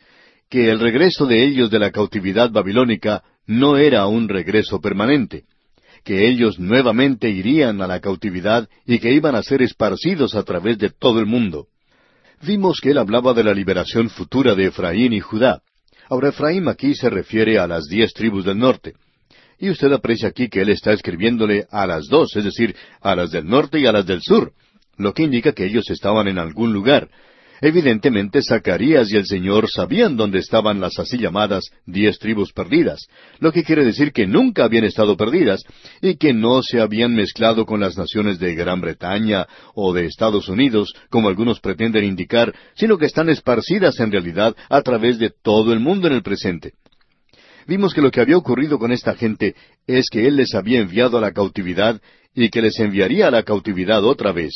que 0.50 0.70
el 0.70 0.80
regreso 0.80 1.26
de 1.26 1.44
ellos 1.44 1.70
de 1.70 1.78
la 1.78 1.92
cautividad 1.92 2.50
babilónica 2.50 3.22
no 3.46 3.76
era 3.76 4.06
un 4.06 4.28
regreso 4.28 4.80
permanente, 4.80 5.44
que 6.02 6.28
ellos 6.28 6.59
nuevamente 6.59 7.30
irían 7.30 7.80
a 7.80 7.86
la 7.86 8.00
cautividad 8.00 8.68
y 8.86 8.98
que 8.98 9.12
iban 9.12 9.36
a 9.36 9.42
ser 9.42 9.62
esparcidos 9.62 10.34
a 10.34 10.42
través 10.42 10.78
de 10.78 10.90
todo 10.90 11.20
el 11.20 11.26
mundo. 11.26 11.68
Vimos 12.43 12.80
que 12.80 12.91
él 12.91 12.99
hablaba 12.99 13.34
de 13.34 13.43
la 13.43 13.53
liberación 13.53 14.11
futura 14.11 14.55
de 14.55 14.66
Efraín 14.66 15.12
y 15.12 15.20
Judá. 15.20 15.61
Ahora 16.09 16.28
Efraín 16.28 16.68
aquí 16.68 16.95
se 16.95 17.11
refiere 17.11 17.59
a 17.59 17.66
las 17.66 17.86
diez 17.86 18.12
tribus 18.12 18.45
del 18.45 18.59
norte. 18.59 18.95
Y 19.59 19.70
usted 19.70 19.93
aprecia 19.93 20.28
aquí 20.28 20.49
que 20.49 20.61
él 20.61 20.68
está 20.68 20.93
escribiéndole 20.93 21.66
a 21.70 21.86
las 21.86 22.07
dos, 22.07 22.36
es 22.36 22.45
decir, 22.45 22.76
a 23.01 23.16
las 23.16 23.30
del 23.30 23.47
norte 23.47 23.80
y 23.80 23.86
a 23.86 23.93
las 23.93 24.07
del 24.07 24.22
sur, 24.22 24.53
lo 24.97 25.12
que 25.12 25.24
indica 25.24 25.53
que 25.53 25.64
ellos 25.64 25.91
estaban 25.91 26.28
en 26.28 26.39
algún 26.39 26.72
lugar. 26.72 27.09
Evidentemente 27.61 28.40
Zacarías 28.42 29.11
y 29.11 29.16
el 29.16 29.26
Señor 29.26 29.68
sabían 29.68 30.16
dónde 30.16 30.38
estaban 30.38 30.80
las 30.80 30.98
así 30.98 31.18
llamadas 31.18 31.64
diez 31.86 32.18
tribus 32.18 32.52
perdidas, 32.52 33.09
lo 33.40 33.50
que 33.50 33.64
quiere 33.64 33.84
decir 33.84 34.12
que 34.12 34.28
nunca 34.28 34.64
habían 34.64 34.84
estado 34.84 35.16
perdidas 35.16 35.64
y 36.00 36.16
que 36.16 36.32
no 36.32 36.62
se 36.62 36.80
habían 36.80 37.14
mezclado 37.14 37.66
con 37.66 37.80
las 37.80 37.98
naciones 37.98 38.38
de 38.38 38.54
Gran 38.54 38.80
Bretaña 38.80 39.46
o 39.74 39.92
de 39.92 40.06
Estados 40.06 40.48
Unidos, 40.48 40.94
como 41.11 41.28
algunos 41.28 41.59
pretenden 41.59 42.04
indicar, 42.04 42.54
sino 42.74 42.96
que 42.96 43.06
están 43.06 43.28
esparcidas 43.28 43.98
en 43.98 44.12
realidad 44.12 44.54
a 44.68 44.80
través 44.82 45.18
de 45.18 45.30
todo 45.30 45.72
el 45.72 45.80
mundo 45.80 46.06
en 46.06 46.14
el 46.14 46.22
presente. 46.22 46.74
Vimos 47.66 47.92
que 47.92 48.00
lo 48.00 48.11
que 48.11 48.20
había 48.20 48.38
ocurrido 48.38 48.78
con 48.78 48.92
esta 48.92 49.14
gente 49.14 49.54
es 49.86 50.06
que 50.11 50.28
Él 50.28 50.36
les 50.36 50.54
había 50.54 50.80
enviado 50.80 51.18
a 51.18 51.20
la 51.20 51.32
cautividad 51.32 52.00
y 52.34 52.50
que 52.50 52.62
les 52.62 52.78
enviaría 52.78 53.26
a 53.26 53.30
la 53.32 53.42
cautividad 53.42 54.04
otra 54.04 54.32
vez 54.32 54.52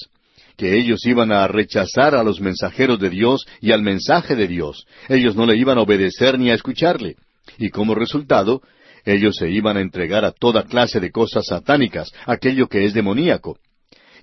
que 0.57 0.79
ellos 0.79 1.05
iban 1.07 1.33
a 1.33 1.47
rechazar 1.47 2.15
a 2.15 2.23
los 2.23 2.41
mensajeros 2.41 2.99
de 2.99 3.11
Dios 3.11 3.47
y 3.61 3.73
al 3.73 3.83
mensaje 3.83 4.37
de 4.37 4.49
Dios. 4.49 4.87
Ellos 5.09 5.37
no 5.37 5.47
le 5.47 5.57
iban 5.57 5.79
a 5.79 5.83
obedecer 5.83 6.39
ni 6.39 6.51
a 6.51 6.55
escucharle. 6.55 7.17
Y 7.59 7.71
como 7.71 7.95
resultado, 7.95 8.63
ellos 9.05 9.37
se 9.37 9.51
iban 9.51 9.77
a 9.77 9.81
entregar 9.81 10.25
a 10.25 10.33
toda 10.33 10.65
clase 10.65 11.01
de 11.01 11.11
cosas 11.11 11.47
satánicas, 11.47 12.13
aquello 12.27 12.69
que 12.69 12.85
es 12.85 12.95
demoníaco. 12.95 13.59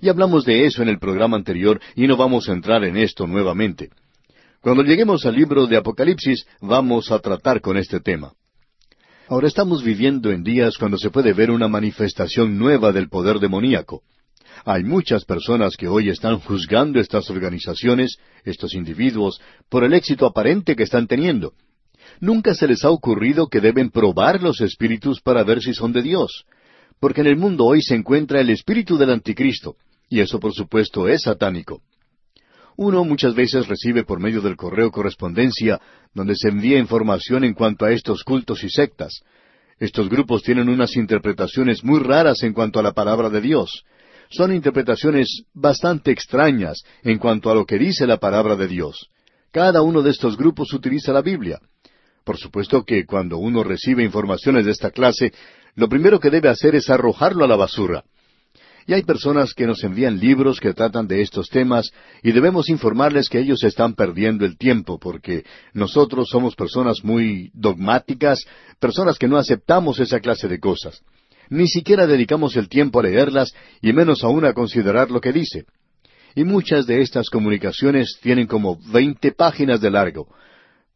Y 0.00 0.08
hablamos 0.08 0.44
de 0.44 0.64
eso 0.64 0.82
en 0.82 0.88
el 0.88 0.98
programa 0.98 1.36
anterior 1.36 1.80
y 1.94 2.06
no 2.06 2.16
vamos 2.16 2.48
a 2.48 2.52
entrar 2.52 2.84
en 2.84 2.96
esto 2.96 3.26
nuevamente. 3.26 3.90
Cuando 4.62 4.82
lleguemos 4.82 5.26
al 5.26 5.36
libro 5.36 5.66
de 5.66 5.76
Apocalipsis 5.76 6.46
vamos 6.60 7.10
a 7.10 7.18
tratar 7.18 7.60
con 7.60 7.76
este 7.76 8.00
tema. 8.00 8.32
Ahora 9.28 9.46
estamos 9.46 9.84
viviendo 9.84 10.30
en 10.30 10.42
días 10.42 10.76
cuando 10.76 10.98
se 10.98 11.10
puede 11.10 11.32
ver 11.32 11.50
una 11.50 11.68
manifestación 11.68 12.58
nueva 12.58 12.92
del 12.92 13.08
poder 13.08 13.38
demoníaco. 13.38 14.02
Hay 14.64 14.84
muchas 14.84 15.24
personas 15.24 15.76
que 15.76 15.88
hoy 15.88 16.10
están 16.10 16.38
juzgando 16.40 17.00
estas 17.00 17.30
organizaciones, 17.30 18.18
estos 18.44 18.74
individuos, 18.74 19.40
por 19.68 19.84
el 19.84 19.94
éxito 19.94 20.26
aparente 20.26 20.76
que 20.76 20.82
están 20.82 21.06
teniendo. 21.06 21.54
Nunca 22.20 22.54
se 22.54 22.66
les 22.66 22.84
ha 22.84 22.90
ocurrido 22.90 23.48
que 23.48 23.60
deben 23.60 23.90
probar 23.90 24.42
los 24.42 24.60
espíritus 24.60 25.20
para 25.20 25.44
ver 25.44 25.62
si 25.62 25.72
son 25.72 25.92
de 25.92 26.02
Dios, 26.02 26.44
porque 26.98 27.22
en 27.22 27.28
el 27.28 27.36
mundo 27.36 27.64
hoy 27.64 27.82
se 27.82 27.94
encuentra 27.94 28.40
el 28.40 28.50
espíritu 28.50 28.98
del 28.98 29.10
anticristo, 29.10 29.76
y 30.08 30.20
eso 30.20 30.38
por 30.38 30.52
supuesto 30.52 31.08
es 31.08 31.22
satánico. 31.22 31.80
Uno 32.76 33.04
muchas 33.04 33.34
veces 33.34 33.68
recibe 33.68 34.04
por 34.04 34.20
medio 34.20 34.40
del 34.40 34.56
correo 34.56 34.90
correspondencia 34.90 35.80
donde 36.14 36.34
se 36.34 36.48
envía 36.48 36.78
información 36.78 37.44
en 37.44 37.54
cuanto 37.54 37.84
a 37.84 37.92
estos 37.92 38.24
cultos 38.24 38.64
y 38.64 38.70
sectas. 38.70 39.20
Estos 39.78 40.08
grupos 40.08 40.42
tienen 40.42 40.68
unas 40.68 40.96
interpretaciones 40.96 41.84
muy 41.84 42.00
raras 42.00 42.42
en 42.42 42.52
cuanto 42.52 42.80
a 42.80 42.82
la 42.82 42.92
palabra 42.92 43.30
de 43.30 43.40
Dios, 43.40 43.84
son 44.30 44.54
interpretaciones 44.54 45.42
bastante 45.52 46.12
extrañas 46.12 46.82
en 47.02 47.18
cuanto 47.18 47.50
a 47.50 47.54
lo 47.54 47.66
que 47.66 47.78
dice 47.78 48.06
la 48.06 48.18
palabra 48.18 48.56
de 48.56 48.68
Dios. 48.68 49.08
Cada 49.50 49.82
uno 49.82 50.02
de 50.02 50.10
estos 50.10 50.36
grupos 50.36 50.72
utiliza 50.72 51.12
la 51.12 51.22
Biblia. 51.22 51.60
Por 52.24 52.38
supuesto 52.38 52.84
que 52.84 53.04
cuando 53.04 53.38
uno 53.38 53.64
recibe 53.64 54.04
informaciones 54.04 54.64
de 54.64 54.70
esta 54.70 54.92
clase, 54.92 55.32
lo 55.74 55.88
primero 55.88 56.20
que 56.20 56.30
debe 56.30 56.48
hacer 56.48 56.76
es 56.76 56.88
arrojarlo 56.88 57.44
a 57.44 57.48
la 57.48 57.56
basura. 57.56 58.04
Y 58.86 58.94
hay 58.94 59.02
personas 59.02 59.52
que 59.52 59.66
nos 59.66 59.82
envían 59.82 60.18
libros 60.18 60.60
que 60.60 60.72
tratan 60.72 61.06
de 61.06 61.22
estos 61.22 61.48
temas 61.48 61.90
y 62.22 62.32
debemos 62.32 62.68
informarles 62.68 63.28
que 63.28 63.40
ellos 63.40 63.62
están 63.64 63.94
perdiendo 63.94 64.44
el 64.44 64.56
tiempo 64.56 64.98
porque 64.98 65.44
nosotros 65.74 66.28
somos 66.30 66.54
personas 66.54 67.04
muy 67.04 67.50
dogmáticas, 67.52 68.44
personas 68.78 69.18
que 69.18 69.28
no 69.28 69.36
aceptamos 69.36 69.98
esa 70.00 70.20
clase 70.20 70.48
de 70.48 70.60
cosas 70.60 71.02
ni 71.50 71.68
siquiera 71.68 72.06
dedicamos 72.06 72.56
el 72.56 72.68
tiempo 72.68 73.00
a 73.00 73.02
leerlas 73.02 73.52
y 73.82 73.92
menos 73.92 74.24
aún 74.24 74.44
a 74.44 74.54
considerar 74.54 75.10
lo 75.10 75.20
que 75.20 75.32
dice. 75.32 75.64
Y 76.34 76.44
muchas 76.44 76.86
de 76.86 77.02
estas 77.02 77.28
comunicaciones 77.28 78.18
tienen 78.22 78.46
como 78.46 78.78
veinte 78.92 79.32
páginas 79.32 79.80
de 79.80 79.90
largo, 79.90 80.28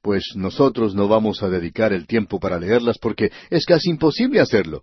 pues 0.01 0.33
nosotros 0.37 0.95
no 0.95 1.09
vamos 1.09 1.43
a 1.43 1.49
dedicar 1.49 1.93
el 1.93 2.07
tiempo 2.07 2.39
para 2.39 2.59
leerlas 2.59 2.99
porque 2.99 3.31
es 3.51 3.67
casi 3.67 3.91
imposible 3.91 4.41
hacerlo. 4.41 4.83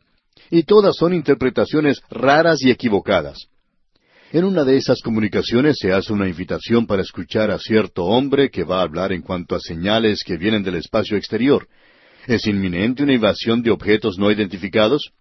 Y 0.50 0.64
todas 0.64 0.98
son 0.98 1.14
interpretaciones 1.14 2.02
raras 2.10 2.62
y 2.62 2.70
equivocadas. 2.70 3.48
En 4.34 4.46
una 4.46 4.64
de 4.64 4.78
esas 4.78 5.02
comunicaciones 5.02 5.78
se 5.80 5.94
hace 5.94 6.12
una 6.12 6.28
invitación 6.28 6.88
para 6.88 7.02
escuchar 7.02 7.52
a 7.52 7.60
cierto 7.60 8.06
hombre 8.06 8.50
que 8.50 8.64
va 8.64 8.80
a 8.80 8.84
hablar 8.84 9.12
en 9.14 9.22
cuanto 9.22 9.56
a 9.56 9.60
señales 9.60 10.24
que 10.26 10.38
vienen 10.38 10.64
del 10.64 10.76
espacio 10.76 11.18
exterior. 11.18 11.68
¿Es 12.28 12.48
inminente 12.48 13.04
una 13.04 13.14
invasión 13.14 13.62
de 13.62 13.72
objetos 13.72 14.18
no 14.18 14.32
identificados? 14.32 15.12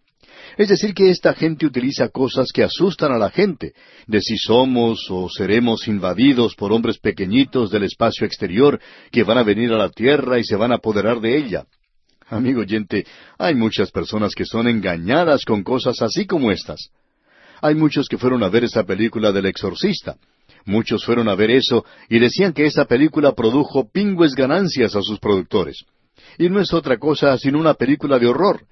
Es 0.56 0.68
decir, 0.68 0.94
que 0.94 1.10
esta 1.10 1.34
gente 1.34 1.66
utiliza 1.66 2.08
cosas 2.08 2.50
que 2.52 2.62
asustan 2.62 3.12
a 3.12 3.18
la 3.18 3.30
gente, 3.30 3.72
de 4.06 4.20
si 4.20 4.36
somos 4.36 5.06
o 5.10 5.28
seremos 5.28 5.88
invadidos 5.88 6.54
por 6.54 6.72
hombres 6.72 6.98
pequeñitos 6.98 7.70
del 7.70 7.84
espacio 7.84 8.26
exterior 8.26 8.80
que 9.10 9.22
van 9.22 9.38
a 9.38 9.42
venir 9.42 9.72
a 9.72 9.78
la 9.78 9.90
tierra 9.90 10.38
y 10.38 10.44
se 10.44 10.56
van 10.56 10.72
a 10.72 10.76
apoderar 10.76 11.20
de 11.20 11.36
ella. 11.36 11.64
Amigo 12.28 12.60
oyente, 12.60 13.06
hay 13.38 13.54
muchas 13.54 13.90
personas 13.90 14.34
que 14.34 14.44
son 14.44 14.68
engañadas 14.68 15.44
con 15.44 15.64
cosas 15.64 16.00
así 16.00 16.26
como 16.26 16.52
estas. 16.52 16.90
Hay 17.60 17.74
muchos 17.74 18.08
que 18.08 18.18
fueron 18.18 18.42
a 18.42 18.48
ver 18.48 18.64
esa 18.64 18.84
película 18.84 19.32
del 19.32 19.46
exorcista. 19.46 20.16
Muchos 20.64 21.04
fueron 21.04 21.28
a 21.28 21.34
ver 21.34 21.50
eso 21.50 21.84
y 22.08 22.18
decían 22.18 22.52
que 22.52 22.66
esa 22.66 22.84
película 22.84 23.32
produjo 23.32 23.90
pingües 23.90 24.34
ganancias 24.34 24.94
a 24.94 25.02
sus 25.02 25.18
productores. 25.18 25.84
Y 26.38 26.48
no 26.48 26.60
es 26.60 26.72
otra 26.72 26.98
cosa 26.98 27.36
sino 27.38 27.58
una 27.58 27.74
película 27.74 28.18
de 28.18 28.28
horror, 28.28 28.62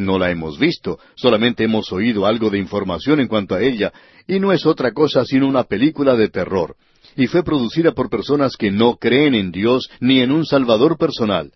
no 0.00 0.18
la 0.18 0.30
hemos 0.30 0.58
visto, 0.58 0.98
solamente 1.14 1.64
hemos 1.64 1.92
oído 1.92 2.26
algo 2.26 2.50
de 2.50 2.58
información 2.58 3.20
en 3.20 3.28
cuanto 3.28 3.54
a 3.54 3.62
ella, 3.62 3.92
y 4.26 4.40
no 4.40 4.52
es 4.52 4.66
otra 4.66 4.92
cosa 4.92 5.24
sino 5.24 5.46
una 5.46 5.64
película 5.64 6.16
de 6.16 6.28
terror, 6.28 6.76
y 7.16 7.26
fue 7.26 7.42
producida 7.42 7.92
por 7.92 8.10
personas 8.10 8.56
que 8.56 8.70
no 8.70 8.96
creen 8.96 9.34
en 9.34 9.52
Dios 9.52 9.90
ni 10.00 10.20
en 10.20 10.32
un 10.32 10.44
Salvador 10.44 10.98
personal, 10.98 11.52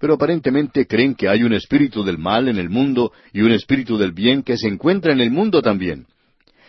pero 0.00 0.14
aparentemente 0.14 0.86
creen 0.86 1.14
que 1.14 1.28
hay 1.28 1.42
un 1.44 1.52
espíritu 1.52 2.02
del 2.02 2.18
mal 2.18 2.48
en 2.48 2.58
el 2.58 2.68
mundo 2.68 3.12
y 3.32 3.42
un 3.42 3.52
espíritu 3.52 3.96
del 3.96 4.12
bien 4.12 4.42
que 4.42 4.56
se 4.56 4.66
encuentra 4.66 5.12
en 5.12 5.20
el 5.20 5.30
mundo 5.30 5.62
también. 5.62 6.06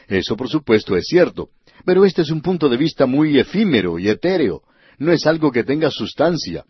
Eso 0.08 0.38
por 0.38 0.50
supuesto 0.50 0.96
es 0.96 1.06
cierto, 1.08 1.50
pero 1.86 2.06
este 2.06 2.22
es 2.22 2.30
un 2.30 2.42
punto 2.42 2.70
de 2.70 2.78
vista 2.78 3.06
muy 3.06 3.40
efímero 3.40 3.98
y 3.98 4.10
etéreo, 4.10 4.62
no 5.00 5.12
es 5.12 5.26
algo 5.26 5.52
que 5.52 5.64
tenga 5.64 5.90
sustancia. 5.90 6.64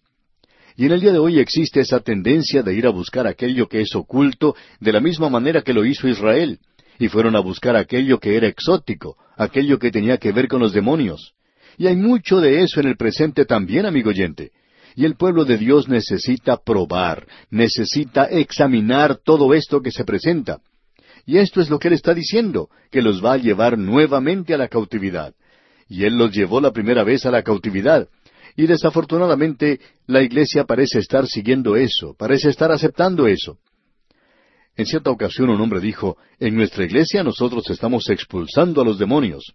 Y 0.76 0.86
en 0.86 0.92
el 0.92 1.02
día 1.02 1.12
de 1.12 1.20
hoy 1.20 1.40
existe 1.40 1.82
esa 1.82 2.00
tendencia 2.00 2.64
de 2.64 2.74
ir 2.74 2.88
a 2.88 2.92
buscar 2.92 3.28
aquello 3.28 3.68
que 3.68 3.82
es 3.82 3.96
oculto 3.96 4.56
de 4.80 4.92
la 4.92 5.00
misma 5.00 5.30
manera 5.30 5.62
que 5.62 5.74
lo 5.74 5.86
hizo 5.86 6.08
Israel, 6.08 6.60
y 7.00 7.08
fueron 7.08 7.36
a 7.36 7.40
buscar 7.40 7.76
aquello 7.76 8.20
que 8.20 8.36
era 8.36 8.48
exótico, 8.48 9.18
aquello 9.38 9.78
que 9.78 9.92
tenía 9.92 10.18
que 10.18 10.32
ver 10.32 10.48
con 10.48 10.62
los 10.62 10.74
demonios. 10.74 11.34
Y 11.78 11.88
hay 11.88 11.96
mucho 11.96 12.40
de 12.40 12.64
eso 12.64 12.80
en 12.80 12.88
el 12.88 12.98
presente 12.98 13.46
también, 13.46 13.86
amigo 13.86 14.10
oyente. 14.10 14.52
Y 14.96 15.06
el 15.06 15.16
pueblo 15.16 15.44
de 15.44 15.58
Dios 15.58 15.88
necesita 15.88 16.58
probar, 16.58 17.28
necesita 17.50 18.26
examinar 18.26 19.20
todo 19.24 19.54
esto 19.54 19.82
que 19.82 19.92
se 19.92 20.06
presenta. 20.06 20.60
Y 21.26 21.38
esto 21.38 21.62
es 21.62 21.70
lo 21.70 21.80
que 21.80 21.88
Él 21.88 21.96
está 21.96 22.14
diciendo, 22.14 22.70
que 22.92 23.02
los 23.02 23.24
va 23.24 23.34
a 23.34 23.38
llevar 23.38 23.78
nuevamente 23.78 24.54
a 24.54 24.58
la 24.58 24.68
cautividad. 24.68 25.34
Y 25.88 26.04
Él 26.04 26.16
los 26.16 26.32
llevó 26.32 26.62
la 26.62 26.72
primera 26.72 27.04
vez 27.04 27.26
a 27.26 27.32
la 27.32 27.44
cautividad, 27.44 28.08
y 28.56 28.68
desafortunadamente 28.68 29.80
la 30.08 30.22
Iglesia 30.22 30.66
parece 30.66 31.00
estar 31.00 31.28
siguiendo 31.28 31.76
eso, 31.76 32.16
parece 32.18 32.50
estar 32.50 32.72
aceptando 32.72 33.28
eso. 33.28 33.58
En 34.76 34.86
cierta 34.86 35.12
ocasión 35.12 35.50
un 35.50 35.62
hombre 35.62 35.80
dijo, 35.80 36.18
en 36.40 36.56
nuestra 36.56 36.84
iglesia 36.84 37.24
nosotros 37.24 37.70
estamos 37.70 38.10
expulsando 38.10 38.82
a 38.82 38.86
los 38.86 38.98
demonios. 38.98 39.54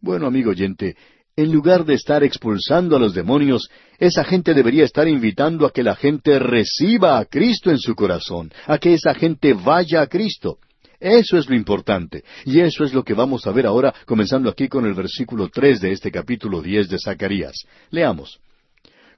Bueno, 0.00 0.26
amigo 0.26 0.50
oyente, 0.50 0.96
en 1.36 1.52
lugar 1.52 1.84
de 1.84 1.94
estar 1.94 2.24
expulsando 2.24 2.96
a 2.96 2.98
los 2.98 3.14
demonios, 3.14 3.68
esa 3.98 4.24
gente 4.24 4.52
debería 4.52 4.84
estar 4.84 5.06
invitando 5.06 5.66
a 5.66 5.72
que 5.72 5.82
la 5.84 5.94
gente 5.94 6.38
reciba 6.38 7.18
a 7.18 7.24
Cristo 7.26 7.70
en 7.70 7.78
su 7.78 7.94
corazón, 7.94 8.52
a 8.66 8.78
que 8.78 8.94
esa 8.94 9.14
gente 9.14 9.54
vaya 9.54 10.02
a 10.02 10.08
Cristo. 10.08 10.58
Eso 11.00 11.36
es 11.36 11.48
lo 11.48 11.54
importante, 11.54 12.24
y 12.44 12.60
eso 12.60 12.84
es 12.84 12.92
lo 12.94 13.02
que 13.02 13.14
vamos 13.14 13.46
a 13.46 13.52
ver 13.52 13.66
ahora, 13.66 13.94
comenzando 14.06 14.48
aquí 14.48 14.68
con 14.68 14.86
el 14.86 14.94
versículo 14.94 15.48
tres 15.52 15.80
de 15.80 15.92
este 15.92 16.10
capítulo 16.10 16.62
diez 16.62 16.88
de 16.88 16.98
Zacarías. 16.98 17.54
Leamos. 17.90 18.40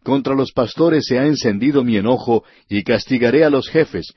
Contra 0.03 0.35
los 0.35 0.53
pastores 0.53 1.05
se 1.07 1.19
ha 1.19 1.27
encendido 1.27 1.83
mi 1.83 1.97
enojo, 1.97 2.45
y 2.69 2.83
castigaré 2.83 3.45
a 3.45 3.51
los 3.51 3.69
jefes. 3.69 4.15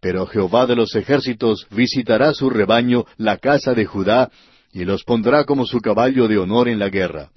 Pero 0.00 0.26
Jehová 0.26 0.66
de 0.66 0.76
los 0.76 0.94
ejércitos 0.94 1.66
visitará 1.70 2.32
su 2.32 2.48
rebaño, 2.50 3.04
la 3.16 3.36
casa 3.38 3.74
de 3.74 3.84
Judá, 3.84 4.30
y 4.72 4.84
los 4.84 5.02
pondrá 5.04 5.44
como 5.44 5.66
su 5.66 5.80
caballo 5.80 6.28
de 6.28 6.38
honor 6.38 6.68
en 6.68 6.78
la 6.78 6.88
guerra. 6.88 7.30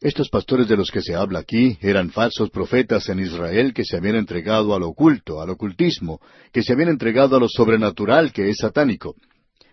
Estos 0.00 0.28
pastores 0.28 0.68
de 0.68 0.76
los 0.76 0.92
que 0.92 1.02
se 1.02 1.16
habla 1.16 1.40
aquí 1.40 1.76
eran 1.80 2.10
falsos 2.10 2.50
profetas 2.50 3.08
en 3.08 3.18
Israel 3.18 3.74
que 3.74 3.84
se 3.84 3.96
habían 3.96 4.14
entregado 4.14 4.72
al 4.76 4.84
oculto, 4.84 5.40
al 5.42 5.50
ocultismo, 5.50 6.20
que 6.52 6.62
se 6.62 6.72
habían 6.72 6.90
entregado 6.90 7.36
a 7.36 7.40
lo 7.40 7.48
sobrenatural 7.48 8.32
que 8.32 8.48
es 8.48 8.58
satánico. 8.58 9.16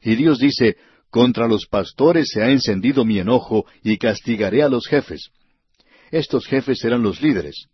Y 0.02 0.16
Dios 0.16 0.40
dice, 0.40 0.78
contra 1.12 1.48
los 1.48 1.68
pastores 1.68 2.30
se 2.34 2.42
ha 2.42 2.50
encendido 2.50 3.06
mi 3.06 3.20
enojo 3.20 3.66
y 3.84 3.98
castigaré 3.98 4.64
a 4.64 4.70
los 4.70 4.88
jefes. 4.88 5.30
Estos 6.10 6.48
jefes 6.48 6.84
eran 6.84 7.04
los 7.04 7.22
líderes. 7.22 7.68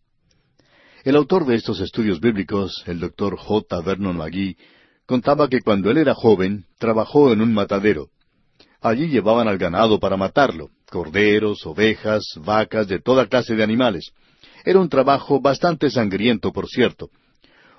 El 1.05 1.15
autor 1.15 1.45
de 1.45 1.55
estos 1.55 1.79
estudios 1.79 2.19
bíblicos, 2.19 2.83
el 2.85 2.99
doctor 2.99 3.37
J. 3.37 3.81
Vernon 3.81 4.17
McGee, 4.17 4.57
contaba 5.05 5.47
que 5.47 5.61
cuando 5.61 5.89
él 5.89 5.97
era 5.97 6.13
joven 6.13 6.65
trabajó 6.77 7.31
en 7.31 7.41
un 7.41 7.53
matadero. 7.53 8.09
Allí 8.81 9.07
llevaban 9.07 9.47
al 9.47 9.57
ganado 9.57 9.99
para 9.99 10.17
matarlo, 10.17 10.69
corderos, 10.91 11.65
ovejas, 11.65 12.21
vacas, 12.35 12.87
de 12.87 12.99
toda 12.99 13.27
clase 13.27 13.55
de 13.55 13.63
animales. 13.63 14.11
Era 14.65 14.79
un 14.79 14.89
trabajo 14.89 15.39
bastante 15.39 15.89
sangriento, 15.89 16.51
por 16.51 16.67
cierto. 16.67 17.09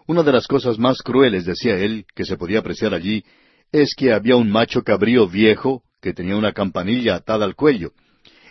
Una 0.08 0.22
de 0.22 0.32
las 0.32 0.48
cosas 0.48 0.78
más 0.78 0.98
crueles, 1.02 1.44
decía 1.44 1.76
él, 1.76 2.06
que 2.16 2.24
se 2.24 2.36
podía 2.36 2.60
apreciar 2.60 2.94
allí, 2.94 3.22
es 3.70 3.94
que 3.94 4.12
había 4.12 4.36
un 4.36 4.50
macho 4.50 4.82
cabrío 4.82 5.28
viejo 5.28 5.82
que 6.00 6.14
tenía 6.14 6.36
una 6.36 6.52
campanilla 6.52 7.16
atada 7.16 7.44
al 7.44 7.54
cuello. 7.54 7.92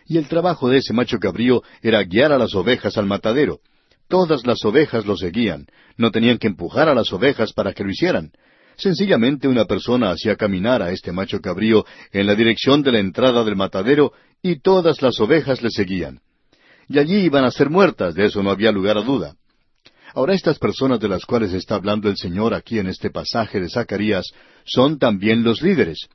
Y 0.05 0.17
el 0.17 0.27
trabajo 0.27 0.69
de 0.69 0.77
ese 0.77 0.93
macho 0.93 1.17
cabrío 1.19 1.63
era 1.81 2.03
guiar 2.03 2.31
a 2.31 2.37
las 2.37 2.53
ovejas 2.53 2.97
al 2.97 3.07
matadero. 3.07 3.59
Todas 4.07 4.45
las 4.45 4.63
ovejas 4.63 5.05
lo 5.05 5.17
seguían. 5.17 5.65
No 5.97 6.11
tenían 6.11 6.37
que 6.37 6.47
empujar 6.47 6.87
a 6.87 6.95
las 6.95 7.11
ovejas 7.11 7.51
para 7.53 7.73
que 7.73 7.83
lo 7.83 7.89
hicieran. 7.89 8.31
Sencillamente 8.77 9.47
una 9.47 9.65
persona 9.65 10.11
hacía 10.11 10.35
caminar 10.35 10.81
a 10.81 10.91
este 10.91 11.11
macho 11.11 11.39
cabrío 11.39 11.85
en 12.11 12.25
la 12.25 12.35
dirección 12.35 12.81
de 12.81 12.91
la 12.91 12.99
entrada 12.99 13.43
del 13.43 13.55
matadero 13.55 14.13
y 14.41 14.59
todas 14.59 15.01
las 15.01 15.19
ovejas 15.19 15.61
le 15.61 15.69
seguían. 15.69 16.19
Y 16.87 16.99
allí 16.99 17.17
iban 17.17 17.45
a 17.45 17.51
ser 17.51 17.69
muertas, 17.69 18.15
de 18.15 18.25
eso 18.25 18.43
no 18.43 18.51
había 18.51 18.71
lugar 18.71 18.97
a 18.97 19.01
duda. 19.01 19.35
Ahora 20.13 20.33
estas 20.33 20.59
personas 20.59 20.99
de 20.99 21.07
las 21.07 21.25
cuales 21.25 21.53
está 21.53 21.75
hablando 21.75 22.09
el 22.09 22.17
Señor 22.17 22.53
aquí 22.53 22.79
en 22.79 22.87
este 22.87 23.09
pasaje 23.09 23.61
de 23.61 23.69
Zacarías 23.69 24.25
son 24.65 24.99
también 24.99 25.43
los 25.43 25.61
líderes. 25.61 26.07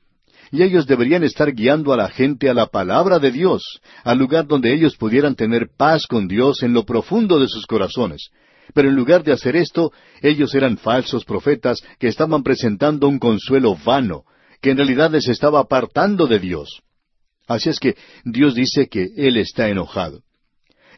Y 0.52 0.62
ellos 0.62 0.86
deberían 0.86 1.24
estar 1.24 1.52
guiando 1.52 1.92
a 1.92 1.96
la 1.96 2.09
gente 2.09 2.48
a 2.48 2.54
la 2.54 2.66
palabra 2.66 3.18
de 3.18 3.32
Dios, 3.32 3.62
al 4.04 4.18
lugar 4.18 4.46
donde 4.46 4.72
ellos 4.72 4.96
pudieran 4.96 5.34
tener 5.34 5.68
paz 5.76 6.07
con 6.07 6.28
Dios 6.28 6.62
en 6.62 6.72
lo 6.72 6.84
profundo 6.84 7.40
de 7.40 7.48
sus 7.48 7.66
corazones. 7.66 8.28
Pero 8.77 8.91
en 8.91 8.95
lugar 8.95 9.24
de 9.24 9.33
hacer 9.33 9.57
esto, 9.57 9.91
ellos 10.20 10.55
eran 10.55 10.77
falsos 10.77 11.24
profetas 11.24 11.83
que 11.99 12.09
estaban 12.09 12.43
presentando 12.43 13.09
un 13.09 13.18
consuelo 13.18 13.74
vano, 13.74 14.24
que 14.61 14.72
en 14.72 14.77
realidad 14.77 15.11
les 15.11 15.29
estaba 15.29 15.61
apartando 15.61 16.27
de 16.27 16.39
Dios. 16.39 16.83
Así 17.47 17.70
es 17.70 17.81
que 17.81 17.97
Dios 18.22 18.55
dice 18.55 18.89
que 18.89 19.09
Él 19.16 19.39
está 19.39 19.70
enojado. 19.70 20.20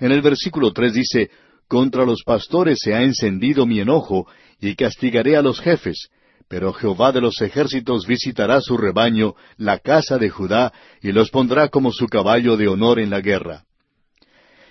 En 0.01 0.11
el 0.11 0.23
versículo 0.23 0.73
tres 0.73 0.93
dice, 0.93 1.31
Contra 1.69 2.05
los 2.05 2.25
pastores 2.25 2.81
se 2.83 2.95
ha 2.95 3.03
encendido 3.05 3.65
mi 3.65 3.79
enojo, 3.79 4.27
y 4.61 4.75
castigaré 4.75 5.37
a 5.37 5.43
los 5.43 5.61
jefes, 5.61 6.09
pero 6.49 6.73
Jehová 6.73 7.13
de 7.13 7.21
los 7.21 7.41
ejércitos 7.41 8.09
visitará 8.09 8.61
su 8.61 8.77
rebaño, 8.77 9.35
la 9.57 9.79
casa 9.79 10.19
de 10.19 10.31
Judá, 10.31 10.73
y 11.01 11.13
los 11.13 11.31
pondrá 11.31 11.69
como 11.69 11.93
su 11.93 12.09
caballo 12.09 12.57
de 12.57 12.67
honor 12.67 12.99
en 12.99 13.11
la 13.11 13.21
guerra. 13.21 13.68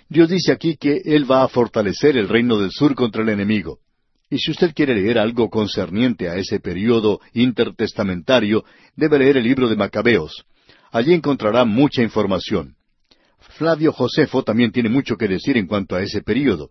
Dios 0.08 0.28
dice 0.30 0.52
aquí 0.52 0.76
que 0.76 1.02
Él 1.04 1.30
va 1.30 1.42
a 1.42 1.48
fortalecer 1.48 2.16
el 2.16 2.28
reino 2.28 2.58
del 2.58 2.70
sur 2.70 2.94
contra 2.94 3.22
el 3.22 3.28
enemigo. 3.28 3.78
Y 4.30 4.38
si 4.38 4.50
usted 4.50 4.74
quiere 4.74 4.94
leer 4.94 5.18
algo 5.18 5.48
concerniente 5.48 6.28
a 6.28 6.36
ese 6.36 6.60
período 6.60 7.20
intertestamentario, 7.32 8.64
debe 8.96 9.18
leer 9.18 9.38
el 9.38 9.44
libro 9.44 9.68
de 9.68 9.76
Macabeos. 9.76 10.44
Allí 10.90 11.12
encontrará 11.12 11.64
mucha 11.64 12.02
información. 12.02 12.76
Flavio 13.38 13.92
Josefo 13.92 14.42
también 14.42 14.72
tiene 14.72 14.88
mucho 14.88 15.16
que 15.16 15.28
decir 15.28 15.56
en 15.56 15.66
cuanto 15.66 15.96
a 15.96 16.02
ese 16.02 16.22
período. 16.22 16.70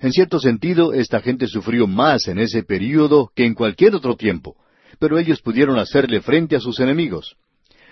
En 0.00 0.12
cierto 0.12 0.38
sentido, 0.38 0.92
esta 0.92 1.20
gente 1.20 1.46
sufrió 1.46 1.86
más 1.86 2.28
en 2.28 2.38
ese 2.38 2.62
período 2.62 3.30
que 3.34 3.46
en 3.46 3.54
cualquier 3.54 3.94
otro 3.94 4.16
tiempo, 4.16 4.56
pero 4.98 5.18
ellos 5.18 5.40
pudieron 5.40 5.78
hacerle 5.78 6.20
frente 6.20 6.56
a 6.56 6.60
sus 6.60 6.80
enemigos. 6.80 7.36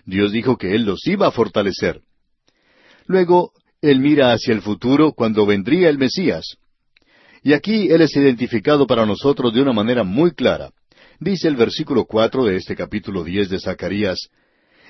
Dios 0.04 0.32
dijo 0.32 0.56
que 0.58 0.74
Él 0.74 0.84
los 0.84 1.06
iba 1.06 1.26
a 1.26 1.30
fortalecer. 1.30 2.02
Luego, 3.06 3.52
Él 3.84 4.00
mira 4.00 4.32
hacia 4.32 4.54
el 4.54 4.62
futuro 4.62 5.12
cuando 5.12 5.44
vendría 5.44 5.90
el 5.90 5.98
Mesías. 5.98 6.56
Y 7.42 7.52
aquí 7.52 7.90
Él 7.90 8.00
es 8.00 8.16
identificado 8.16 8.86
para 8.86 9.04
nosotros 9.04 9.52
de 9.52 9.60
una 9.60 9.74
manera 9.74 10.04
muy 10.04 10.30
clara. 10.30 10.70
Dice 11.20 11.48
el 11.48 11.56
versículo 11.56 12.06
cuatro 12.06 12.46
de 12.46 12.56
este 12.56 12.74
capítulo 12.74 13.22
diez 13.24 13.50
de 13.50 13.60
Zacarías, 13.60 14.30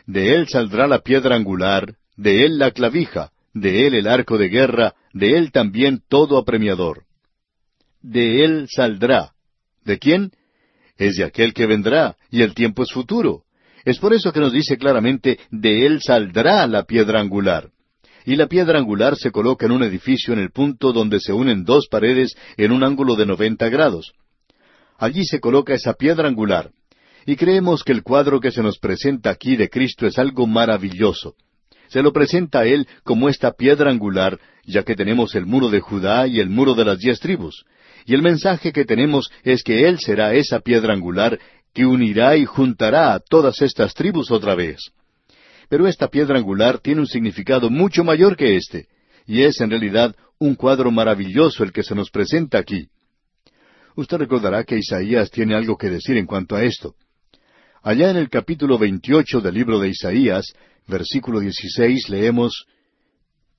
de 0.06 0.34
él 0.36 0.46
saldrá 0.48 0.86
la 0.86 1.00
piedra 1.00 1.34
angular, 1.34 1.96
de 2.16 2.44
él 2.44 2.58
la 2.58 2.70
clavija, 2.70 3.32
de 3.52 3.88
él 3.88 3.94
el 3.94 4.06
arco 4.06 4.38
de 4.38 4.48
guerra, 4.48 4.94
de 5.12 5.38
él 5.38 5.50
también 5.50 6.00
todo 6.08 6.38
apremiador. 6.38 7.02
De 8.00 8.44
él 8.44 8.68
saldrá. 8.70 9.32
¿De 9.84 9.98
quién? 9.98 10.30
Es 10.98 11.16
de 11.16 11.24
aquel 11.24 11.52
que 11.52 11.66
vendrá, 11.66 12.16
y 12.30 12.42
el 12.42 12.54
tiempo 12.54 12.84
es 12.84 12.92
futuro. 12.92 13.42
Es 13.84 13.98
por 13.98 14.14
eso 14.14 14.32
que 14.32 14.40
nos 14.40 14.52
dice 14.52 14.78
claramente, 14.78 15.40
de 15.50 15.84
él 15.84 16.00
saldrá 16.00 16.64
la 16.68 16.84
piedra 16.84 17.20
angular. 17.20 17.73
Y 18.24 18.36
la 18.36 18.46
piedra 18.46 18.78
angular 18.78 19.16
se 19.16 19.30
coloca 19.30 19.66
en 19.66 19.72
un 19.72 19.82
edificio 19.82 20.32
en 20.32 20.40
el 20.40 20.50
punto 20.50 20.92
donde 20.92 21.20
se 21.20 21.32
unen 21.32 21.64
dos 21.64 21.88
paredes 21.88 22.34
en 22.56 22.72
un 22.72 22.82
ángulo 22.82 23.16
de 23.16 23.26
noventa 23.26 23.68
grados. 23.68 24.12
Allí 24.98 25.24
se 25.24 25.40
coloca 25.40 25.74
esa 25.74 25.94
piedra 25.94 26.28
angular, 26.28 26.70
y 27.26 27.36
creemos 27.36 27.82
que 27.84 27.92
el 27.92 28.02
cuadro 28.02 28.40
que 28.40 28.50
se 28.50 28.62
nos 28.62 28.78
presenta 28.78 29.30
aquí 29.30 29.56
de 29.56 29.68
Cristo 29.68 30.06
es 30.06 30.18
algo 30.18 30.46
maravilloso. 30.46 31.34
Se 31.88 32.02
lo 32.02 32.12
presenta 32.12 32.60
a 32.60 32.66
Él 32.66 32.88
como 33.02 33.28
esta 33.28 33.52
piedra 33.52 33.90
angular, 33.90 34.38
ya 34.64 34.82
que 34.82 34.96
tenemos 34.96 35.34
el 35.34 35.46
muro 35.46 35.68
de 35.68 35.80
Judá 35.80 36.26
y 36.26 36.40
el 36.40 36.48
muro 36.48 36.74
de 36.74 36.84
las 36.84 36.98
diez 36.98 37.20
tribus. 37.20 37.64
Y 38.06 38.14
el 38.14 38.22
mensaje 38.22 38.72
que 38.72 38.84
tenemos 38.84 39.30
es 39.42 39.62
que 39.62 39.86
Él 39.86 39.98
será 39.98 40.34
esa 40.34 40.60
piedra 40.60 40.92
angular 40.92 41.38
que 41.72 41.86
unirá 41.86 42.36
y 42.36 42.44
juntará 42.44 43.14
a 43.14 43.20
todas 43.20 43.60
estas 43.62 43.94
tribus 43.94 44.30
otra 44.30 44.54
vez. 44.54 44.92
Pero 45.68 45.86
esta 45.86 46.08
piedra 46.08 46.38
angular 46.38 46.78
tiene 46.78 47.00
un 47.00 47.06
significado 47.06 47.70
mucho 47.70 48.04
mayor 48.04 48.36
que 48.36 48.56
este, 48.56 48.88
y 49.26 49.42
es 49.42 49.60
en 49.60 49.70
realidad 49.70 50.14
un 50.38 50.54
cuadro 50.54 50.90
maravilloso 50.90 51.64
el 51.64 51.72
que 51.72 51.82
se 51.82 51.94
nos 51.94 52.10
presenta 52.10 52.58
aquí. 52.58 52.88
Usted 53.96 54.18
recordará 54.18 54.64
que 54.64 54.78
Isaías 54.78 55.30
tiene 55.30 55.54
algo 55.54 55.76
que 55.76 55.88
decir 55.88 56.16
en 56.16 56.26
cuanto 56.26 56.56
a 56.56 56.64
esto. 56.64 56.94
Allá 57.82 58.10
en 58.10 58.16
el 58.16 58.28
capítulo 58.28 58.78
veintiocho 58.78 59.40
del 59.40 59.54
libro 59.54 59.78
de 59.78 59.88
Isaías, 59.88 60.54
versículo 60.86 61.40
dieciséis, 61.40 62.08
leemos 62.08 62.66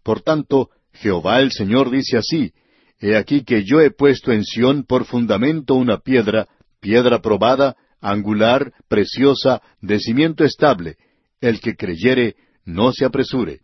Por 0.03 0.21
tanto, 0.21 0.69
Jehová 0.93 1.41
el 1.41 1.51
Señor 1.51 1.89
dice 1.89 2.17
así, 2.17 2.53
He 2.99 3.15
aquí 3.15 3.43
que 3.43 3.63
yo 3.63 3.81
he 3.81 3.91
puesto 3.91 4.31
en 4.31 4.43
Sión 4.43 4.83
por 4.83 5.05
fundamento 5.05 5.75
una 5.75 5.99
piedra, 5.99 6.47
piedra 6.79 7.21
probada, 7.21 7.75
angular, 8.01 8.73
preciosa, 8.87 9.61
de 9.81 9.99
cimiento 9.99 10.43
estable. 10.43 10.95
El 11.41 11.59
que 11.59 11.75
creyere, 11.75 12.35
no 12.65 12.91
se 12.91 13.05
apresure. 13.05 13.61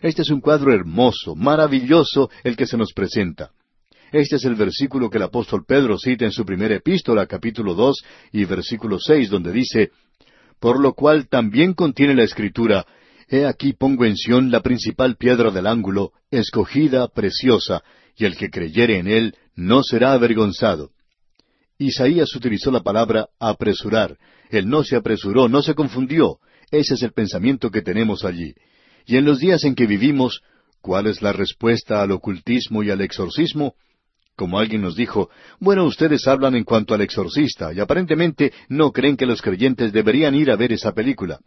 Este 0.00 0.22
es 0.22 0.30
un 0.30 0.40
cuadro 0.40 0.72
hermoso, 0.72 1.34
maravilloso, 1.34 2.30
el 2.44 2.56
que 2.56 2.66
se 2.66 2.76
nos 2.76 2.92
presenta. 2.92 3.50
Este 4.10 4.36
es 4.36 4.44
el 4.44 4.56
versículo 4.56 5.08
que 5.08 5.16
el 5.16 5.24
apóstol 5.24 5.64
Pedro 5.66 5.98
cita 5.98 6.24
en 6.24 6.32
su 6.32 6.44
primera 6.44 6.74
epístola, 6.74 7.26
capítulo 7.26 7.74
dos 7.74 8.04
y 8.30 8.44
versículo 8.44 8.98
seis, 8.98 9.30
donde 9.30 9.52
dice, 9.52 9.90
Por 10.60 10.80
lo 10.80 10.92
cual 10.92 11.28
también 11.28 11.72
contiene 11.72 12.14
la 12.14 12.24
escritura, 12.24 12.86
He 13.28 13.46
aquí 13.46 13.72
pongo 13.72 14.04
en 14.04 14.14
Sión 14.14 14.50
la 14.50 14.60
principal 14.60 15.16
piedra 15.16 15.50
del 15.50 15.66
ángulo, 15.66 16.12
escogida, 16.30 17.08
preciosa, 17.08 17.82
y 18.14 18.26
el 18.26 18.36
que 18.36 18.50
creyere 18.50 18.98
en 18.98 19.08
él 19.08 19.34
no 19.54 19.82
será 19.82 20.12
avergonzado. 20.12 20.90
Isaías 21.78 22.34
utilizó 22.36 22.70
la 22.70 22.82
palabra 22.82 23.28
apresurar. 23.40 24.18
Él 24.50 24.68
no 24.68 24.84
se 24.84 24.96
apresuró, 24.96 25.48
no 25.48 25.62
se 25.62 25.74
confundió. 25.74 26.40
Ese 26.72 26.94
es 26.94 27.02
el 27.02 27.12
pensamiento 27.12 27.70
que 27.70 27.82
tenemos 27.82 28.24
allí. 28.24 28.54
Y 29.06 29.18
en 29.18 29.26
los 29.26 29.38
días 29.38 29.62
en 29.64 29.74
que 29.74 29.86
vivimos, 29.86 30.40
¿cuál 30.80 31.06
es 31.06 31.20
la 31.20 31.32
respuesta 31.32 32.02
al 32.02 32.12
ocultismo 32.12 32.82
y 32.82 32.90
al 32.90 33.02
exorcismo? 33.02 33.74
Como 34.36 34.58
alguien 34.58 34.80
nos 34.80 34.96
dijo, 34.96 35.28
bueno, 35.60 35.84
ustedes 35.84 36.26
hablan 36.26 36.56
en 36.56 36.64
cuanto 36.64 36.94
al 36.94 37.02
exorcista 37.02 37.74
y 37.74 37.80
aparentemente 37.80 38.54
no 38.70 38.90
creen 38.90 39.18
que 39.18 39.26
los 39.26 39.42
creyentes 39.42 39.92
deberían 39.92 40.34
ir 40.34 40.50
a 40.50 40.56
ver 40.56 40.72
esa 40.72 40.92
película. 40.92 41.40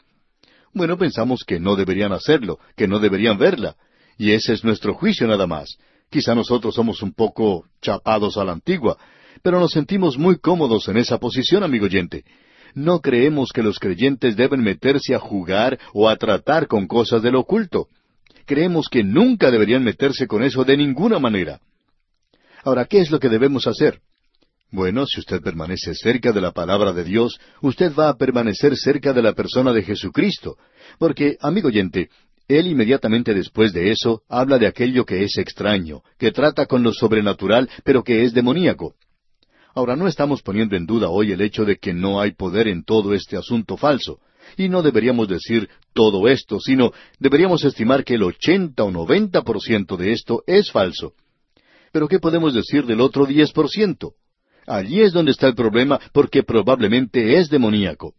Bueno, 0.74 0.96
pensamos 0.96 1.44
que 1.44 1.60
no 1.60 1.76
deberían 1.76 2.14
hacerlo, 2.14 2.60
que 2.78 2.88
no 2.88 3.00
deberían 3.00 3.40
verla. 3.40 3.76
Y 4.20 4.32
ese 4.32 4.54
es 4.54 4.64
nuestro 4.64 4.94
juicio 4.94 5.26
nada 5.26 5.48
más. 5.48 5.78
Quizá 6.12 6.36
nosotros 6.36 6.76
somos 6.76 7.02
un 7.02 7.14
poco 7.14 7.66
chapados 7.82 8.38
a 8.38 8.44
la 8.44 8.52
antigua, 8.52 8.96
pero 9.42 9.60
nos 9.60 9.72
sentimos 9.72 10.20
muy 10.20 10.38
cómodos 10.38 10.88
en 10.88 10.98
esa 10.98 11.18
posición, 11.18 11.64
amigo 11.64 11.86
oyente. 11.86 12.24
No 12.76 13.00
creemos 13.00 13.52
que 13.52 13.64
los 13.64 13.80
creyentes 13.80 14.36
deben 14.36 14.62
meterse 14.62 15.16
a 15.16 15.20
jugar 15.20 15.80
o 15.94 16.08
a 16.08 16.18
tratar 16.18 16.68
con 16.68 16.88
cosas 16.88 17.24
del 17.24 17.36
oculto. 17.36 17.88
Creemos 18.46 18.90
que 18.90 19.04
nunca 19.04 19.50
deberían 19.50 19.84
meterse 19.84 20.28
con 20.28 20.44
eso 20.44 20.64
de 20.64 20.78
ninguna 20.78 21.18
manera. 21.18 21.60
Ahora, 22.64 22.86
¿qué 22.86 23.00
es 23.00 23.10
lo 23.10 23.20
que 23.20 23.30
debemos 23.30 23.66
hacer? 23.66 24.02
Bueno, 24.72 25.06
si 25.06 25.20
usted 25.20 25.42
permanece 25.42 25.96
cerca 25.96 26.32
de 26.32 26.42
la 26.42 26.52
palabra 26.52 26.92
de 26.92 27.04
Dios, 27.04 27.40
usted 27.62 27.94
va 27.98 28.10
a 28.10 28.18
permanecer 28.18 28.76
cerca 28.76 29.14
de 29.14 29.22
la 29.22 29.34
persona 29.34 29.72
de 29.72 29.84
Jesucristo. 29.84 30.58
Porque, 31.00 31.38
amigo 31.40 31.70
oyente, 31.70 32.10
él 32.48 32.68
inmediatamente 32.68 33.34
después 33.34 33.74
de 33.74 33.92
eso 33.92 34.22
habla 34.30 34.60
de 34.60 34.68
aquello 34.68 35.06
que 35.06 35.24
es 35.24 35.38
extraño, 35.38 36.02
que 36.20 36.32
trata 36.32 36.66
con 36.66 36.84
lo 36.84 36.94
sobrenatural, 36.94 37.70
pero 37.84 38.04
que 38.04 38.24
es 38.24 38.34
demoníaco. 38.34 38.96
Ahora, 39.76 39.98
no 39.98 40.08
estamos 40.08 40.42
poniendo 40.42 40.78
en 40.78 40.86
duda 40.86 41.10
hoy 41.10 41.34
el 41.34 41.42
hecho 41.42 41.66
de 41.66 41.76
que 41.76 41.94
no 41.94 42.22
hay 42.22 42.32
poder 42.32 42.70
en 42.70 42.86
todo 42.86 43.14
este 43.14 43.36
asunto 43.36 43.76
falso. 43.76 44.20
Y 44.56 44.70
no 44.70 44.82
deberíamos 44.82 45.28
decir 45.28 45.70
todo 45.94 46.30
esto, 46.30 46.62
sino 46.62 46.94
deberíamos 47.20 47.66
estimar 47.66 48.06
que 48.06 48.14
el 48.14 48.24
ochenta 48.24 48.86
o 48.86 48.92
noventa 48.92 49.42
por 49.42 49.62
ciento 49.62 49.98
de 49.98 50.14
esto 50.14 50.44
es 50.48 50.72
falso. 50.72 51.12
Pero 51.92 52.08
¿qué 52.08 52.20
podemos 52.20 52.54
decir 52.54 52.86
del 52.86 53.02
otro 53.02 53.26
diez 53.26 53.52
por 53.52 53.70
ciento? 53.70 54.14
Allí 54.66 55.02
es 55.02 55.12
donde 55.12 55.32
está 55.32 55.48
el 55.48 55.56
problema, 55.56 56.00
porque 56.14 56.44
probablemente 56.44 57.38
es 57.38 57.50
demoníaco. 57.50 58.14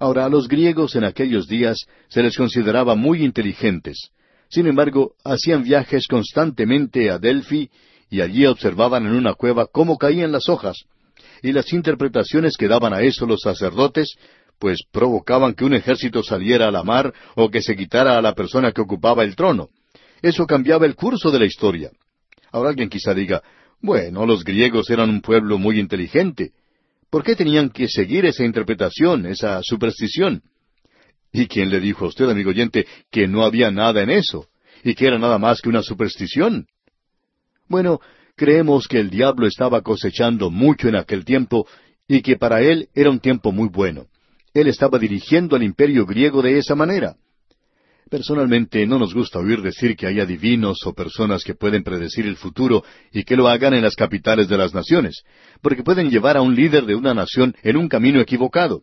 Ahora, 0.00 0.24
a 0.24 0.28
los 0.28 0.48
griegos 0.48 0.96
en 0.96 1.04
aquellos 1.04 1.46
días 1.46 1.86
se 2.08 2.20
les 2.20 2.36
consideraba 2.36 2.96
muy 2.96 3.24
inteligentes. 3.24 4.10
Sin 4.48 4.66
embargo, 4.66 5.12
hacían 5.24 5.62
viajes 5.62 6.08
constantemente 6.08 7.10
a 7.10 7.18
Delphi 7.18 7.70
y 8.10 8.20
allí 8.20 8.46
observaban 8.46 9.06
en 9.06 9.12
una 9.12 9.34
cueva 9.34 9.66
cómo 9.66 9.98
caían 9.98 10.32
las 10.32 10.48
hojas. 10.48 10.84
Y 11.42 11.52
las 11.52 11.72
interpretaciones 11.72 12.56
que 12.56 12.68
daban 12.68 12.92
a 12.92 13.02
eso 13.02 13.26
los 13.26 13.40
sacerdotes, 13.42 14.16
pues 14.58 14.82
provocaban 14.90 15.54
que 15.54 15.64
un 15.64 15.74
ejército 15.74 16.22
saliera 16.22 16.68
a 16.68 16.70
la 16.70 16.82
mar 16.82 17.12
o 17.36 17.50
que 17.50 17.62
se 17.62 17.76
quitara 17.76 18.18
a 18.18 18.22
la 18.22 18.34
persona 18.34 18.72
que 18.72 18.80
ocupaba 18.80 19.24
el 19.24 19.36
trono. 19.36 19.68
Eso 20.22 20.46
cambiaba 20.46 20.86
el 20.86 20.96
curso 20.96 21.30
de 21.30 21.38
la 21.38 21.46
historia. 21.46 21.90
Ahora 22.50 22.70
alguien 22.70 22.88
quizá 22.88 23.14
diga, 23.14 23.42
bueno, 23.80 24.26
los 24.26 24.42
griegos 24.42 24.90
eran 24.90 25.10
un 25.10 25.20
pueblo 25.20 25.58
muy 25.58 25.78
inteligente. 25.78 26.52
¿Por 27.10 27.22
qué 27.22 27.36
tenían 27.36 27.70
que 27.70 27.88
seguir 27.88 28.26
esa 28.26 28.44
interpretación, 28.44 29.26
esa 29.26 29.60
superstición? 29.62 30.42
¿Y 31.32 31.46
quién 31.46 31.70
le 31.70 31.80
dijo 31.80 32.04
a 32.04 32.08
usted, 32.08 32.28
amigo 32.28 32.50
oyente, 32.50 32.86
que 33.10 33.28
no 33.28 33.44
había 33.44 33.70
nada 33.70 34.02
en 34.02 34.10
eso, 34.10 34.46
y 34.82 34.94
que 34.94 35.06
era 35.06 35.18
nada 35.18 35.38
más 35.38 35.60
que 35.60 35.68
una 35.68 35.82
superstición? 35.82 36.66
Bueno, 37.68 38.00
creemos 38.36 38.88
que 38.88 38.98
el 38.98 39.10
diablo 39.10 39.46
estaba 39.46 39.82
cosechando 39.82 40.50
mucho 40.50 40.88
en 40.88 40.96
aquel 40.96 41.24
tiempo, 41.24 41.66
y 42.06 42.22
que 42.22 42.36
para 42.36 42.62
él 42.62 42.88
era 42.94 43.10
un 43.10 43.20
tiempo 43.20 43.52
muy 43.52 43.68
bueno. 43.68 44.06
Él 44.54 44.66
estaba 44.68 44.98
dirigiendo 44.98 45.54
al 45.56 45.62
imperio 45.62 46.06
griego 46.06 46.40
de 46.40 46.58
esa 46.58 46.74
manera. 46.74 47.16
Personalmente 48.10 48.86
no 48.86 48.98
nos 48.98 49.12
gusta 49.12 49.38
oír 49.38 49.60
decir 49.60 49.94
que 49.94 50.06
hay 50.06 50.18
adivinos 50.18 50.78
o 50.86 50.94
personas 50.94 51.44
que 51.44 51.54
pueden 51.54 51.84
predecir 51.84 52.26
el 52.26 52.36
futuro 52.36 52.82
y 53.12 53.24
que 53.24 53.36
lo 53.36 53.48
hagan 53.48 53.74
en 53.74 53.82
las 53.82 53.94
capitales 53.94 54.48
de 54.48 54.56
las 54.56 54.72
naciones, 54.72 55.22
porque 55.60 55.82
pueden 55.82 56.10
llevar 56.10 56.38
a 56.38 56.40
un 56.40 56.54
líder 56.54 56.86
de 56.86 56.94
una 56.94 57.12
nación 57.12 57.54
en 57.62 57.76
un 57.76 57.88
camino 57.88 58.20
equivocado. 58.20 58.82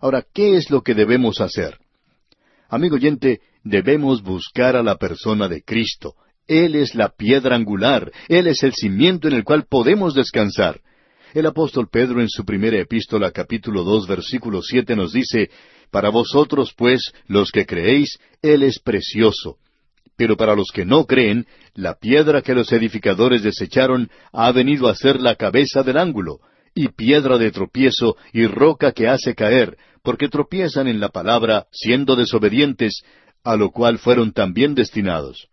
Ahora, 0.00 0.24
¿qué 0.34 0.56
es 0.56 0.68
lo 0.70 0.82
que 0.82 0.94
debemos 0.94 1.40
hacer? 1.40 1.78
Amigo 2.68 2.96
oyente, 2.96 3.40
debemos 3.62 4.22
buscar 4.22 4.74
a 4.74 4.82
la 4.82 4.96
persona 4.96 5.46
de 5.46 5.62
Cristo. 5.62 6.16
Él 6.46 6.74
es 6.74 6.94
la 6.94 7.08
piedra 7.08 7.56
angular, 7.56 8.12
Él 8.28 8.46
es 8.46 8.62
el 8.62 8.74
cimiento 8.74 9.28
en 9.28 9.34
el 9.34 9.44
cual 9.44 9.64
podemos 9.68 10.14
descansar. 10.14 10.80
El 11.32 11.46
apóstol 11.46 11.88
Pedro 11.90 12.20
en 12.20 12.28
su 12.28 12.44
primera 12.44 12.78
epístola 12.78 13.30
capítulo 13.30 13.82
dos 13.82 14.06
versículo 14.06 14.60
siete 14.62 14.94
nos 14.94 15.12
dice, 15.12 15.50
Para 15.90 16.10
vosotros 16.10 16.74
pues, 16.76 17.12
los 17.26 17.50
que 17.50 17.64
creéis, 17.64 18.18
Él 18.42 18.62
es 18.62 18.78
precioso. 18.78 19.56
Pero 20.16 20.36
para 20.36 20.54
los 20.54 20.70
que 20.72 20.84
no 20.84 21.06
creen, 21.06 21.46
la 21.74 21.94
piedra 21.94 22.42
que 22.42 22.54
los 22.54 22.70
edificadores 22.72 23.42
desecharon 23.42 24.10
ha 24.32 24.52
venido 24.52 24.88
a 24.88 24.94
ser 24.94 25.20
la 25.20 25.34
cabeza 25.36 25.82
del 25.82 25.96
ángulo, 25.96 26.38
y 26.74 26.88
piedra 26.88 27.38
de 27.38 27.50
tropiezo 27.52 28.16
y 28.32 28.46
roca 28.46 28.92
que 28.92 29.08
hace 29.08 29.34
caer, 29.34 29.76
porque 30.02 30.28
tropiezan 30.28 30.88
en 30.88 31.00
la 31.00 31.08
palabra, 31.08 31.66
siendo 31.72 32.16
desobedientes, 32.16 33.02
a 33.42 33.56
lo 33.56 33.70
cual 33.70 33.98
fueron 33.98 34.32
también 34.32 34.74
destinados 34.74 35.48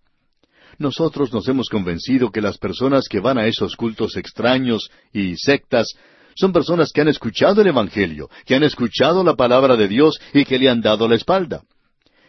nosotros 0.82 1.32
nos 1.32 1.47
hemos 1.47 1.69
convencido 1.69 2.32
que 2.32 2.41
las 2.41 2.57
personas 2.57 3.07
que 3.07 3.19
van 3.19 3.38
a 3.38 3.47
esos 3.47 3.75
cultos 3.75 4.17
extraños 4.17 4.89
y 5.13 5.38
sectas 5.38 5.93
son 6.36 6.51
personas 6.51 6.91
que 6.91 7.01
han 7.01 7.07
escuchado 7.07 7.61
el 7.61 7.67
Evangelio, 7.67 8.29
que 8.45 8.55
han 8.55 8.63
escuchado 8.63 9.23
la 9.23 9.36
palabra 9.36 9.77
de 9.77 9.88
Dios 9.88 10.19
y 10.34 10.43
que 10.43 10.57
le 10.57 10.69
han 10.69 10.82
dado 10.82 11.07
la 11.07 11.15
espalda. 11.15 11.63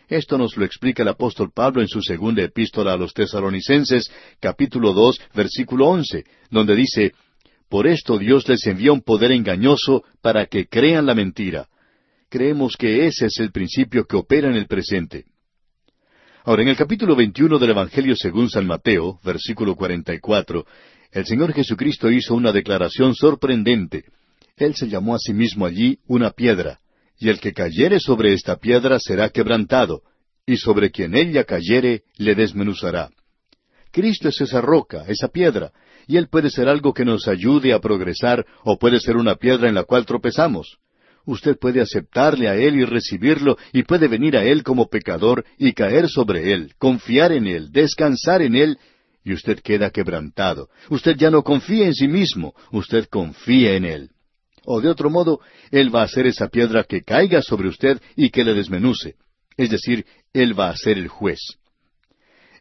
Esto 0.08 0.36
nos 0.36 0.56
lo 0.56 0.64
explica 0.64 1.02
el 1.02 1.08
apóstol 1.08 1.50
Pablo 1.54 1.80
en 1.80 1.88
su 1.88 2.02
segunda 2.02 2.42
epístola 2.42 2.92
a 2.92 2.96
los 2.96 3.14
tesaronicenses, 3.14 4.10
capítulo 4.40 4.92
dos, 4.92 5.20
versículo 5.34 5.88
once, 5.88 6.24
donde 6.50 6.76
dice, 6.76 7.12
Por 7.68 7.86
esto 7.86 8.18
Dios 8.18 8.46
les 8.48 8.66
envía 8.66 8.92
un 8.92 9.00
poder 9.00 9.32
engañoso 9.32 10.04
para 10.20 10.46
que 10.46 10.66
crean 10.66 11.06
la 11.06 11.14
mentira. 11.14 11.68
Creemos 12.28 12.76
que 12.76 13.06
ese 13.06 13.26
es 13.26 13.38
el 13.38 13.52
principio 13.52 14.04
que 14.04 14.16
opera 14.16 14.48
en 14.50 14.56
el 14.56 14.66
presente. 14.66 15.24
Ahora, 16.44 16.62
en 16.62 16.68
el 16.68 16.76
capítulo 16.76 17.14
21 17.14 17.56
del 17.60 17.70
Evangelio 17.70 18.16
según 18.16 18.50
San 18.50 18.66
Mateo, 18.66 19.20
versículo 19.22 19.76
44, 19.76 20.66
el 21.12 21.24
Señor 21.24 21.52
Jesucristo 21.52 22.10
hizo 22.10 22.34
una 22.34 22.50
declaración 22.50 23.14
sorprendente. 23.14 24.06
Él 24.56 24.74
se 24.74 24.88
llamó 24.88 25.14
a 25.14 25.18
sí 25.20 25.32
mismo 25.32 25.66
allí 25.66 26.00
una 26.08 26.32
piedra, 26.32 26.80
y 27.16 27.28
el 27.28 27.38
que 27.38 27.52
cayere 27.52 28.00
sobre 28.00 28.32
esta 28.32 28.56
piedra 28.56 28.98
será 28.98 29.28
quebrantado, 29.28 30.02
y 30.44 30.56
sobre 30.56 30.90
quien 30.90 31.14
ella 31.14 31.44
cayere 31.44 32.02
le 32.16 32.34
desmenuzará. 32.34 33.10
Cristo 33.92 34.28
es 34.28 34.40
esa 34.40 34.60
roca, 34.60 35.04
esa 35.06 35.28
piedra, 35.28 35.70
y 36.08 36.16
Él 36.16 36.26
puede 36.28 36.50
ser 36.50 36.68
algo 36.68 36.92
que 36.92 37.04
nos 37.04 37.28
ayude 37.28 37.72
a 37.72 37.78
progresar, 37.78 38.44
o 38.64 38.80
puede 38.80 38.98
ser 38.98 39.16
una 39.16 39.36
piedra 39.36 39.68
en 39.68 39.76
la 39.76 39.84
cual 39.84 40.06
tropezamos 40.06 40.80
usted 41.24 41.58
puede 41.58 41.80
aceptarle 41.80 42.48
a 42.48 42.56
Él 42.56 42.76
y 42.76 42.84
recibirlo, 42.84 43.56
y 43.72 43.82
puede 43.82 44.08
venir 44.08 44.36
a 44.36 44.44
Él 44.44 44.62
como 44.62 44.88
pecador 44.88 45.44
y 45.58 45.72
caer 45.72 46.08
sobre 46.08 46.52
Él, 46.52 46.74
confiar 46.78 47.32
en 47.32 47.46
Él, 47.46 47.70
descansar 47.72 48.42
en 48.42 48.56
Él, 48.56 48.78
y 49.24 49.32
usted 49.32 49.60
queda 49.60 49.90
quebrantado. 49.90 50.68
Usted 50.90 51.16
ya 51.16 51.30
no 51.30 51.42
confía 51.42 51.86
en 51.86 51.94
sí 51.94 52.08
mismo, 52.08 52.54
usted 52.72 53.06
confía 53.06 53.74
en 53.74 53.84
Él. 53.84 54.10
O 54.64 54.80
de 54.80 54.88
otro 54.88 55.10
modo, 55.10 55.40
Él 55.70 55.94
va 55.94 56.02
a 56.02 56.08
ser 56.08 56.26
esa 56.26 56.48
piedra 56.48 56.84
que 56.84 57.02
caiga 57.02 57.42
sobre 57.42 57.68
usted 57.68 58.00
y 58.16 58.30
que 58.30 58.44
le 58.44 58.54
desmenuce. 58.54 59.16
Es 59.56 59.70
decir, 59.70 60.06
Él 60.32 60.58
va 60.58 60.70
a 60.70 60.76
ser 60.76 60.98
el 60.98 61.08
juez. 61.08 61.40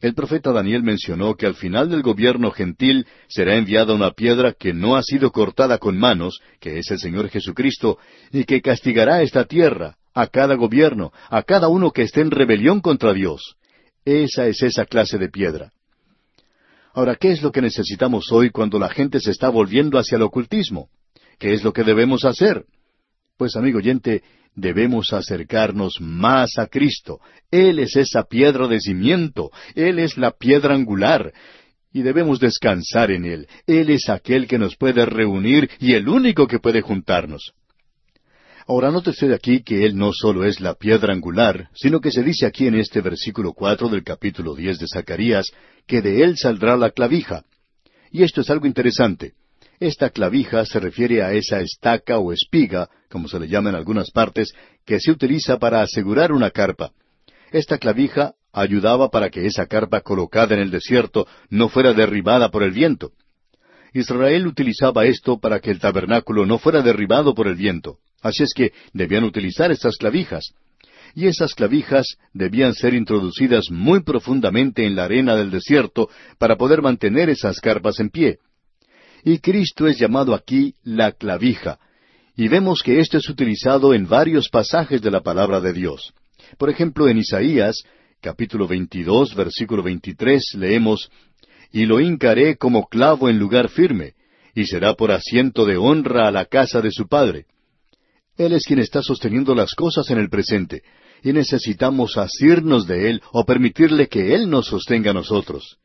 El 0.02 0.16
profeta 0.16 0.52
Daniel 0.52 0.82
mencionó 0.82 1.36
que 1.36 1.46
al 1.46 1.54
final 1.54 1.90
del 1.90 2.02
gobierno 2.02 2.50
gentil 2.50 3.06
será 3.28 3.56
enviada 3.56 3.94
una 3.94 4.12
piedra 4.12 4.54
que 4.54 4.74
no 4.74 4.96
ha 4.96 5.04
sido 5.04 5.32
cortada 5.32 5.78
con 5.78 5.96
manos, 5.98 6.42
que 6.60 6.80
es 6.80 6.90
el 6.90 7.00
Señor 7.00 7.30
Jesucristo, 7.30 8.00
y 8.32 8.46
que 8.46 8.62
castigará 8.62 9.22
esta 9.22 9.46
tierra, 9.46 9.98
a 10.16 10.26
cada 10.26 10.56
gobierno, 10.56 11.14
a 11.30 11.44
cada 11.44 11.68
uno 11.68 11.92
que 11.92 12.02
esté 12.02 12.22
en 12.22 12.32
rebelión 12.32 12.82
contra 12.82 13.14
Dios. 13.14 13.56
Esa 14.04 14.48
es 14.48 14.64
esa 14.64 14.86
clase 14.86 15.20
de 15.20 15.30
piedra. 15.30 15.72
Ahora, 16.94 17.16
¿qué 17.16 17.32
es 17.32 17.44
lo 17.44 17.52
que 17.52 17.62
necesitamos 17.62 18.32
hoy 18.32 18.50
cuando 18.50 18.80
la 18.80 18.90
gente 18.90 19.20
se 19.20 19.30
está 19.30 19.50
volviendo 19.50 20.00
hacia 20.00 20.16
el 20.16 20.24
ocultismo? 20.24 20.90
¿Qué 21.38 21.54
es 21.54 21.64
lo 21.64 21.74
que 21.74 21.84
debemos 21.84 22.26
hacer? 22.26 22.66
Pues, 23.38 23.56
amigo 23.56 23.78
oyente, 23.78 24.24
debemos 24.56 25.14
acercarnos 25.14 26.00
más 26.00 26.58
a 26.58 26.68
Cristo. 26.68 27.20
Él 27.50 27.80
es 27.80 27.96
esa 27.96 28.24
piedra 28.24 28.68
de 28.68 28.80
cimiento, 28.80 29.52
Él 29.76 30.00
es 30.00 30.18
la 30.18 30.32
piedra 30.32 30.76
angular, 30.76 31.34
y 31.94 32.02
debemos 32.02 32.40
descansar 32.40 33.12
en 33.12 33.26
Él. 33.26 33.48
Él 33.68 33.90
es 33.90 34.10
aquel 34.10 34.48
que 34.48 34.58
nos 34.58 34.76
puede 34.76 35.06
reunir 35.06 35.70
y 35.80 35.94
el 35.94 36.08
único 36.08 36.48
que 36.48 36.60
puede 36.60 36.82
juntarnos. 36.82 37.54
Ahora 38.68 38.92
note 38.92 39.10
usted 39.10 39.32
aquí 39.32 39.64
que 39.64 39.86
Él 39.86 39.98
no 39.98 40.12
solo 40.14 40.46
es 40.46 40.62
la 40.62 40.76
piedra 40.76 41.14
angular, 41.14 41.70
sino 41.74 42.00
que 42.00 42.12
se 42.12 42.24
dice 42.24 42.46
aquí 42.46 42.68
en 42.68 42.76
este 42.76 43.02
versículo 43.02 43.54
cuatro 43.54 43.90
del 43.90 44.04
capítulo 44.04 44.56
diez 44.56 44.80
de 44.80 44.86
Zacarías, 44.88 45.48
que 45.88 46.02
de 46.02 46.24
Él 46.24 46.38
saldrá 46.38 46.78
la 46.78 46.92
clavija. 46.92 47.44
Y 48.12 48.24
esto 48.24 48.42
es 48.42 48.50
algo 48.50 48.68
interesante. 48.68 49.34
Esta 49.82 50.12
clavija 50.12 50.64
se 50.64 50.80
refiere 50.80 51.24
a 51.24 51.34
esa 51.34 51.60
estaca 51.60 52.20
o 52.20 52.32
espiga, 52.32 52.88
como 53.10 53.28
se 53.28 53.40
le 53.40 53.48
llama 53.48 53.72
en 53.72 53.76
algunas 53.76 54.12
partes, 54.12 54.54
que 54.86 55.00
se 55.00 55.10
utiliza 55.10 55.58
para 55.58 55.82
asegurar 55.82 56.32
una 56.32 56.52
carpa. 56.52 56.92
Esta 57.52 57.80
clavija 57.80 58.36
ayudaba 58.54 59.10
para 59.10 59.32
que 59.32 59.48
esa 59.48 59.66
carpa 59.66 60.02
colocada 60.02 60.54
en 60.54 60.62
el 60.62 60.70
desierto 60.70 61.26
no 61.50 61.68
fuera 61.68 61.94
derribada 61.94 62.52
por 62.52 62.62
el 62.62 62.70
viento. 62.70 63.14
Israel 63.92 64.46
utilizaba 64.46 65.06
esto 65.06 65.40
para 65.40 65.60
que 65.60 65.72
el 65.72 65.80
tabernáculo 65.80 66.46
no 66.46 66.60
fuera 66.60 66.84
derribado 66.84 67.34
por 67.34 67.48
el 67.48 67.56
viento. 67.56 67.98
Así 68.22 68.44
es 68.44 68.54
que 68.54 68.74
debían 68.94 69.24
utilizar 69.24 69.72
estas 69.72 69.98
clavijas. 69.98 70.54
Y 71.16 71.26
esas 71.26 71.56
clavijas 71.56 72.18
debían 72.34 72.76
ser 72.76 72.94
introducidas 72.94 73.72
muy 73.72 74.04
profundamente 74.04 74.86
en 74.86 74.96
la 74.96 75.06
arena 75.06 75.36
del 75.36 75.50
desierto 75.50 76.08
para 76.38 76.56
poder 76.56 76.84
mantener 76.84 77.32
esas 77.32 77.60
carpas 77.60 78.00
en 78.00 78.12
pie. 78.12 78.38
Y 79.24 79.40
Cristo 79.40 79.88
es 79.88 80.00
llamado 80.00 80.34
aquí 80.34 80.76
la 80.84 81.12
clavija. 81.12 81.80
Y 82.36 82.48
vemos 82.48 82.82
que 82.82 83.00
esto 83.00 83.18
es 83.18 83.30
utilizado 83.30 83.94
en 83.94 84.08
varios 84.08 84.50
pasajes 84.50 85.02
de 85.02 85.12
la 85.12 85.22
palabra 85.22 85.60
de 85.62 85.74
Dios. 85.74 86.14
Por 86.58 86.70
ejemplo, 86.70 87.08
en 87.08 87.18
Isaías, 87.18 87.84
capítulo 88.20 88.68
22, 88.68 89.36
versículo 89.36 89.84
23, 89.84 90.56
leemos, 90.58 91.10
Y 91.72 91.86
lo 91.86 92.00
hincaré 92.00 92.58
como 92.58 92.88
clavo 92.88 93.30
en 93.30 93.38
lugar 93.38 93.70
firme, 93.70 94.14
y 94.56 94.66
será 94.66 94.96
por 94.96 95.12
asiento 95.12 95.66
de 95.66 95.78
honra 95.78 96.28
a 96.28 96.32
la 96.32 96.46
casa 96.46 96.82
de 96.82 96.92
su 96.92 97.08
padre. 97.08 97.46
Él 98.38 98.54
es 98.54 98.66
quien 98.66 98.80
está 98.80 99.02
sosteniendo 99.02 99.54
las 99.54 99.74
cosas 99.76 100.10
en 100.10 100.18
el 100.18 100.30
presente, 100.30 100.82
y 101.24 101.34
necesitamos 101.34 102.18
asirnos 102.18 102.88
de 102.88 103.10
Él 103.10 103.22
o 103.32 103.46
permitirle 103.46 104.08
que 104.08 104.34
Él 104.34 104.50
nos 104.50 104.68
sostenga 104.68 105.12
a 105.12 105.14
nosotros. 105.14 105.78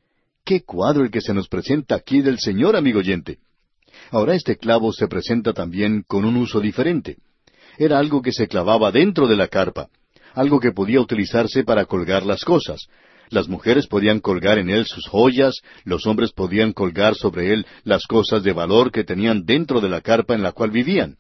Qué 0.47 0.63
cuadro 0.63 1.03
el 1.03 1.11
que 1.11 1.21
se 1.21 1.35
nos 1.35 1.49
presenta 1.49 1.97
aquí 1.97 2.21
del 2.21 2.39
Señor, 2.39 2.77
amigo 2.77 3.01
oyente. 3.01 3.39
Ahora 4.13 4.37
este 4.37 4.57
clavo 4.57 4.93
se 4.93 5.09
presenta 5.09 5.53
también 5.53 6.05
con 6.07 6.25
un 6.25 6.37
uso 6.37 6.61
diferente. 6.61 7.17
Era 7.79 7.99
algo 7.99 8.23
que 8.23 8.31
se 8.31 8.47
clavaba 8.47 8.93
dentro 8.93 9.27
de 9.27 9.35
la 9.35 9.49
carpa, 9.49 9.89
algo 10.35 10.61
que 10.61 10.71
podía 10.71 11.01
utilizarse 11.01 11.65
para 11.65 11.87
colgar 11.87 12.25
las 12.25 12.45
cosas. 12.45 12.87
Las 13.29 13.49
mujeres 13.49 13.89
podían 13.89 14.21
colgar 14.21 14.59
en 14.59 14.71
él 14.71 14.87
sus 14.87 15.09
joyas, 15.09 15.63
los 15.83 16.07
hombres 16.07 16.31
podían 16.31 16.73
colgar 16.73 17.17
sobre 17.17 17.53
él 17.53 17.67
las 17.83 18.07
cosas 18.07 18.45
de 18.45 18.53
valor 18.53 18.93
que 18.93 19.03
tenían 19.03 19.45
dentro 19.45 19.81
de 19.81 19.89
la 19.89 20.01
carpa 20.01 20.37
en 20.37 20.45
la 20.45 20.53
cual 20.53 20.71
vivían. 20.71 21.17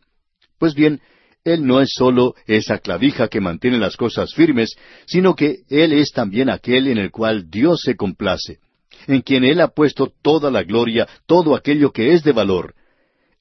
Pues 0.57 0.77
bien, 0.77 1.01
él 1.43 1.67
no 1.67 1.81
es 1.81 1.91
sólo 1.97 2.37
esa 2.47 2.79
clavija 2.79 3.27
que 3.27 3.41
mantiene 3.41 3.79
las 3.79 3.97
cosas 3.97 4.33
firmes, 4.35 4.77
sino 5.05 5.35
que 5.35 5.65
Él 5.69 5.93
es 5.93 6.11
también 6.11 6.49
aquel 6.49 6.89
en 6.89 6.99
el 6.99 7.13
cual 7.13 7.49
Dios 7.49 7.83
se 7.85 7.95
complace, 7.95 8.59
en 9.07 9.23
quien 9.23 9.45
Él 9.45 9.61
ha 9.61 9.69
puesto 9.69 10.13
toda 10.23 10.51
la 10.51 10.63
gloria, 10.63 11.07
todo 11.27 11.55
aquello 11.55 11.93
que 11.93 12.13
es 12.13 12.23
de 12.23 12.33
valor. 12.33 12.75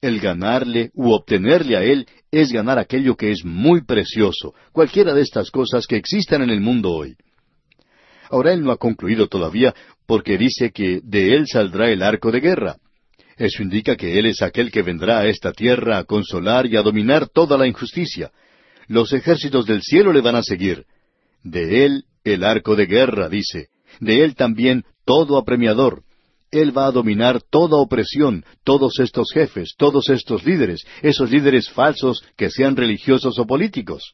El 0.02 0.20
ganarle 0.20 0.92
u 0.94 1.12
obtenerle 1.12 1.78
a 1.78 1.84
Él 1.84 2.08
es 2.32 2.52
ganar 2.52 2.78
aquello 2.78 3.16
que 3.16 3.32
es 3.32 3.44
muy 3.44 3.84
precioso, 3.84 4.54
cualquiera 4.72 5.14
de 5.14 5.22
estas 5.22 5.50
cosas 5.50 5.88
que 5.88 5.96
existan 5.96 6.42
en 6.42 6.50
el 6.50 6.62
mundo 6.62 6.92
hoy. 6.92 7.16
Ahora 8.30 8.54
Él 8.54 8.64
no 8.64 8.72
ha 8.72 8.78
concluido 8.78 9.28
todavía 9.28 9.74
porque 10.06 10.38
dice 10.38 10.72
que 10.72 11.02
de 11.04 11.36
Él 11.36 11.48
saldrá 11.48 11.90
el 11.90 12.04
arco 12.04 12.32
de 12.32 12.40
guerra. 12.40 12.78
Eso 13.38 13.64
indica 13.64 13.96
que 13.96 14.18
Él 14.18 14.28
es 14.28 14.42
aquel 14.42 14.72
que 14.72 14.82
vendrá 14.82 15.20
a 15.20 15.28
esta 15.28 15.52
tierra 15.52 15.98
a 15.98 16.04
consolar 16.04 16.66
y 16.68 16.78
a 16.78 16.82
dominar 16.82 17.28
toda 17.28 17.58
la 17.58 17.68
injusticia. 17.68 18.32
Los 18.88 19.14
ejércitos 19.14 19.66
del 19.66 19.82
cielo 19.82 20.14
le 20.14 20.22
van 20.22 20.36
a 20.36 20.44
seguir. 20.44 20.86
De 21.44 21.86
Él 21.86 22.06
el 22.24 22.44
arco 22.44 22.76
de 22.76 22.86
guerra, 22.86 23.30
dice. 23.30 23.70
De 24.00 24.24
Él 24.24 24.36
también 24.36 24.84
todo 25.06 25.38
apremiador. 25.38 26.04
Él 26.52 26.78
va 26.78 26.88
a 26.88 26.92
dominar 26.92 27.42
toda 27.42 27.78
opresión, 27.78 28.46
todos 28.64 29.00
estos 29.00 29.32
jefes, 29.34 29.74
todos 29.78 30.10
estos 30.10 30.46
líderes, 30.46 30.86
esos 31.02 31.32
líderes 31.32 31.70
falsos 31.70 32.24
que 32.38 32.50
sean 32.50 32.76
religiosos 32.76 33.38
o 33.40 33.46
políticos. 33.46 34.14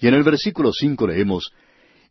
Y 0.00 0.08
en 0.08 0.14
el 0.14 0.22
versículo 0.22 0.72
cinco 0.72 1.06
leemos, 1.06 1.52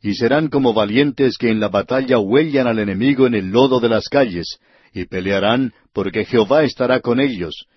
Y 0.02 0.16
serán 0.16 0.50
como 0.50 0.74
valientes 0.74 1.38
que 1.38 1.50
en 1.50 1.60
la 1.60 1.70
batalla 1.70 2.20
huellan 2.20 2.68
al 2.68 2.80
enemigo 2.80 3.26
en 3.26 3.36
el 3.36 3.52
lodo 3.52 3.80
de 3.80 3.90
las 3.90 4.10
calles, 4.10 4.58
y 4.94 5.06
pelearán 5.06 5.74
porque 5.94 6.26
Jehová 6.26 6.64
estará 6.64 7.00
con 7.00 7.20
ellos, 7.20 7.68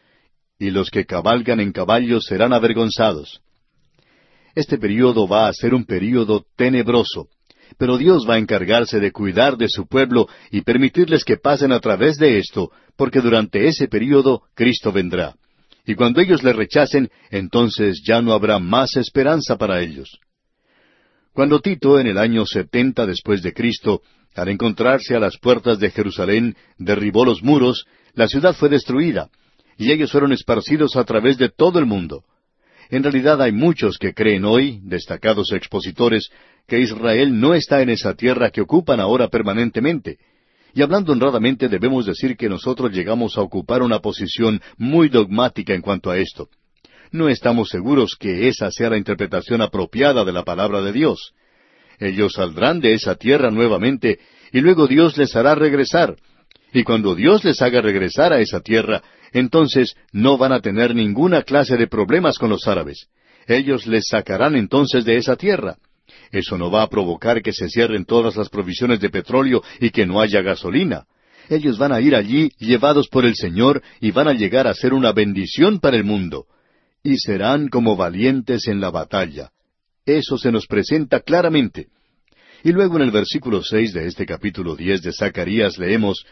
y 0.58 0.70
los 0.70 0.90
que 0.90 1.04
cabalgan 1.04 1.60
en 1.60 1.72
caballos 1.72 2.24
serán 2.24 2.52
avergonzados. 2.52 3.40
Este 4.54 4.78
período 4.78 5.28
va 5.28 5.48
a 5.48 5.52
ser 5.52 5.74
un 5.74 5.84
período 5.84 6.46
tenebroso, 6.56 7.28
pero 7.78 7.98
Dios 7.98 8.26
va 8.28 8.34
a 8.34 8.38
encargarse 8.38 9.00
de 9.00 9.12
cuidar 9.12 9.56
de 9.56 9.68
su 9.68 9.86
pueblo 9.86 10.28
y 10.50 10.62
permitirles 10.62 11.24
que 11.24 11.36
pasen 11.36 11.72
a 11.72 11.80
través 11.80 12.16
de 12.16 12.38
esto, 12.38 12.70
porque 12.96 13.20
durante 13.20 13.66
ese 13.66 13.88
período 13.88 14.42
Cristo 14.54 14.92
vendrá. 14.92 15.34
Y 15.84 15.94
cuando 15.94 16.20
ellos 16.20 16.42
le 16.42 16.52
rechacen, 16.52 17.10
entonces 17.30 18.02
ya 18.04 18.20
no 18.20 18.32
habrá 18.32 18.58
más 18.58 18.96
esperanza 18.96 19.56
para 19.56 19.80
ellos. 19.80 20.18
Cuando 21.32 21.60
Tito, 21.60 22.00
en 22.00 22.06
el 22.06 22.18
año 22.18 22.44
setenta 22.46 23.06
después 23.06 23.42
de 23.42 23.52
Cristo, 23.52 24.00
al 24.34 24.48
encontrarse 24.48 25.14
a 25.14 25.20
las 25.20 25.38
puertas 25.38 25.78
de 25.78 25.90
Jerusalén, 25.90 26.56
derribó 26.78 27.24
los 27.24 27.42
muros, 27.42 27.86
la 28.14 28.26
ciudad 28.26 28.54
fue 28.54 28.68
destruida, 28.68 29.30
y 29.76 29.92
ellos 29.92 30.10
fueron 30.10 30.32
esparcidos 30.32 30.96
a 30.96 31.04
través 31.04 31.38
de 31.38 31.50
todo 31.50 31.78
el 31.78 31.86
mundo. 31.86 32.24
En 32.90 33.02
realidad 33.02 33.40
hay 33.42 33.52
muchos 33.52 33.98
que 33.98 34.14
creen 34.14 34.44
hoy, 34.44 34.80
destacados 34.82 35.52
expositores, 35.52 36.30
que 36.66 36.80
Israel 36.80 37.38
no 37.38 37.54
está 37.54 37.82
en 37.82 37.90
esa 37.90 38.14
tierra 38.14 38.50
que 38.50 38.60
ocupan 38.60 39.00
ahora 39.00 39.28
permanentemente. 39.28 40.18
Y 40.74 40.82
hablando 40.82 41.12
honradamente 41.12 41.68
debemos 41.68 42.06
decir 42.06 42.36
que 42.36 42.48
nosotros 42.48 42.92
llegamos 42.92 43.38
a 43.38 43.40
ocupar 43.40 43.82
una 43.82 44.00
posición 44.00 44.60
muy 44.76 45.08
dogmática 45.08 45.74
en 45.74 45.82
cuanto 45.82 46.10
a 46.10 46.18
esto 46.18 46.48
no 47.12 47.28
estamos 47.28 47.68
seguros 47.68 48.16
que 48.18 48.48
esa 48.48 48.70
sea 48.70 48.90
la 48.90 48.98
interpretación 48.98 49.62
apropiada 49.62 50.24
de 50.24 50.32
la 50.32 50.44
palabra 50.44 50.82
de 50.82 50.92
Dios. 50.92 51.32
Ellos 51.98 52.34
saldrán 52.34 52.80
de 52.80 52.94
esa 52.94 53.14
tierra 53.14 53.50
nuevamente 53.50 54.18
y 54.52 54.60
luego 54.60 54.86
Dios 54.86 55.16
les 55.16 55.34
hará 55.34 55.54
regresar. 55.54 56.16
Y 56.72 56.82
cuando 56.84 57.14
Dios 57.14 57.44
les 57.44 57.62
haga 57.62 57.80
regresar 57.80 58.32
a 58.32 58.40
esa 58.40 58.60
tierra, 58.60 59.02
entonces 59.32 59.94
no 60.12 60.38
van 60.38 60.52
a 60.52 60.60
tener 60.60 60.94
ninguna 60.94 61.42
clase 61.42 61.76
de 61.76 61.86
problemas 61.86 62.38
con 62.38 62.50
los 62.50 62.66
árabes. 62.66 63.08
Ellos 63.46 63.86
les 63.86 64.06
sacarán 64.08 64.56
entonces 64.56 65.04
de 65.04 65.16
esa 65.16 65.36
tierra. 65.36 65.76
Eso 66.32 66.58
no 66.58 66.70
va 66.70 66.82
a 66.82 66.88
provocar 66.88 67.42
que 67.42 67.52
se 67.52 67.68
cierren 67.68 68.04
todas 68.04 68.36
las 68.36 68.48
provisiones 68.48 69.00
de 69.00 69.10
petróleo 69.10 69.62
y 69.80 69.90
que 69.90 70.06
no 70.06 70.20
haya 70.20 70.42
gasolina. 70.42 71.06
Ellos 71.48 71.78
van 71.78 71.92
a 71.92 72.00
ir 72.00 72.14
allí 72.16 72.50
llevados 72.58 73.08
por 73.08 73.24
el 73.24 73.36
Señor 73.36 73.82
y 74.00 74.10
van 74.10 74.28
a 74.28 74.32
llegar 74.32 74.66
a 74.66 74.74
ser 74.74 74.92
una 74.92 75.12
bendición 75.12 75.78
para 75.78 75.96
el 75.96 76.04
mundo 76.04 76.46
y 77.06 77.18
serán 77.18 77.68
como 77.68 77.96
valientes 77.96 78.66
en 78.66 78.80
la 78.80 78.90
batalla. 78.90 79.50
Eso 80.04 80.38
se 80.38 80.50
nos 80.50 80.66
presenta 80.66 81.20
claramente. 81.20 81.86
Y 82.64 82.72
luego 82.72 82.96
en 82.96 83.02
el 83.02 83.12
versículo 83.12 83.62
seis 83.62 83.92
de 83.92 84.06
este 84.06 84.26
capítulo 84.26 84.74
diez 84.74 85.02
de 85.02 85.12
Zacarías 85.12 85.78
leemos 85.78 86.26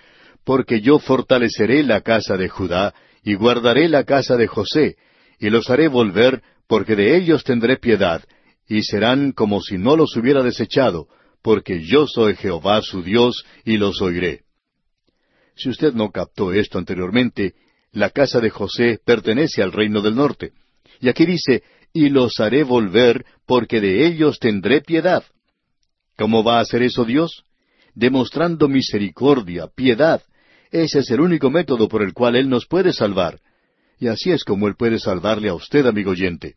Porque 0.45 0.81
yo 0.81 0.99
fortaleceré 0.99 1.83
la 1.83 2.03
casa 2.03 2.37
de 2.37 2.49
Judá, 2.49 2.95
y 3.23 3.35
guardaré 3.35 3.89
la 3.89 4.05
casa 4.05 4.37
de 4.37 4.47
José, 4.47 4.97
y 5.39 5.51
los 5.51 5.71
haré 5.71 5.89
volver, 5.89 6.43
porque 6.67 6.97
de 6.97 7.17
ellos 7.17 7.45
tendré 7.45 7.79
piedad, 7.79 8.23
y 8.69 8.83
serán 8.83 9.33
como 9.33 9.61
si 9.61 9.79
no 9.79 9.97
los 9.97 10.17
hubiera 10.17 10.43
desechado, 10.43 11.09
porque 11.43 11.83
yo 11.83 12.07
soy 12.07 12.37
Jehová 12.37 12.83
su 12.83 13.03
Dios, 13.03 13.45
y 13.65 13.79
los 13.79 14.01
oiré. 14.03 14.43
Si 15.57 15.69
usted 15.69 15.93
no 15.93 16.11
captó 16.11 16.53
esto 16.53 16.79
anteriormente, 16.79 17.55
la 17.93 18.11
casa 18.11 18.41
de 18.41 18.51
José 18.51 18.99
pertenece 19.05 19.63
al 19.63 19.73
reino 19.73 20.03
del 20.03 20.17
norte. 20.17 20.53
Y 21.01 21.09
aquí 21.09 21.27
dice, 21.27 21.63
y 21.93 22.09
los 22.09 22.41
haré 22.41 22.65
volver, 22.65 23.25
porque 23.47 23.81
de 23.81 24.07
ellos 24.07 24.39
tendré 24.41 24.81
piedad. 24.81 25.23
¿Cómo 26.17 26.43
va 26.43 26.59
a 26.59 26.63
hacer 26.63 26.83
eso 26.83 27.05
Dios? 27.05 27.45
Demostrando 27.95 28.69
misericordia, 28.69 29.69
piedad. 29.69 30.23
Ese 30.75 30.99
es 30.99 31.11
el 31.12 31.20
único 31.20 31.51
método 31.51 31.87
por 31.87 32.03
el 32.03 32.12
cual 32.12 32.35
Él 32.35 32.49
nos 32.49 32.66
puede 32.66 32.93
salvar. 32.93 33.39
Y 34.01 34.09
así 34.09 34.33
es 34.33 34.43
como 34.43 34.66
Él 34.66 34.75
puede 34.75 34.99
salvarle 34.99 35.49
a 35.49 35.55
usted, 35.55 35.87
amigo 35.87 36.11
oyente. 36.11 36.57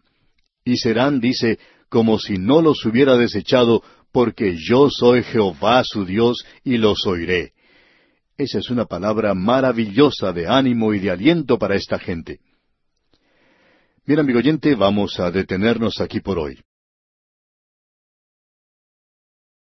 Y 0.66 0.78
serán, 0.78 1.20
dice, 1.20 1.60
como 1.88 2.18
si 2.18 2.40
no 2.40 2.64
los 2.64 2.84
hubiera 2.84 3.16
desechado, 3.16 3.84
porque 4.12 4.56
yo 4.58 4.90
soy 4.90 5.22
Jehová 5.22 5.84
su 5.84 6.04
Dios 6.04 6.44
y 6.64 6.78
los 6.78 7.06
oiré. 7.06 7.52
Esa 8.36 8.58
es 8.58 8.72
una 8.72 8.86
palabra 8.86 9.36
maravillosa 9.36 10.34
de 10.34 10.48
ánimo 10.48 10.96
y 10.96 11.00
de 11.00 11.12
aliento 11.12 11.60
para 11.60 11.76
esta 11.76 12.00
gente. 12.00 12.40
Bien, 14.04 14.20
amigo 14.20 14.40
oyente, 14.40 14.74
vamos 14.74 15.20
a 15.20 15.30
detenernos 15.30 16.02
aquí 16.02 16.22
por 16.22 16.40
hoy. 16.40 16.58